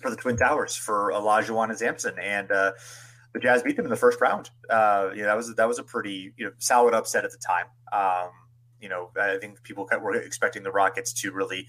for 0.00 0.10
the 0.10 0.16
Twin 0.16 0.36
Towers 0.36 0.76
for 0.76 1.12
Olajuwon 1.12 1.70
and 1.70 1.78
Sampson, 1.78 2.14
and 2.20 2.50
uh, 2.50 2.72
the 3.32 3.40
Jazz 3.40 3.62
beat 3.62 3.76
them 3.76 3.86
in 3.86 3.90
the 3.90 3.96
first 3.96 4.20
round. 4.20 4.50
Uh, 4.68 5.10
you 5.14 5.22
know, 5.22 5.28
that 5.28 5.36
was 5.36 5.54
that 5.54 5.68
was 5.68 5.78
a 5.78 5.82
pretty 5.82 6.32
you 6.36 6.46
know 6.46 6.52
solid 6.58 6.94
upset 6.94 7.24
at 7.24 7.30
the 7.30 7.38
time. 7.38 7.66
Um, 7.92 8.30
you 8.80 8.88
know, 8.88 9.10
I 9.18 9.38
think 9.38 9.62
people 9.62 9.88
were 10.00 10.14
expecting 10.16 10.62
the 10.62 10.72
Rockets 10.72 11.12
to 11.14 11.30
really 11.32 11.66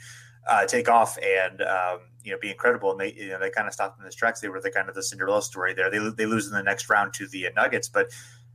uh, 0.48 0.66
take 0.66 0.89
off 0.89 1.18
and 1.20 1.62
um, 1.62 2.00
you 2.24 2.32
know 2.32 2.38
be 2.39 2.50
incredible, 2.50 2.92
and 2.92 3.00
they 3.00 3.13
you 3.13 3.30
know 3.30 3.39
they 3.39 3.50
kind 3.50 3.68
of 3.68 3.74
stopped 3.74 3.98
in 3.98 4.04
their 4.04 4.12
tracks. 4.12 4.42
They 4.42 4.50
were 4.50 4.62
the 4.62 4.72
kind 4.72 4.89
of 4.89 4.96
the 4.96 5.04
Cinderella 5.04 5.42
story 5.42 5.74
there. 5.74 5.89
They 5.89 6.00
they 6.18 6.26
lose 6.26 6.48
in 6.48 6.54
the 6.54 6.63
next 6.63 6.89
round 6.89 7.13
to 7.13 7.28
the 7.28 7.48
Nuggets, 7.56 7.88
but 7.88 8.08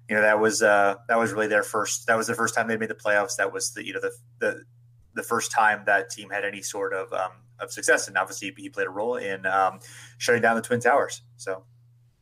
you 0.09 0.17
know 0.17 0.23
that 0.23 0.41
was 0.41 0.63
uh, 0.63 0.97
that 1.09 1.19
was 1.19 1.33
really 1.33 1.49
their 1.49 1.63
first. 1.63 2.07
That 2.07 2.17
was 2.17 2.27
the 2.27 2.35
first 2.35 2.55
time 2.55 2.67
they 2.67 2.77
made 2.77 2.91
the 2.91 2.95
playoffs. 2.95 3.37
That 3.37 3.53
was 3.53 3.73
the 3.73 3.87
you 3.87 3.93
know 3.93 4.01
the 4.01 4.13
the 4.39 4.63
the 5.15 5.23
first 5.23 5.53
time 5.53 5.83
that 5.87 6.11
team 6.11 6.31
had 6.31 6.45
any 6.45 6.63
sort 6.63 6.95
of 6.95 7.13
um, 7.13 7.33
of 7.61 7.71
success, 7.73 8.09
and 8.09 8.17
obviously 8.17 8.53
he 8.57 8.69
played 8.69 8.87
a 8.87 8.91
role 8.91 9.17
in 9.17 9.45
um, 9.47 9.81
shutting 10.17 10.43
down 10.43 10.57
the 10.57 10.63
Twin 10.63 10.81
Towers. 10.81 11.23
So 11.37 11.65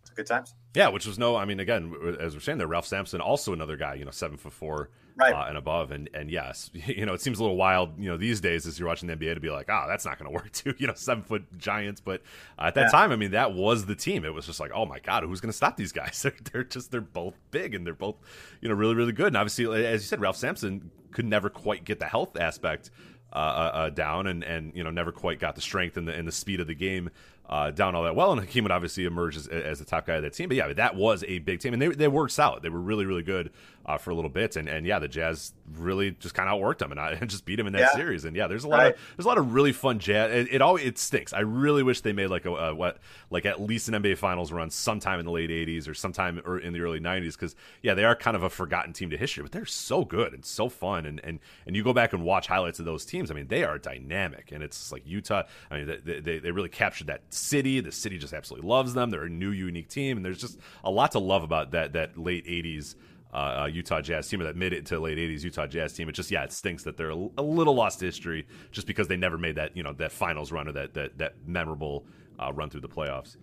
it's 0.02 0.10
good 0.10 0.26
times. 0.26 0.54
Yeah, 0.76 0.88
which 0.88 1.06
was 1.06 1.18
no. 1.18 1.36
I 1.36 1.46
mean, 1.46 1.58
again, 1.58 1.94
as 2.20 2.34
we're 2.34 2.40
saying 2.40 2.58
there, 2.58 2.66
Ralph 2.66 2.86
Sampson, 2.86 3.22
also 3.22 3.54
another 3.54 3.78
guy, 3.78 3.94
you 3.94 4.04
know, 4.04 4.10
seven 4.10 4.36
foot 4.36 4.52
four, 4.52 4.90
right. 5.16 5.32
uh, 5.32 5.46
and 5.48 5.56
above, 5.56 5.90
and 5.90 6.10
and 6.12 6.30
yes, 6.30 6.70
you 6.74 7.06
know, 7.06 7.14
it 7.14 7.22
seems 7.22 7.38
a 7.38 7.42
little 7.42 7.56
wild, 7.56 7.98
you 7.98 8.10
know, 8.10 8.18
these 8.18 8.42
days 8.42 8.66
as 8.66 8.78
you're 8.78 8.86
watching 8.86 9.08
the 9.08 9.16
NBA 9.16 9.34
to 9.34 9.40
be 9.40 9.48
like, 9.48 9.70
oh, 9.70 9.86
that's 9.88 10.04
not 10.04 10.18
going 10.18 10.30
to 10.30 10.34
work 10.34 10.52
too, 10.52 10.74
you 10.76 10.86
know, 10.86 10.92
seven 10.94 11.24
foot 11.24 11.44
giants. 11.56 12.02
But 12.02 12.20
uh, 12.58 12.64
at 12.64 12.74
that 12.74 12.82
yeah. 12.82 12.88
time, 12.90 13.10
I 13.10 13.16
mean, 13.16 13.30
that 13.30 13.54
was 13.54 13.86
the 13.86 13.94
team. 13.94 14.26
It 14.26 14.34
was 14.34 14.44
just 14.44 14.60
like, 14.60 14.70
oh 14.74 14.84
my 14.84 14.98
god, 14.98 15.22
who's 15.22 15.40
going 15.40 15.50
to 15.50 15.56
stop 15.56 15.78
these 15.78 15.92
guys? 15.92 16.20
They're, 16.26 16.34
they're 16.52 16.64
just 16.64 16.90
they're 16.90 17.00
both 17.00 17.38
big 17.50 17.74
and 17.74 17.86
they're 17.86 17.94
both, 17.94 18.16
you 18.60 18.68
know, 18.68 18.74
really 18.74 18.94
really 18.94 19.12
good. 19.12 19.28
And 19.28 19.36
obviously, 19.38 19.64
as 19.86 20.02
you 20.02 20.06
said, 20.06 20.20
Ralph 20.20 20.36
Sampson 20.36 20.90
could 21.10 21.24
never 21.24 21.48
quite 21.48 21.84
get 21.84 22.00
the 22.00 22.06
health 22.06 22.36
aspect 22.36 22.90
uh, 23.32 23.38
uh, 23.38 23.76
uh, 23.76 23.90
down, 23.90 24.26
and 24.28 24.44
and 24.44 24.72
you 24.74 24.82
know 24.84 24.90
never 24.90 25.12
quite 25.12 25.38
got 25.38 25.54
the 25.56 25.60
strength 25.60 25.96
and 25.96 26.08
the 26.08 26.14
and 26.14 26.26
the 26.26 26.32
speed 26.32 26.60
of 26.60 26.66
the 26.66 26.74
game 26.74 27.10
uh, 27.48 27.70
down 27.70 27.94
all 27.94 28.02
that 28.02 28.16
well. 28.16 28.32
And 28.32 28.40
Hakeem 28.40 28.64
would 28.64 28.72
obviously 28.72 29.04
emerge 29.04 29.36
as, 29.36 29.46
as, 29.46 29.78
the 29.78 29.84
top 29.84 30.06
guy 30.06 30.14
of 30.14 30.22
that 30.22 30.32
team. 30.32 30.48
But 30.48 30.56
yeah, 30.56 30.72
that 30.72 30.96
was 30.96 31.24
a 31.28 31.38
big 31.38 31.60
team, 31.60 31.72
and 31.72 31.80
they 31.80 31.88
they 31.88 32.08
worked 32.08 32.32
solid. 32.32 32.62
They 32.62 32.68
were 32.68 32.80
really 32.80 33.06
really 33.06 33.22
good 33.22 33.50
uh, 33.86 33.96
for 33.96 34.10
a 34.10 34.14
little 34.14 34.30
bit, 34.30 34.56
and 34.56 34.68
and 34.68 34.84
yeah, 34.84 34.98
the 34.98 35.06
Jazz 35.06 35.52
really 35.74 36.10
just 36.10 36.34
kind 36.34 36.48
of 36.48 36.58
outworked 36.58 36.78
them 36.78 36.90
and, 36.90 37.00
I, 37.00 37.12
and 37.20 37.30
just 37.30 37.44
beat 37.44 37.56
them 37.56 37.68
in 37.68 37.72
that 37.74 37.80
yeah. 37.80 37.94
series. 37.94 38.24
And 38.24 38.36
yeah, 38.36 38.48
there's 38.48 38.64
a 38.64 38.68
lot 38.68 38.78
right. 38.78 38.94
of 38.94 39.00
there's 39.16 39.24
a 39.24 39.28
lot 39.28 39.38
of 39.38 39.54
really 39.54 39.72
fun 39.72 40.00
Jazz. 40.00 40.32
It, 40.32 40.54
it 40.54 40.62
always 40.62 40.84
it 40.84 40.98
stinks. 40.98 41.32
I 41.32 41.40
really 41.40 41.84
wish 41.84 42.00
they 42.00 42.12
made 42.12 42.26
like 42.26 42.46
a, 42.46 42.50
a, 42.50 42.74
what 42.74 42.98
like 43.30 43.46
at 43.46 43.60
least 43.60 43.88
an 43.88 43.94
NBA 43.94 44.18
Finals 44.18 44.50
run 44.50 44.70
sometime 44.70 45.20
in 45.20 45.24
the 45.24 45.32
late 45.32 45.50
'80s 45.50 45.88
or 45.88 45.94
sometime 45.94 46.42
or 46.44 46.58
in 46.58 46.72
the 46.72 46.80
early 46.80 47.00
'90s 47.00 47.32
because 47.32 47.54
yeah, 47.82 47.94
they 47.94 48.04
are 48.04 48.16
kind 48.16 48.36
of 48.36 48.42
a 48.42 48.50
forgotten 48.50 48.92
team 48.92 49.10
to 49.10 49.16
history, 49.16 49.44
but 49.44 49.52
they're 49.52 49.64
so 49.64 50.04
good 50.04 50.34
and 50.34 50.44
so 50.44 50.68
fun. 50.68 51.06
And 51.06 51.20
and 51.22 51.38
and 51.64 51.76
you 51.76 51.84
go 51.84 51.92
back 51.92 52.12
and 52.12 52.24
watch 52.24 52.48
highlights 52.48 52.80
of 52.80 52.86
those 52.86 53.04
teams. 53.04 53.30
I 53.30 53.34
mean, 53.34 53.46
they 53.46 53.62
are 53.62 53.78
dynamic, 53.78 54.50
and 54.50 54.64
it's 54.64 54.90
like 54.90 55.06
Utah. 55.06 55.44
I 55.70 55.78
mean, 55.78 56.00
they 56.04 56.20
they, 56.20 56.38
they 56.40 56.50
really 56.50 56.68
captured 56.68 57.06
that 57.06 57.22
city. 57.36 57.80
The 57.80 57.92
city 57.92 58.18
just 58.18 58.32
absolutely 58.32 58.68
loves 58.68 58.94
them. 58.94 59.10
They're 59.10 59.24
a 59.24 59.30
new, 59.30 59.50
unique 59.50 59.88
team, 59.88 60.16
and 60.16 60.24
there's 60.24 60.40
just 60.40 60.58
a 60.84 60.90
lot 60.90 61.12
to 61.12 61.18
love 61.18 61.42
about 61.42 61.72
that 61.72 61.92
that 61.92 62.18
late 62.18 62.46
'80s 62.46 62.94
uh, 63.32 63.62
uh, 63.62 63.66
Utah 63.66 64.00
Jazz 64.00 64.28
team 64.28 64.40
or 64.40 64.44
that 64.44 64.56
mid 64.56 64.86
to 64.86 64.98
late 64.98 65.18
'80s 65.18 65.42
Utah 65.44 65.66
Jazz 65.66 65.92
team. 65.92 66.08
It 66.08 66.12
just 66.12 66.30
yeah, 66.30 66.44
it 66.44 66.52
stinks 66.52 66.84
that 66.84 66.96
they're 66.96 67.10
a, 67.10 67.14
little 67.14 67.74
lost 67.74 68.00
history 68.00 68.46
just 68.70 68.86
because 68.86 69.08
they 69.08 69.16
never 69.16 69.38
made 69.38 69.56
that 69.56 69.76
you 69.76 69.82
know 69.82 69.92
that 69.94 70.12
finals 70.12 70.52
run 70.52 70.68
or 70.68 70.72
that 70.72 70.94
that 70.94 71.18
that 71.18 71.34
memorable 71.46 72.06
uh, 72.38 72.52
run 72.52 72.70
through 72.70 72.80
the 72.80 72.88
playoffs. 72.88 73.36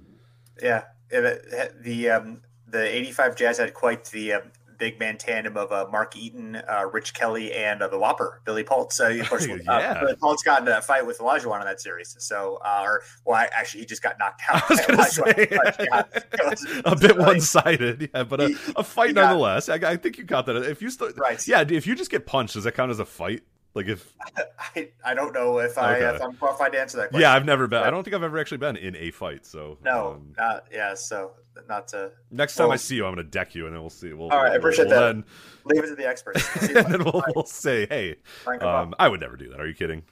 Yeah, 0.62 0.84
the 1.10 2.10
um, 2.10 2.42
the 2.68 2.96
'85 2.96 3.36
Jazz 3.36 3.58
had 3.58 3.74
quite 3.74 4.06
the 4.06 4.34
um, 4.34 4.52
big 4.84 5.00
man 5.00 5.18
tandem 5.18 5.56
of 5.56 5.72
uh, 5.72 5.88
Mark 5.90 6.18
Eaton, 6.18 6.58
uh, 6.58 6.86
Rich 6.92 7.14
Kelley, 7.14 7.54
and 7.54 7.82
uh, 7.82 7.88
the 7.88 7.98
Whopper, 7.98 8.42
Billy 8.44 8.66
Paultz. 8.66 8.98
So, 8.98 9.10
of 9.10 9.30
course, 9.30 9.48
uh, 9.48 9.56
yeah. 9.64 10.02
Billy 10.02 10.36
got 10.44 10.62
in 10.62 10.68
a 10.68 10.82
fight 10.82 11.08
with 11.08 11.20
Olajuwon 11.20 11.62
in 11.62 11.66
that 11.66 11.80
series. 11.80 12.18
So, 12.20 12.60
uh, 12.66 12.82
or 12.84 13.02
well, 13.24 13.38
I, 13.38 13.46
actually, 13.54 13.80
he 13.82 13.86
just 13.86 14.04
got 14.04 14.20
knocked 14.20 14.42
out. 14.50 14.62
I 14.62 14.74
was 14.74 14.86
going 14.86 15.00
to 15.00 16.52
say 16.52 16.82
a 16.86 16.96
bit 16.98 17.18
one 17.18 17.40
sided, 17.40 18.10
yeah, 18.14 18.26
but 18.26 18.42
a, 18.42 18.48
he, 18.50 18.56
a 18.76 18.84
fight 18.84 19.16
nonetheless. 19.16 19.70
I, 19.70 19.76
I, 19.76 19.96
think 19.96 20.18
you 20.18 20.26
got 20.26 20.48
that. 20.48 20.58
If 20.58 20.82
you 20.82 20.90
start, 20.90 21.18
right, 21.18 21.48
yeah, 21.48 21.64
if 21.66 21.88
you 21.88 21.96
just 21.96 22.12
get 22.12 22.26
punched, 22.26 22.56
does 22.56 22.66
that 22.66 22.74
count 22.74 22.92
as 22.92 23.00
a 23.00 23.06
fight? 23.06 23.44
Like 23.74 23.88
if 23.88 24.14
I, 24.76 24.90
I 25.04 25.14
don't 25.14 25.34
know 25.34 25.60
if 25.60 25.78
I 25.78 25.96
okay. 25.96 26.16
if 26.16 26.22
I'm 26.22 26.34
qualified 26.34 26.74
to 26.74 26.80
answer 26.80 26.98
that 26.98 27.10
question. 27.10 27.22
Yeah, 27.22 27.34
I've 27.34 27.46
never 27.46 27.68
been. 27.68 27.80
But, 27.80 27.88
I 27.88 27.90
don't 27.90 28.04
think 28.04 28.16
I've 28.16 28.24
ever 28.24 28.38
actually 28.38 28.60
been 28.60 28.78
in 28.78 28.96
a 28.96 29.12
fight. 29.12 29.46
So 29.46 29.78
no, 29.84 30.14
um, 30.14 30.34
not 30.38 30.66
yeah. 30.72 30.94
So 30.94 31.32
not 31.68 31.88
to. 31.90 32.12
Next 32.32 32.56
time 32.56 32.68
well, 32.68 32.74
I 32.74 32.78
see 32.78 32.96
you, 32.96 33.06
I'm 33.06 33.14
going 33.14 33.26
to 33.26 33.32
deck 33.32 33.56
you, 33.56 33.66
and 33.66 33.76
then 33.76 33.82
we'll 33.82 33.90
see. 33.90 34.14
We'll, 34.14 34.30
all 34.30 34.38
right, 34.38 34.44
we'll, 34.44 34.54
I 34.54 34.56
appreciate 34.56 34.88
we'll 34.88 35.00
that. 35.00 35.14
Then, 35.14 35.26
Leave 35.66 35.84
it 35.84 35.88
to 35.88 35.96
the 35.96 36.08
experts. 36.08 36.48
and 36.62 36.86
then 36.88 37.04
we'll, 37.04 37.24
we'll 37.36 37.46
say, 37.46 37.86
hey, 37.88 38.18
um, 38.62 38.94
I 39.00 39.08
would 39.08 39.20
never 39.20 39.38
do 39.38 39.50
that. 39.50 39.60
Are 39.60 39.68
you 39.68 39.74
kidding? 39.74 40.04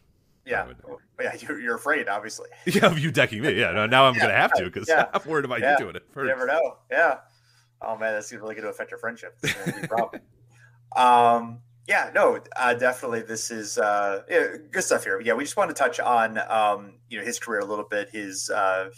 Yeah, 0.45 0.67
yeah. 1.19 1.35
You're, 1.39 1.59
you're 1.59 1.75
afraid, 1.75 2.09
obviously. 2.09 2.49
Yeah, 2.65 2.87
of 2.87 2.97
you 2.97 3.11
decking 3.11 3.41
me. 3.41 3.53
Yeah. 3.53 3.71
No, 3.71 3.85
now 3.85 4.05
I'm 4.05 4.13
yeah, 4.15 4.21
going 4.21 4.31
to 4.31 4.37
have 4.37 4.53
to 4.53 4.63
because 4.65 4.89
yeah. 4.89 5.05
I'm 5.13 5.21
worried 5.29 5.45
about 5.45 5.59
yeah. 5.59 5.73
you 5.73 5.77
doing 5.77 5.95
it. 5.95 6.03
First. 6.11 6.23
You 6.23 6.27
never 6.27 6.47
know. 6.47 6.77
Yeah. 6.89 7.17
Oh 7.81 7.97
man, 7.97 8.13
that's 8.13 8.31
really 8.31 8.55
going 8.55 8.63
to 8.63 8.69
affect 8.69 8.91
your 8.91 8.99
friendship. 8.99 9.37
um 10.95 11.59
yeah, 11.87 12.11
no, 12.13 12.39
uh, 12.55 12.73
definitely. 12.73 13.21
This 13.23 13.51
is 13.51 13.77
uh, 13.77 14.21
yeah, 14.29 14.55
good 14.71 14.83
stuff 14.83 15.03
here. 15.03 15.19
Yeah, 15.19 15.33
we 15.33 15.43
just 15.43 15.57
want 15.57 15.69
to 15.69 15.73
touch 15.73 15.99
on 15.99 16.37
um, 16.37 16.93
you 17.09 17.19
know 17.19 17.25
his 17.25 17.39
career 17.39 17.59
a 17.59 17.65
little 17.65 17.85
bit, 17.85 18.09
his 18.11 18.49
uh, 18.49 18.89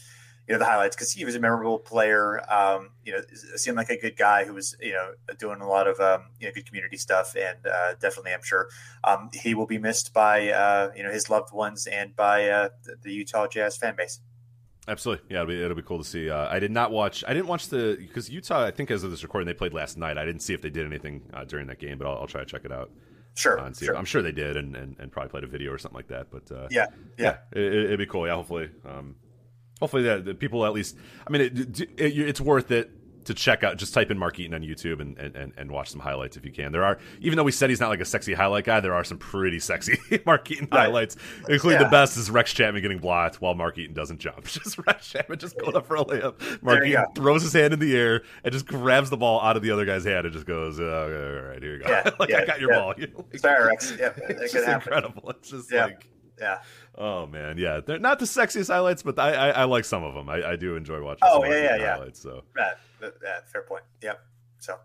you 0.47 0.53
know 0.53 0.60
the 0.60 0.65
highlights 0.65 0.95
because 0.95 1.12
he 1.12 1.23
was 1.25 1.36
a 1.36 1.39
memorable 1.39 1.79
player. 1.79 2.41
Um, 2.51 2.89
you 3.06 3.13
know, 3.13 3.21
seemed 3.56 3.77
like 3.77 3.89
a 3.89 3.97
good 3.97 4.17
guy 4.17 4.45
who 4.45 4.53
was 4.53 4.75
you 4.82 4.93
know 4.93 5.12
doing 5.39 5.62
a 5.62 5.67
lot 5.67 5.88
of 5.88 5.99
um, 5.99 6.25
you 6.39 6.47
know 6.47 6.53
good 6.53 6.65
community 6.65 6.97
stuff, 6.97 7.36
and 7.36 7.65
uh, 7.65 7.93
definitely, 7.99 8.34
I'm 8.34 8.43
sure 8.43 8.67
um, 9.03 9.29
he 9.34 9.53
will 9.53 9.67
be 9.67 9.77
missed 9.77 10.13
by 10.13 10.49
uh, 10.49 10.91
you 10.95 11.03
know 11.03 11.12
his 11.12 11.29
loved 11.29 11.53
ones 11.53 11.88
and 11.88 12.15
by 12.15 12.49
uh, 12.49 12.69
the 13.03 13.13
Utah 13.13 13.47
Jazz 13.47 13.77
fan 13.77 13.95
base. 13.95 14.19
Absolutely, 14.86 15.25
yeah, 15.29 15.43
it'll 15.43 15.47
be 15.47 15.63
it'll 15.63 15.77
be 15.77 15.82
cool 15.82 15.99
to 15.99 16.03
see. 16.03 16.29
Uh, 16.29 16.53
I 16.53 16.60
did 16.60 16.71
not 16.71 16.91
watch. 16.91 17.23
I 17.25 17.34
didn't 17.34 17.47
watch 17.47 17.69
the 17.69 17.95
because 17.97 18.29
Utah. 18.29 18.65
I 18.65 18.71
think 18.71 18.91
as 18.91 19.03
of 19.06 19.12
this 19.12 19.23
recording, 19.23 19.47
they 19.47 19.53
played 19.53 19.73
last 19.73 19.97
night. 19.97 20.17
I 20.17 20.25
didn't 20.25 20.41
see 20.41 20.53
if 20.53 20.62
they 20.62 20.69
did 20.69 20.86
anything 20.86 21.21
uh, 21.34 21.45
during 21.45 21.67
that 21.67 21.79
game, 21.79 21.97
but 21.97 22.06
I'll, 22.06 22.17
I'll, 22.17 22.27
try 22.27 22.41
to 22.41 22.45
check 22.45 22.65
it 22.65 22.71
out. 22.71 22.91
Sure, 23.36 23.58
uh, 23.60 23.71
sure. 23.71 23.95
I'm 23.95 24.03
sure 24.03 24.21
they 24.21 24.34
did, 24.34 24.58
and, 24.58 24.75
and, 24.75 24.97
and, 24.99 25.12
probably 25.12 25.29
played 25.29 25.43
a 25.45 25.47
video 25.47 25.71
or 25.71 25.77
something 25.77 25.95
like 25.95 26.10
that. 26.10 26.27
But 26.29 26.51
uh, 26.51 26.67
yeah, 26.69 26.88
yeah, 27.17 27.38
yeah 27.56 27.62
it, 27.62 27.89
would 27.91 27.99
be 27.99 28.06
cool. 28.06 28.27
Yeah, 28.27 28.36
hopefully, 28.36 28.69
um, 28.86 29.15
hopefully 29.84 30.04
that, 30.04 30.24
that 30.24 30.39
people 30.39 30.65
at 30.65 30.72
least. 30.72 30.96
I 31.28 31.30
mean, 31.30 31.41
it, 31.41 31.82
it, 31.82 31.89
it's 32.00 32.39
worth 32.39 32.72
it 32.72 32.89
to 33.26 33.34
check 33.34 33.65
out. 33.65 33.76
Just 33.76 33.93
type 33.93 34.12
in 34.12 34.17
Mark 34.17 34.39
Eaton 34.39 34.54
on 34.54 34.62
YouTube 34.62 35.02
and, 35.02 35.17
and, 35.17 35.52
and 35.58 35.72
watch 35.72 35.89
some 35.89 36.00
highlights 36.00 36.38
if 36.38 36.46
you 36.46 36.54
can. 36.54 36.72
There 36.72 36.86
are, 36.86 37.00
even 37.19 37.36
though 37.36 37.43
we 37.43 37.52
said 37.52 37.69
he's 37.69 37.82
not 37.82 37.89
like 37.89 38.00
a 38.00 38.06
sexy 38.06 38.34
highlight 38.34 38.63
guy, 38.63 38.80
there 38.80 38.93
are 38.93 39.04
some 39.04 39.17
pretty 39.17 39.60
sexy 39.60 40.00
Mark 40.26 40.50
Eaton 40.50 40.69
right. 40.72 40.84
highlights, 40.84 41.17
including 41.50 41.82
yeah. 41.82 41.84
the 41.84 41.91
best 41.91 42.15
is 42.15 42.32
Rex 42.32 42.54
Chapman 42.54 42.82
getting 42.82 43.00
blocked 43.00 43.41
while 43.41 43.56
Mark 43.56 43.78
Eaton 43.78 43.93
doesn't 43.93 44.19
jump. 44.19 44.46
Just 44.48 44.78
Rex 44.88 45.10
Chapman 45.10 45.39
just 45.39 45.60
going 45.60 45.76
up 45.76 45.86
for 45.86 45.98
a 45.98 46.06
layup. 46.06 46.63
Mark 46.63 46.86
Eaton 46.86 47.06
throws 47.13 47.41
his 47.41 47.52
hand 47.52 47.74
in 47.74 47.80
the 47.80 47.93
air 47.93 48.24
and 48.46 48.54
just 48.54 48.65
grabs 48.65 49.10
the 49.10 49.17
ball 49.17 49.41
out 49.41 49.58
of 49.58 49.63
the 49.63 49.72
other 49.72 49.84
guy's 49.84 50.06
hand 50.06 50.26
and 50.26 50.34
just 50.34 50.46
goes, 50.46 50.80
oh, 50.80 50.86
all 50.86 51.50
right, 51.50 51.62
here 51.62 51.74
you 51.74 51.84
go. 51.84 51.89
Yeah, 51.89 52.10
like, 52.19 52.30
yeah, 52.30 52.39
I 52.39 52.46
got 52.46 52.62
your 52.62 52.69
ball. 52.69 52.93
like, 52.98 53.13
Sorry, 53.36 53.65
Rex. 53.65 53.93
Yeah, 54.00 54.13
it's 54.30 54.54
just 54.54 54.65
incredible. 54.65 55.30
It's 55.32 55.50
just 55.50 55.74
like, 55.74 56.08
yeah. 56.39 56.62
Oh 56.95 57.25
man, 57.25 57.58
yeah, 57.58 57.79
they're 57.86 57.99
not 57.99 58.19
the 58.19 58.25
sexiest 58.25 58.67
highlights, 58.67 59.01
but 59.01 59.17
I 59.17 59.34
I, 59.34 59.49
I 59.49 59.63
like 59.63 59.86
some 59.86 60.03
of 60.03 60.13
them. 60.13 60.29
I, 60.29 60.51
I 60.51 60.56
do 60.56 60.75
enjoy 60.75 61.01
watching. 61.01 61.21
Oh 61.23 61.43
yeah, 61.43 61.51
yeah, 61.56 61.75
yeah. 61.77 61.93
Highlights, 61.95 62.21
so 62.21 62.43
right, 62.56 62.73
yeah, 63.01 63.39
fair 63.51 63.63
point. 63.63 63.84
Yep. 64.01 64.23
So, 64.60 64.77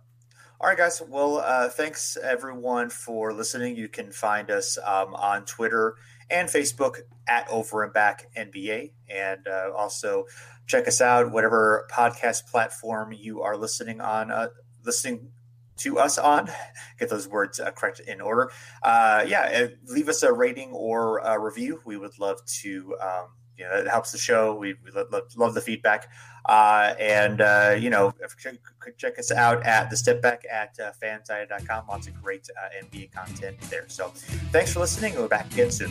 all 0.61 0.69
right, 0.69 0.79
guys. 0.79 1.03
Well, 1.07 1.39
uh, 1.39 1.69
thanks 1.69 2.17
everyone 2.17 2.89
for 2.89 3.33
listening. 3.35 3.77
You 3.77 3.89
can 3.89 4.11
find 4.11 4.51
us 4.51 4.79
um, 4.79 5.15
on 5.15 5.45
Twitter 5.45 5.97
and 6.31 6.49
Facebook 6.49 7.01
at 7.29 7.47
Over 7.51 7.85
and 7.85 7.93
Back 7.93 8.31
NBA, 8.35 8.93
and 9.11 9.47
uh, 9.47 9.71
also 9.77 10.25
check 10.67 10.89
us 10.89 11.03
out 11.03 11.31
whatever 11.31 11.87
podcast 11.93 12.47
platform 12.47 13.13
you 13.13 13.43
are 13.43 13.57
listening 13.57 14.01
on. 14.01 14.31
Uh, 14.31 14.49
listening 14.83 15.31
to 15.79 15.99
us 15.99 16.19
on. 16.19 16.51
Get 16.99 17.11
those 17.11 17.29
words 17.29 17.61
uh, 17.61 17.71
correct 17.73 18.01
in 18.01 18.21
order. 18.21 18.51
Uh, 18.83 19.25
yeah, 19.27 19.65
uh, 19.65 19.93
leave 19.93 20.09
us 20.09 20.23
a 20.23 20.33
rating 20.33 20.71
or 20.73 21.19
a 21.19 21.39
review. 21.39 21.81
We 21.85 21.97
would 21.97 22.19
love 22.19 22.45
to. 22.63 22.97
Um, 23.01 23.29
you 23.57 23.65
know, 23.65 23.75
it 23.75 23.89
helps 23.89 24.13
the 24.13 24.19
show. 24.19 24.55
We, 24.55 24.75
we 24.85 24.93
love, 24.93 25.09
love, 25.37 25.55
the 25.55 25.61
feedback. 25.61 26.09
Uh, 26.49 26.95
and, 26.99 27.41
uh, 27.41 27.77
you 27.77 27.91
know, 27.91 28.15
check, 28.39 28.55
check, 28.97 29.19
us 29.19 29.33
out 29.33 29.67
at 29.67 29.91
the 29.91 29.97
step 29.97 30.23
back 30.23 30.45
at 30.51 30.79
uh, 30.79 30.93
fansided.com. 31.03 31.89
Lots 31.89 32.07
of 32.07 32.23
great 32.23 32.49
uh, 32.57 32.85
NBA 32.85 33.11
content 33.11 33.61
there. 33.63 33.85
So 33.89 34.13
thanks 34.53 34.73
for 34.73 34.79
listening. 34.79 35.15
We'll 35.15 35.25
be 35.25 35.29
back 35.29 35.53
again 35.53 35.73
soon. 35.73 35.91